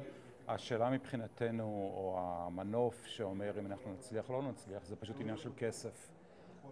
השאלה 0.47 0.89
מבחינתנו, 0.89 1.63
או 1.95 2.19
המנוף 2.19 3.05
שאומר 3.05 3.59
אם 3.59 3.65
אנחנו 3.65 3.93
נצליח 3.93 4.29
או 4.29 4.33
לא 4.33 4.49
נצליח, 4.49 4.85
זה 4.85 4.95
פשוט 4.95 5.15
עניין 5.19 5.37
של 5.37 5.49
כסף. 5.57 6.09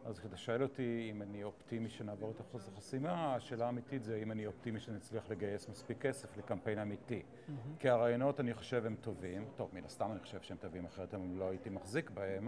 אז 0.05 0.19
כשאתה 0.19 0.37
שואל 0.37 0.63
אותי 0.63 1.07
אם 1.11 1.21
אני 1.21 1.43
אופטימי 1.43 1.89
שנעבור 1.89 2.31
את 2.31 2.41
אחוז 2.41 2.69
החסימה, 2.73 3.35
השאלה 3.35 3.65
האמיתית 3.65 4.03
זה 4.03 4.19
אם 4.23 4.31
אני 4.31 4.45
אופטימי 4.45 4.79
שנצליח 4.79 5.29
לגייס 5.29 5.69
מספיק 5.69 6.01
כסף 6.01 6.37
לקמפיין 6.37 6.79
אמיתי. 6.79 7.21
Mm-hmm. 7.21 7.51
כי 7.79 7.89
הרעיונות, 7.89 8.39
אני 8.39 8.53
חושב, 8.53 8.85
הם 8.85 8.95
טובים. 9.01 9.45
טוב, 9.55 9.69
מן 9.73 9.85
הסתם 9.85 10.11
אני 10.11 10.19
חושב 10.19 10.41
שהם 10.41 10.57
טובים, 10.57 10.85
אחרת 10.85 11.13
אם 11.15 11.39
לא 11.39 11.49
הייתי 11.49 11.69
מחזיק 11.69 12.09
בהם. 12.09 12.47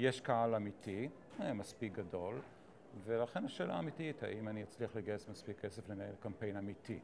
יש 0.00 0.20
קהל 0.20 0.54
אמיתי, 0.54 1.08
אה, 1.40 1.52
מספיק 1.52 1.92
גדול, 1.92 2.40
ולכן 3.04 3.44
השאלה 3.44 3.74
האמיתית, 3.74 4.22
האם 4.22 4.48
אני 4.48 4.62
אצליח 4.62 4.96
לגייס 4.96 5.28
מספיק 5.28 5.60
כסף 5.60 5.88
לנהל 5.88 6.14
קמפיין 6.20 6.56
אמיתי. 6.56 7.00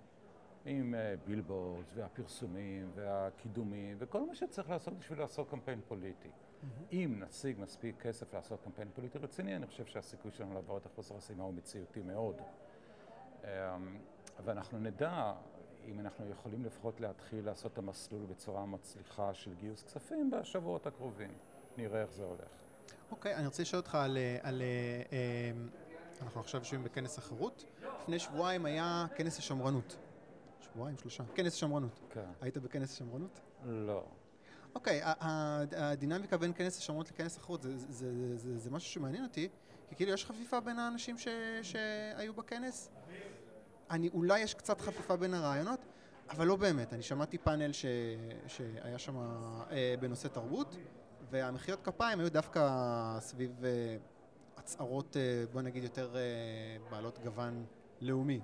עם 0.66 0.94
בילבורדס 1.26 1.92
והפרסומים 1.94 2.90
והקידומים 2.94 3.96
וכל 4.00 4.26
מה 4.26 4.34
שצריך 4.34 4.70
לעשות 4.70 4.98
בשביל 4.98 5.18
לעשות 5.18 5.50
קמפיין 5.50 5.80
פוליטי. 5.88 6.28
Mm-hmm. 6.28 6.92
אם 6.92 7.22
נשיג 7.26 7.60
מספיק 7.60 8.02
כסף 8.02 8.34
לעשות 8.34 8.60
קמפיין 8.64 8.88
פוליטי 8.94 9.18
רציני, 9.18 9.56
אני 9.56 9.66
חושב 9.66 9.86
שהסיכוי 9.86 10.30
שלנו 10.30 10.54
לעבור 10.54 10.78
את 10.78 10.86
אחוז 10.86 11.10
החסימה 11.10 11.44
הוא 11.44 11.54
מציאותי 11.54 12.02
מאוד. 12.02 12.36
אמ, 13.44 13.48
ואנחנו 14.44 14.78
נדע 14.78 15.32
אם 15.84 16.00
אנחנו 16.00 16.30
יכולים 16.30 16.64
לפחות 16.64 17.00
להתחיל 17.00 17.44
לעשות 17.44 17.72
את 17.72 17.78
המסלול 17.78 18.26
בצורה 18.26 18.66
מצליחה 18.66 19.34
של 19.34 19.54
גיוס 19.54 19.82
כספים 19.82 20.30
בשבועות 20.30 20.86
הקרובים. 20.86 21.32
נראה 21.76 22.02
איך 22.02 22.10
זה 22.12 22.24
הולך. 22.24 22.65
אוקיי, 23.10 23.34
אני 23.34 23.46
רוצה 23.46 23.62
לשאול 23.62 23.80
אותך 23.80 23.94
על... 23.94 24.18
על 24.42 24.62
אמ, 25.52 25.68
אנחנו 26.22 26.40
עכשיו 26.40 26.60
יושבים 26.60 26.84
בכנס 26.84 27.18
החירות. 27.18 27.64
לפני 28.02 28.18
שבועיים 28.18 28.64
היה 28.64 29.06
כנס 29.16 29.38
השמרנות. 29.38 29.96
שבועיים, 30.60 30.98
שלושה. 30.98 31.24
כנס 31.34 31.54
השמרנות. 31.54 32.00
כן. 32.10 32.24
היית 32.40 32.58
בכנס 32.58 32.92
השמרנות? 32.92 33.40
לא. 33.64 34.04
אוקיי, 34.74 35.00
הדינמיקה 35.76 36.36
בין 36.36 36.52
כנס 36.56 36.78
השמרנות 36.78 37.10
לכנס 37.10 37.36
החירות 37.36 37.62
זה, 37.62 37.78
זה, 37.78 37.86
זה, 37.88 38.36
זה, 38.36 38.58
זה 38.58 38.70
משהו 38.70 38.90
שמעניין 38.90 39.24
אותי, 39.24 39.48
כי 39.88 39.94
כאילו 39.94 40.12
יש 40.12 40.24
חפיפה 40.26 40.60
בין 40.60 40.78
האנשים 40.78 41.18
ש, 41.18 41.28
שהיו 41.62 42.34
בכנס. 42.34 42.90
אני, 43.90 44.08
אולי 44.08 44.40
יש 44.40 44.54
קצת 44.54 44.80
חפיפה 44.80 45.16
בין 45.16 45.34
הרעיונות, 45.34 45.80
אבל 46.30 46.46
לא 46.46 46.56
באמת. 46.56 46.92
אני 46.92 47.02
שמעתי 47.02 47.38
פאנל 47.38 47.72
ש, 47.72 47.86
שהיה 48.46 48.98
שם 48.98 49.16
אה, 49.70 49.94
בנושא 50.00 50.28
תרבות, 50.28 50.76
והמחיאות 51.30 51.82
כפיים 51.84 52.20
היו 52.20 52.30
דווקא 52.30 52.60
סביב 53.20 53.64
אה, 53.64 53.96
הצהרות, 54.56 55.16
אה, 55.16 55.44
בוא 55.52 55.62
נגיד, 55.62 55.82
יותר 55.82 56.16
אה, 56.16 56.20
בעלות 56.90 57.18
גוון 57.18 57.64
לאומי. 58.00 58.40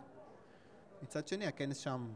מצד 1.02 1.28
שני, 1.28 1.46
הכנס 1.46 1.78
שם 1.78 2.08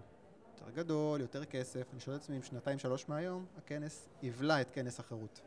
יותר 0.54 0.70
גדול, 0.70 1.20
יותר 1.20 1.44
כסף. 1.44 1.92
אני 1.92 2.00
שואל 2.00 2.16
את 2.16 2.20
עצמי 2.20 2.36
אם 2.36 2.42
שנתיים, 2.42 2.78
שלוש 2.78 3.08
מהיום, 3.08 3.46
הכנס 3.58 4.08
יבלע 4.22 4.60
את 4.60 4.70
כנס 4.70 5.00
החירות. 5.00 5.40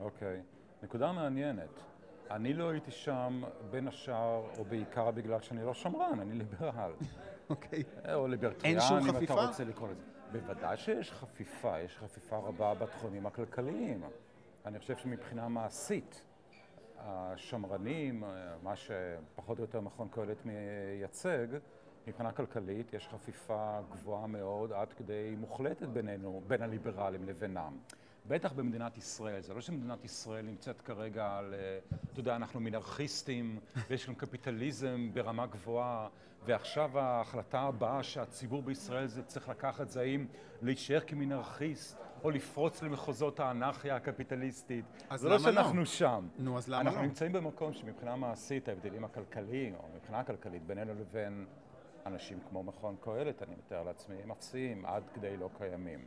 אוקיי. 0.00 0.36
Okay. 0.38 0.84
נקודה 0.84 1.12
מעניינת. 1.12 1.80
אני 2.30 2.54
לא 2.54 2.70
הייתי 2.70 2.90
שם 2.90 3.42
בין 3.70 3.88
השאר, 3.88 4.42
או 4.58 4.64
בעיקר 4.64 5.10
בגלל 5.10 5.40
שאני 5.40 5.64
לא 5.64 5.74
שמרן, 5.74 6.20
אני 6.20 6.34
ליברל. 6.34 6.92
אוקיי. 7.50 7.82
Okay. 7.82 8.12
או 8.14 8.28
ליברטריאן, 8.28 8.78
אם 8.80 9.24
אתה 9.24 9.34
רוצה 9.34 9.64
לקרוא 9.64 9.88
לזה. 9.88 10.02
בוודאי 10.32 10.76
שיש 10.76 11.12
חפיפה, 11.12 11.80
יש 11.80 11.96
חפיפה 11.98 12.36
רבה 12.36 12.74
בתחומים 12.74 13.26
הכלכליים. 13.26 14.04
אני 14.66 14.78
חושב 14.78 14.96
שמבחינה 14.96 15.48
מעשית, 15.48 16.22
השמרנים, 16.98 18.24
מה 18.62 18.76
שפחות 18.76 19.58
או 19.58 19.64
יותר 19.64 19.80
מכון 19.80 20.08
קהלת 20.08 20.46
מייצג, 20.46 21.46
מבחינה 22.06 22.32
כלכלית 22.32 22.94
יש 22.94 23.08
חפיפה 23.08 23.80
גבוהה 23.92 24.26
מאוד, 24.26 24.72
עד 24.72 24.92
כדי 24.92 25.34
מוחלטת 25.38 25.88
בינינו, 25.88 26.42
בין 26.46 26.62
הליברלים 26.62 27.24
לבינם. 27.24 27.76
בטח 28.28 28.52
במדינת 28.52 28.98
ישראל, 28.98 29.40
זה 29.40 29.54
לא 29.54 29.60
שמדינת 29.60 30.04
ישראל 30.04 30.44
נמצאת 30.44 30.80
כרגע 30.80 31.36
על, 31.36 31.54
אה, 31.54 31.78
אתה 32.12 32.20
יודע, 32.20 32.36
אנחנו 32.36 32.60
מנרכיסטים, 32.60 33.58
ויש 33.88 34.06
כאן 34.06 34.14
קפיטליזם 34.14 35.10
ברמה 35.12 35.46
גבוהה, 35.46 36.08
ועכשיו 36.44 36.98
ההחלטה 36.98 37.60
הבאה 37.60 38.02
שהציבור 38.02 38.62
בישראל 38.62 39.06
זה 39.06 39.22
צריך 39.22 39.48
לקחת 39.48 39.88
זה 39.88 40.00
האם 40.00 40.26
להישאר 40.62 41.00
כמנרכיסט, 41.00 41.98
או 42.24 42.30
לפרוץ 42.30 42.82
למחוזות 42.82 43.40
האנרכיה 43.40 43.96
הקפיטליסטית. 43.96 44.84
זה 45.14 45.28
לא 45.28 45.38
שאנחנו 45.38 45.78
לא? 45.78 45.84
שם. 45.84 46.28
נו, 46.38 46.58
אז 46.58 46.68
למה 46.68 46.80
אנחנו 46.80 46.90
לא? 46.90 46.90
אנחנו 46.90 47.08
נמצאים 47.08 47.32
במקום 47.32 47.72
שמבחינה 47.72 48.16
מעשית 48.16 48.68
ההבדלים 48.68 49.04
הכלכליים, 49.04 49.74
או 49.74 49.84
מבחינה 49.96 50.24
כלכלית 50.24 50.66
בינינו 50.66 50.94
לבין 50.94 51.46
אנשים 52.06 52.38
כמו 52.48 52.62
מכון 52.62 52.96
קהלת, 53.00 53.42
אני 53.42 53.54
מתאר 53.54 53.82
לעצמי, 53.82 54.16
הם 54.22 54.30
אפסיים 54.30 54.86
עד 54.86 55.02
כדי 55.14 55.36
לא 55.36 55.50
קיימים. 55.58 56.06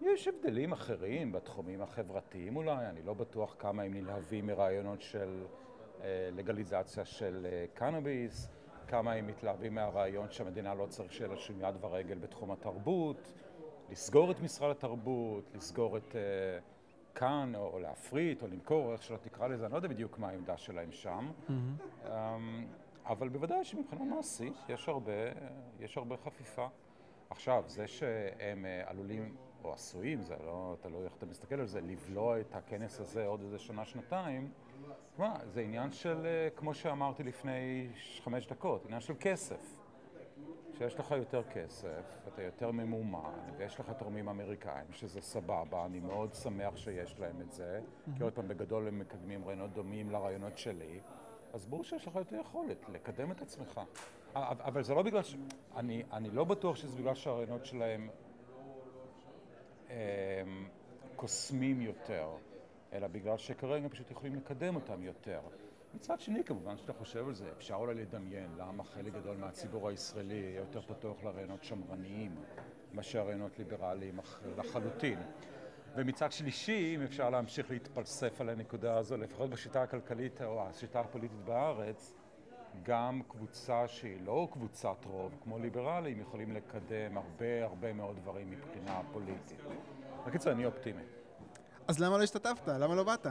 יש 0.00 0.28
הבדלים 0.28 0.72
אחרים 0.72 1.32
בתחומים 1.32 1.82
החברתיים 1.82 2.56
אולי, 2.56 2.86
אני 2.86 3.02
לא 3.02 3.14
בטוח 3.14 3.56
כמה 3.58 3.82
הם 3.82 3.94
נלהבים 3.94 4.46
מרעיונות 4.46 5.02
של 5.02 5.44
אה, 6.02 6.28
לגליזציה 6.32 7.04
של 7.04 7.46
אה, 7.50 7.64
קנאביס, 7.74 8.48
כמה 8.88 9.12
הם 9.12 9.26
מתלהבים 9.26 9.74
מהרעיון 9.74 10.30
שהמדינה 10.30 10.74
לא 10.74 10.86
צריך 10.86 11.12
שיהיה 11.12 11.30
לה 11.30 11.36
שום 11.36 11.60
יד 11.60 11.74
ורגל 11.80 12.18
בתחום 12.18 12.50
התרבות, 12.50 13.32
לסגור 13.90 14.30
את 14.30 14.40
משרד 14.40 14.70
התרבות, 14.70 15.50
לסגור 15.54 15.96
את 15.96 16.16
אה, 16.16 16.20
כאן, 17.14 17.52
או, 17.54 17.70
או 17.72 17.78
להפריט, 17.78 18.42
או 18.42 18.46
למכור, 18.46 18.92
איך 18.92 19.02
שלא 19.02 19.16
תקרא 19.16 19.46
לזה, 19.46 19.64
אני 19.64 19.72
לא 19.72 19.78
יודע 19.78 19.88
בדיוק 19.88 20.18
מה 20.18 20.28
העמדה 20.28 20.56
שלהם 20.56 20.92
שם. 20.92 21.30
Mm-hmm. 21.48 22.08
אבל 23.06 23.28
בוודאי 23.28 23.64
שמבחינה 23.64 24.04
מעשית 24.04 24.54
יש 24.68 24.88
הרבה, 24.88 25.12
יש 25.80 25.96
הרבה 25.96 26.16
חפיפה. 26.16 26.66
עכשיו, 27.30 27.64
זה 27.66 27.86
שהם 27.86 28.66
אה, 28.66 28.82
עלולים, 28.90 29.34
או 29.64 29.72
עשויים, 29.72 30.22
זה 30.22 30.34
לא, 30.46 30.76
תלוי 30.80 31.04
איך 31.04 31.16
אתה 31.18 31.26
מסתכל 31.26 31.54
על 31.54 31.66
זה, 31.66 31.80
לבלוע 31.80 32.40
את 32.40 32.54
הכנס 32.54 33.00
הזה 33.00 33.26
עוד 33.26 33.40
איזה 33.40 33.58
שנה-שנתיים, 33.58 34.50
זה 35.44 35.60
עניין 35.60 35.92
של, 35.92 36.26
אה, 36.26 36.48
כמו 36.56 36.74
שאמרתי 36.74 37.22
לפני 37.22 37.88
חמש 38.24 38.46
דקות, 38.46 38.84
עניין 38.84 39.00
של 39.00 39.14
כסף. 39.20 39.83
כשיש 40.74 40.98
לך 40.98 41.10
יותר 41.10 41.42
כסף, 41.42 42.18
אתה 42.28 42.42
יותר 42.42 42.70
ממומן, 42.70 43.40
ויש 43.56 43.80
לך 43.80 43.90
תורמים 43.90 44.28
אמריקאים, 44.28 44.92
שזה 44.92 45.20
סבבה, 45.20 45.86
אני 45.86 46.00
מאוד 46.00 46.34
שמח 46.34 46.76
שיש 46.76 47.20
להם 47.20 47.40
את 47.40 47.52
זה, 47.52 47.80
כי 48.16 48.22
עוד 48.22 48.32
פעם, 48.32 48.48
בגדול 48.48 48.88
הם 48.88 48.98
מקדמים 48.98 49.44
רעיונות 49.44 49.72
דומים 49.72 50.10
לרעיונות 50.10 50.58
שלי. 50.58 51.00
אז 51.52 51.66
ברור 51.66 51.84
שיש 51.84 52.06
לך 52.06 52.16
יותר 52.16 52.36
יכולת 52.36 52.88
לקדם 52.88 53.30
את 53.30 53.42
עצמך. 53.42 53.80
אבל 54.34 54.82
זה 54.82 54.94
לא 54.94 55.02
בגלל 55.02 55.22
ש... 55.22 55.36
אני, 55.76 56.02
אני 56.12 56.30
לא 56.30 56.44
בטוח 56.44 56.76
שזה 56.76 56.96
בגלל 56.98 57.14
שהרעיונות 57.14 57.64
שלהם 57.64 58.08
הם, 59.90 60.68
קוסמים 61.16 61.80
יותר, 61.80 62.28
אלא 62.92 63.06
בגלל 63.06 63.38
שכרגע 63.38 63.84
הם 63.84 63.88
פשוט 63.88 64.10
יכולים 64.10 64.34
לקדם 64.34 64.74
אותם 64.74 65.02
יותר. 65.02 65.40
מצד 65.94 66.20
שני, 66.20 66.44
כמובן 66.44 66.76
שאתה 66.76 66.92
חושב 66.92 67.28
על 67.28 67.34
זה, 67.34 67.50
אפשר 67.56 67.74
אולי 67.74 67.94
לדמיין 67.94 68.50
למה 68.58 68.84
חלק 68.84 69.12
גדול 69.12 69.36
מהציבור 69.36 69.88
הישראלי 69.88 70.54
יותר 70.56 70.82
פתוח 70.82 71.24
לרעיונות 71.24 71.64
שמרניים 71.64 72.34
מאשר 72.92 73.26
רעיונות 73.26 73.58
ליברליים 73.58 74.18
לחלוטין. 74.56 75.18
ומצד 75.96 76.32
שלישי, 76.32 76.96
אם 76.96 77.02
אפשר 77.02 77.30
להמשיך 77.30 77.70
להתפלסף 77.70 78.40
על 78.40 78.48
הנקודה 78.48 78.96
הזו, 78.96 79.16
לפחות 79.16 79.50
בשיטה 79.50 79.82
הכלכלית 79.82 80.42
או 80.42 80.68
השיטה 80.68 81.00
הפוליטית 81.00 81.44
בארץ, 81.44 82.14
גם 82.82 83.22
קבוצה 83.28 83.88
שהיא 83.88 84.20
לא 84.24 84.48
קבוצת 84.52 85.04
רוב, 85.04 85.38
כמו 85.42 85.58
ליברלים, 85.58 86.20
יכולים 86.20 86.52
לקדם 86.52 87.16
הרבה 87.16 87.64
הרבה 87.64 87.92
מאוד 87.92 88.16
דברים 88.16 88.50
מבחינה 88.50 89.00
פוליטית. 89.12 89.60
בקיצור, 90.26 90.52
אני 90.52 90.66
אופטימי. 90.66 91.02
אז 91.88 92.00
למה 92.00 92.18
לא 92.18 92.22
השתתפת? 92.22 92.68
למה 92.68 92.94
לא 92.94 93.04
באת? 93.04 93.26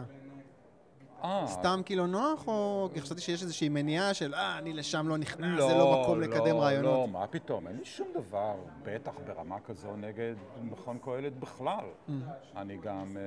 אה. 1.24 1.48
סתם 1.48 1.82
כי 1.86 1.96
לא 1.96 2.08
נוח, 2.08 2.48
או 2.48 2.90
כי 2.94 3.02
חשבתי 3.02 3.22
שיש 3.22 3.42
איזושהי 3.42 3.70
מניעה 3.70 4.14
של 4.14 4.34
אה, 4.34 4.58
אני 4.58 4.74
לשם 4.74 5.08
לא 5.08 5.18
נכנס, 5.18 5.60
לא, 5.60 5.68
זה 5.68 5.74
לא 5.74 6.02
מקום 6.02 6.22
לא, 6.22 6.28
לקדם 6.28 6.58
רעיונות? 6.58 6.94
לא, 6.94 7.08
מה 7.08 7.28
פתאום, 7.28 7.68
אין 7.68 7.78
לי 7.78 7.86
שום 7.86 8.08
דבר, 8.14 8.56
בטח 8.84 9.12
ברמה 9.28 9.60
כזו 9.60 9.96
נגד 9.96 10.36
מכון 10.64 10.98
קהלת 11.02 11.40
בכלל. 11.40 11.86
Mm-hmm. 11.86 12.12
אני 12.58 12.78
גם 12.78 13.18
uh, 13.18 13.20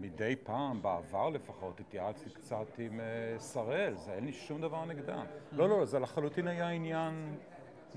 מדי 0.00 0.36
פעם, 0.42 0.82
בעבר 0.82 1.30
לפחות, 1.30 1.80
התייעצתי 1.80 2.30
קצת 2.30 2.78
עם 2.78 3.00
uh, 3.00 3.40
שראל, 3.40 3.94
זה 3.96 4.12
אין 4.12 4.24
לי 4.24 4.32
שום 4.32 4.60
דבר 4.60 4.84
נגדם. 4.84 5.24
Mm-hmm. 5.24 5.56
לא, 5.56 5.68
לא, 5.68 5.84
זה 5.84 5.98
לחלוטין 5.98 6.48
היה 6.48 6.68
עניין 6.68 7.36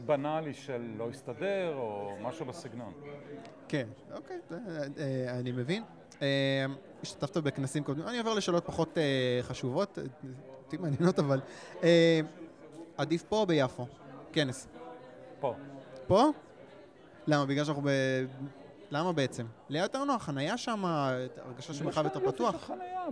בנאלי 0.06 0.54
של 0.54 0.94
לא 0.98 1.10
הסתדר, 1.10 1.76
או 1.78 2.16
משהו 2.22 2.46
בסגנון. 2.46 2.94
כן, 3.68 3.88
אוקיי, 4.14 4.40
זה, 4.50 4.58
אה, 4.98 5.40
אני 5.40 5.52
מבין. 5.52 5.84
אה, 6.22 6.66
השתתפת 7.02 7.38
בכנסים 7.38 7.84
קודמים, 7.84 8.08
אני 8.08 8.18
עובר 8.18 8.34
לשאלות 8.34 8.66
פחות 8.66 8.98
אה, 8.98 9.40
חשובות, 9.42 10.00
אה, 10.00 10.04
אותי 10.66 10.78
מעניינות, 10.78 11.20
אבל 11.20 11.40
אה, 11.84 12.20
עדיף 12.98 13.24
פה 13.24 13.36
או 13.36 13.46
ביפו? 13.46 13.88
כנס. 14.34 14.68
פה. 15.40 15.56
פה? 16.08 16.30
למה? 17.28 17.46
בגלל 17.46 17.66
שאנחנו 17.66 17.82
ב... 17.82 17.90
למה 18.92 19.14
בעצם? 19.14 19.46
ליד 19.70 19.84
יותר 19.84 20.04
נוח, 20.04 20.24
חנייה 20.24 20.58
שם, 20.58 20.86
הרגשה 20.86 21.74
שמרחב 21.74 22.06
יותר 22.06 22.32
פתוח. 22.32 22.56
יש 22.56 22.62
חנייה 22.62 23.06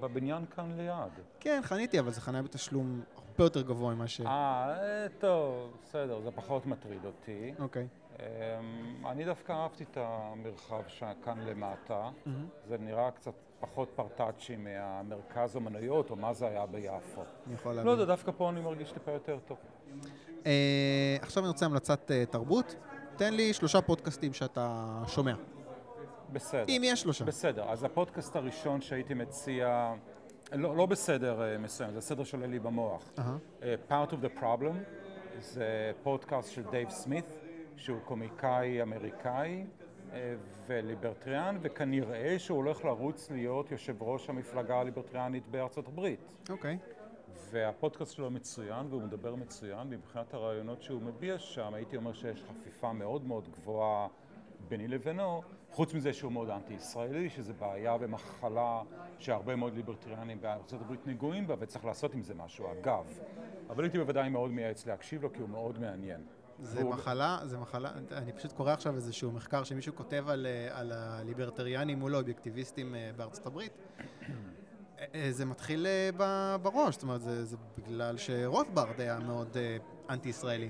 בבניין 0.00 0.44
כאן 0.56 0.72
ליד. 0.76 1.24
כן, 1.40 1.60
חניתי, 1.64 1.98
אבל 1.98 2.10
זה 2.10 2.20
חניה 2.20 2.42
בתשלום 2.42 3.00
הרבה 3.16 3.44
יותר 3.44 3.62
גבוה 3.62 3.94
ממה 3.94 4.08
ש... 4.08 4.20
אה, 4.20 5.06
טוב, 5.18 5.72
בסדר, 5.82 6.20
זה 6.20 6.30
פחות 6.30 6.66
מטריד 6.66 7.04
אותי. 7.04 7.52
אוקיי. 7.58 7.82
אמ, 7.82 8.09
אני 9.06 9.24
דווקא 9.24 9.52
אהבתי 9.52 9.84
את 9.84 9.98
המרחב 10.00 10.82
שכאן 10.88 11.38
למטה. 11.38 12.10
מהמם. 12.26 12.46
זה 12.64 12.76
נראה 12.78 13.10
קצת 13.10 13.32
פחות 13.60 13.88
פרטאצ'י 13.96 14.56
מהמרכז 14.56 15.56
אומנויות, 15.56 16.10
או 16.10 16.16
מה 16.16 16.32
זה 16.34 16.46
היה 16.46 16.66
ביפו. 16.66 17.22
אני 17.46 17.54
יכול 17.54 17.72
לא 17.72 17.76
להבין. 17.76 17.92
יודע, 17.92 18.04
דווקא 18.04 18.32
פה 18.36 18.50
אני 18.50 18.60
מרגיש 18.60 18.92
טיפה 18.92 19.10
יותר 19.12 19.38
טוב. 19.46 19.58
אה, 20.46 21.16
עכשיו 21.22 21.42
אני 21.42 21.48
רוצה 21.48 21.66
המלצת 21.66 22.10
אה, 22.10 22.24
תרבות. 22.26 22.74
תן 23.16 23.34
לי 23.34 23.52
שלושה 23.52 23.80
פודקאסטים 23.82 24.32
שאתה 24.32 25.02
שומע. 25.06 25.34
בסדר. 26.32 26.64
אם 26.68 26.82
יש 26.84 27.00
שלושה. 27.00 27.24
בסדר, 27.24 27.70
אז 27.70 27.84
הפודקאסט 27.84 28.36
הראשון 28.36 28.80
שהייתי 28.80 29.14
מציע, 29.14 29.94
לא, 30.52 30.76
לא 30.76 30.86
בסדר 30.86 31.42
אה, 31.42 31.58
מסוים, 31.58 31.92
זה 31.92 32.00
סדר 32.00 32.24
שעולה 32.24 32.46
לי 32.46 32.58
במוח. 32.58 33.10
אהה. 33.18 33.36
אה, 33.62 33.74
Part 33.88 34.10
of 34.10 34.16
the 34.24 34.40
Problem 34.40 34.74
זה 35.40 35.92
פודקאסט 36.02 36.52
של 36.52 36.62
דייב 36.70 36.90
סמית, 36.90 37.24
שהוא 37.76 38.00
קומיקאי 38.04 38.82
אמריקאי 38.82 39.66
אה, 40.12 40.34
וליברטריאן, 40.66 41.58
וכנראה 41.62 42.38
שהוא 42.38 42.56
הולך 42.56 42.84
לרוץ 42.84 43.30
להיות 43.30 43.70
יושב 43.70 44.02
ראש 44.02 44.30
המפלגה 44.30 44.80
הליברטריאנית 44.80 45.46
בארצות 45.46 45.88
הברית. 45.88 46.34
אוקיי. 46.50 46.78
והפודקאסט 47.50 48.12
שלו 48.12 48.30
מצוין, 48.30 48.86
והוא 48.90 49.02
מדבר 49.02 49.34
מצוין, 49.34 49.90
מבחינת 49.90 50.34
הרעיונות 50.34 50.82
שהוא 50.82 51.02
מביע 51.02 51.38
שם, 51.38 51.74
הייתי 51.74 51.96
אומר 51.96 52.12
שיש 52.12 52.44
חפיפה 52.44 52.92
מאוד 52.92 53.24
מאוד 53.24 53.48
גבוהה 53.48 54.08
ביני 54.68 54.88
לבינו, 54.88 55.42
חוץ 55.70 55.94
מזה 55.94 56.12
שהוא 56.12 56.32
מאוד 56.32 56.50
אנטי-ישראלי, 56.50 57.30
שזה 57.30 57.52
בעיה 57.52 57.96
ומחלה 58.00 58.82
שהרבה 59.18 59.56
מאוד 59.56 59.74
ליברטריאנים 59.74 60.40
בארצות 60.40 60.80
הברית 60.80 61.06
נגועים 61.06 61.46
בה, 61.46 61.54
וצריך 61.58 61.84
לעשות 61.84 62.14
עם 62.14 62.22
זה 62.22 62.34
משהו, 62.34 62.66
אגב. 62.72 63.18
אבל 63.70 63.84
הייתי 63.84 63.98
בוודאי 63.98 64.28
מאוד 64.28 64.50
מייעץ 64.50 64.86
להקשיב 64.86 65.22
לו, 65.22 65.32
כי 65.32 65.40
הוא 65.40 65.48
מאוד 65.48 65.78
מעניין. 65.78 66.20
זה 66.62 66.84
מחלה, 66.84 67.38
זה 67.44 67.58
מחלה, 67.58 67.90
אני 68.12 68.32
פשוט 68.32 68.52
קורא 68.52 68.72
עכשיו 68.72 68.96
איזשהו 68.96 69.32
מחקר 69.32 69.64
שמישהו 69.64 69.96
כותב 69.96 70.24
על, 70.28 70.46
על 70.70 70.92
הליברטריאנים 70.92 71.98
מול 71.98 72.14
האובייקטיביסטים 72.14 72.94
אה, 72.94 73.10
בארצות 73.16 73.46
הברית. 73.46 73.72
אה, 74.98 75.04
אה, 75.14 75.28
זה 75.30 75.44
מתחיל 75.44 75.86
בראש, 76.62 76.94
זאת 76.94 77.02
אומרת, 77.02 77.20
זה, 77.20 77.44
זה 77.44 77.56
בגלל 77.78 78.16
שרוטברד 78.16 79.00
היה 79.00 79.18
מאוד 79.18 79.56
אנטי-ישראלי. 80.10 80.68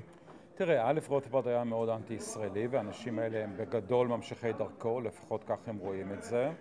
תראה, 0.54 0.90
א', 0.90 1.00
רוטברד 1.08 1.48
היה 1.48 1.64
מאוד 1.64 1.88
אנטי-ישראלי, 1.88 2.66
והאנשים 2.66 3.18
האלה 3.18 3.44
הם 3.44 3.56
בגדול 3.56 4.06
ממשיכי 4.08 4.52
דרכו, 4.52 5.00
לפחות 5.00 5.44
כך 5.44 5.58
הם 5.66 5.76
רואים 5.76 6.12
את 6.12 6.22
זה. 6.22 6.52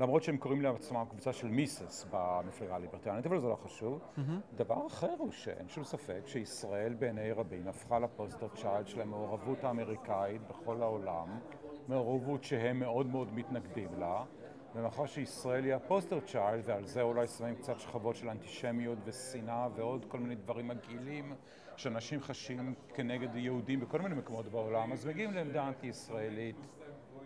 למרות 0.00 0.22
שהם 0.22 0.36
קוראים 0.36 0.62
לעצמם 0.62 1.04
קבוצה 1.10 1.32
של 1.32 1.48
מיסס 1.48 2.06
במפלגה 2.10 2.74
הליברטריאנית, 2.76 3.26
אבל 3.26 3.38
זה 3.38 3.48
לא 3.48 3.54
חשוב. 3.54 4.00
דבר 4.54 4.86
אחר 4.86 5.14
הוא 5.18 5.30
שאין 5.30 5.68
שום 5.68 5.84
ספק 5.84 6.20
שישראל 6.26 6.94
בעיני 6.94 7.32
רבים 7.32 7.68
הפכה 7.68 7.98
לפוסטר 7.98 8.48
צ'יילד 8.48 8.88
של 8.88 9.00
המעורבות 9.00 9.64
האמריקאית 9.64 10.42
בכל 10.48 10.82
העולם, 10.82 11.38
מעורבות 11.88 12.44
שהם 12.44 12.80
מאוד 12.80 13.06
מאוד 13.06 13.34
מתנגדים 13.34 13.88
לה, 13.98 14.24
ומאחר 14.74 15.06
שישראל 15.06 15.64
היא 15.64 15.74
הפוסטר 15.74 16.20
צ'יילד, 16.20 16.62
ועל 16.66 16.84
זה 16.84 17.02
אולי 17.02 17.26
שמים 17.26 17.54
קצת 17.54 17.80
שכבות 17.80 18.16
של 18.16 18.28
אנטישמיות 18.28 18.98
ושנאה 19.04 19.68
ועוד 19.74 20.04
כל 20.08 20.18
מיני 20.18 20.34
דברים 20.34 20.68
מגעילים 20.68 21.34
שאנשים 21.82 22.20
חשים 22.20 22.74
כנגד 22.94 23.36
יהודים 23.36 23.80
בכל 23.80 24.00
מיני 24.00 24.14
מקומות 24.14 24.48
בעולם, 24.48 24.92
אז 24.92 25.06
מגיעים 25.06 25.32
לעמדה 25.32 25.68
אנטי-ישראלית 25.68 26.56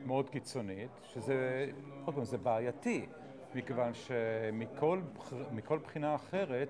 מאוד 0.07 0.31
קיצונית, 0.31 0.91
שזה, 1.03 1.67
עוד 2.05 2.15
פעם, 2.15 2.25
זה 2.25 2.39
בעייתי, 2.39 3.07
מכיוון 3.55 3.95
שמכל 3.95 5.01
בח- 5.19 5.33
מכל 5.53 5.79
בחינה 5.79 6.15
אחרת, 6.15 6.69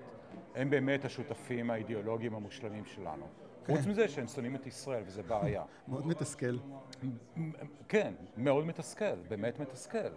הם 0.55 0.69
באמת 0.69 1.05
השותפים 1.05 1.69
האידיאולוגיים 1.71 2.35
המושלמים 2.35 2.85
שלנו. 2.85 3.25
חוץ 3.65 3.85
מזה 3.87 4.07
שהם 4.07 4.27
שונאים 4.27 4.55
את 4.55 4.67
ישראל, 4.67 5.03
וזה 5.05 5.23
בעיה. 5.23 5.63
מאוד 5.87 6.07
מתסכל. 6.07 6.57
כן, 7.89 8.13
מאוד 8.37 8.65
מתסכל, 8.65 9.15
באמת 9.27 9.59
מתסכל. 9.59 10.09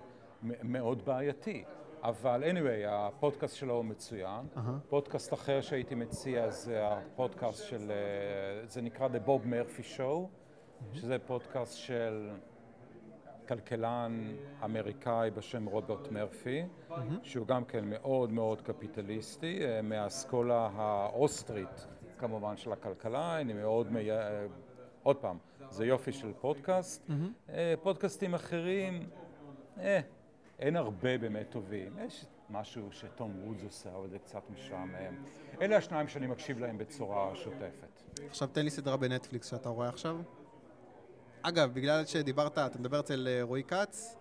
מאוד 0.62 1.04
בעייתי. 1.04 1.64
אבל 2.02 2.44
anyway, 2.50 2.88
הפודקאסט 2.88 3.56
שלו 3.56 3.74
הוא 3.74 3.84
מצוין. 3.84 4.46
אהה. 4.56 4.78
פודקאסט 4.88 5.34
אחר 5.34 5.60
שהייתי 5.60 5.94
מציע 5.94 6.50
זה 6.50 6.88
הפודקאסט 6.88 7.64
של, 7.64 7.90
אה, 7.90 8.66
זה 8.66 8.82
נקרא 8.82 9.08
The 9.08 9.26
Bob 9.28 9.46
Murphy 9.46 9.98
Show, 9.98 10.26
שזה 10.92 11.18
פודקאסט 11.18 11.76
של 11.78 12.30
כלכלן 13.48 14.36
אמריקאי 14.64 15.30
בשם 15.30 15.66
רוברט 15.66 16.08
מרפי, 16.10 16.62
שהוא 17.22 17.46
גם 17.46 17.64
כן 17.64 17.84
מאוד 17.84 18.32
מאוד 18.32 18.62
קפיטליסטי, 18.62 19.64
אה, 19.64 19.82
מהאסכולה 19.82 20.70
האוסטרית 20.74 21.86
כמובן 22.18 22.56
של 22.56 22.72
הכלכלה, 22.72 23.40
אני 23.40 23.52
מאוד, 23.52 23.92
מי... 23.92 24.10
אה, 24.10 24.46
עוד 25.02 25.16
פעם, 25.16 25.38
זה 25.70 25.86
יופי 25.86 26.12
של 26.12 26.32
פודקאסט. 26.40 27.10
אה, 27.48 27.74
פודקאסטים 27.82 28.34
אחרים, 28.34 29.08
אה, 29.78 30.00
אין 30.60 30.76
הרבה 30.76 31.18
באמת 31.18 31.46
טובים. 31.50 31.98
יש 32.06 32.24
משהו 32.50 32.92
שתום 32.92 33.44
וודס 33.44 33.62
עושה, 33.64 33.94
אבל 33.96 34.08
זה 34.08 34.18
קצת 34.18 34.42
משעמם. 34.50 35.24
אלה 35.62 35.76
השניים 35.76 36.08
שאני 36.08 36.26
מקשיב 36.26 36.58
להם 36.58 36.78
בצורה 36.78 37.36
שוטפת. 37.36 38.02
עכשיו 38.28 38.48
תן 38.48 38.64
לי 38.64 38.70
סדרה 38.70 38.96
בנטפליקס 38.96 39.50
שאתה 39.50 39.68
רואה 39.68 39.88
עכשיו. 39.88 40.16
אגב, 41.42 41.74
בגלל 41.74 42.04
שדיברת, 42.04 42.58
אתה 42.58 42.78
מדבר 42.78 43.00
אצל 43.00 43.28
אה, 43.30 43.42
רועי 43.42 43.62
כץ, 43.64 44.16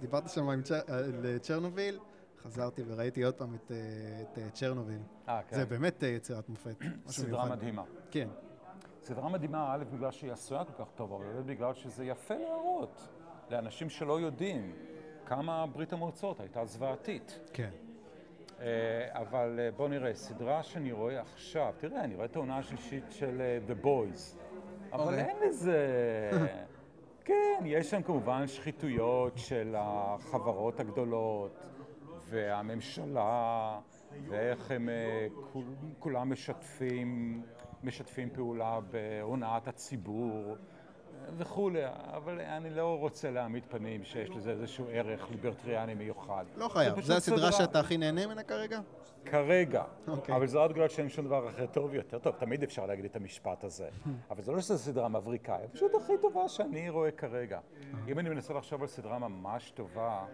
דיברת 0.00 0.28
שם 0.30 0.48
עם 0.48 0.62
צ'ר- 0.62 0.92
על 0.92 1.26
אה, 1.26 1.38
צ'רנוביל, 1.38 1.98
חזרתי 2.42 2.82
וראיתי 2.86 3.22
עוד 3.22 3.34
פעם 3.34 3.54
את, 3.54 3.72
אה, 3.72 3.76
את 4.46 4.54
צ'רנוביל. 4.54 5.00
אה, 5.28 5.40
כן. 5.48 5.56
זה 5.56 5.66
באמת 5.66 6.02
יצירת 6.02 6.48
מופת. 6.48 6.76
סדרה 7.06 7.28
מיוחד. 7.44 7.50
מדהימה. 7.50 7.82
כן. 8.10 8.28
סדרה 9.02 9.28
מדהימה, 9.28 9.74
א', 9.74 9.84
בגלל 9.92 10.10
שהיא 10.10 10.32
עשויה 10.32 10.64
כל 10.64 10.84
כך 10.84 10.90
טוב, 10.94 11.12
אבל 11.12 11.42
בגלל 11.46 11.74
שזה 11.74 12.04
יפה 12.04 12.34
להראות 12.34 13.08
לאנשים 13.50 13.90
שלא 13.90 14.20
יודעים 14.20 14.74
כמה 15.28 15.66
ברית 15.66 15.92
המועצות 15.92 16.40
הייתה 16.40 16.64
זוועתית. 16.64 17.40
כן. 17.52 17.70
אה, 18.60 19.08
אבל 19.12 19.60
אה, 19.62 19.70
בוא 19.70 19.88
נראה, 19.88 20.14
סדרה 20.14 20.62
שאני 20.62 20.92
רואה 20.92 21.20
עכשיו, 21.20 21.74
תראה, 21.78 22.04
אני 22.04 22.14
רואה 22.14 22.26
את 22.26 22.36
העונה 22.36 22.58
השלישית 22.58 23.04
של 23.10 23.40
אה, 23.40 23.58
The 23.68 23.84
Boys, 23.84 24.36
אבל 24.92 25.02
אוקיי. 25.04 25.24
אין 25.24 25.36
לזה... 25.48 25.78
כן, 27.24 27.64
יש 27.64 27.90
שם 27.90 28.02
כמובן 28.02 28.46
שחיתויות 28.46 29.38
של 29.38 29.74
החברות 29.78 30.80
הגדולות 30.80 31.66
והממשלה, 32.28 33.78
ואיך 34.28 34.70
הם 34.70 34.88
כול- 35.52 35.64
כולם 35.98 36.32
משתפים, 36.32 37.42
משתפים 37.84 38.30
פעולה 38.30 38.78
בהונאת 38.90 39.68
הציבור 39.68 40.56
וכולי, 41.36 41.82
אבל 42.12 42.40
אני 42.40 42.70
לא 42.70 42.98
רוצה 42.98 43.30
להעמיד 43.30 43.64
פנים 43.68 44.04
שיש 44.04 44.30
לזה 44.30 44.50
איזשהו 44.50 44.86
ערך 44.92 45.30
ליברטריאני 45.30 45.94
מיוחד. 45.94 46.44
לא 46.56 46.68
חייב. 46.68 47.00
זו 47.00 47.14
הסדרה 47.16 47.38
סדרה. 47.38 47.52
שאתה 47.52 47.80
הכי 47.80 47.96
נהנה 47.96 48.26
ממנה 48.26 48.42
כרגע? 48.42 48.80
כרגע. 49.24 49.84
אוקיי. 50.08 50.36
אבל 50.36 50.46
זה 50.46 50.58
רק 50.58 50.70
בגלל 50.70 50.88
שאין 50.88 51.08
שום 51.08 51.26
דבר 51.26 51.48
אחר 51.48 51.66
טוב 51.66 51.94
יותר. 51.94 52.18
טוב, 52.18 52.34
תמיד 52.38 52.62
אפשר 52.62 52.86
להגיד 52.86 53.04
את 53.04 53.16
המשפט 53.16 53.64
הזה. 53.64 53.88
אבל 54.30 54.42
זה 54.42 54.52
לא 54.52 54.60
שזו 54.60 54.78
סדרה 54.78 55.08
מבריקה, 55.08 55.56
היא 55.56 55.68
פשוט 55.72 55.94
הכי 55.94 56.12
טובה 56.20 56.48
שאני 56.48 56.90
רואה 56.90 57.10
כרגע. 57.10 57.60
אם 58.08 58.18
אני 58.18 58.28
מנסה 58.28 58.54
לחשוב 58.54 58.82
על 58.82 58.88
סדרה 58.88 59.18
ממש 59.18 59.70
טובה 59.70 60.26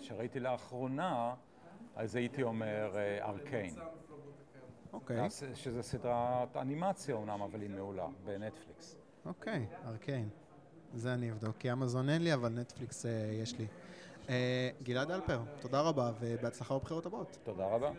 שראיתי 0.00 0.40
לאחרונה, 0.40 1.34
אז 1.96 2.16
הייתי 2.16 2.42
אומר 2.42 2.92
אה, 2.96 3.28
ארקיין. 3.28 3.74
אוקיי. 4.92 5.30
שזו 5.54 5.82
סדרת 5.82 6.56
אנימציה 6.56 7.14
אומנם, 7.14 7.42
אבל 7.42 7.60
היא 7.60 7.70
מעולה, 7.70 8.06
בנטפליקס. 8.24 9.01
אוקיי, 9.26 9.66
ארקיין. 9.86 10.28
זה 10.94 11.14
אני 11.14 11.30
אבדוק, 11.30 11.56
כי 11.58 11.72
אמזון 11.72 12.08
אין 12.08 12.22
לי, 12.22 12.34
אבל 12.34 12.48
נטפליקס 12.48 13.06
אה, 13.06 13.10
יש 13.42 13.58
לי. 13.58 13.66
אה, 14.28 14.70
גלעד 14.82 15.10
אלפר, 15.10 15.40
תודה 15.60 15.80
רבה, 15.80 16.12
ובהצלחה 16.20 16.78
בבחירות 16.78 17.06
הבאות. 17.06 17.38
תודה 17.44 17.66
רבה. 17.66 17.90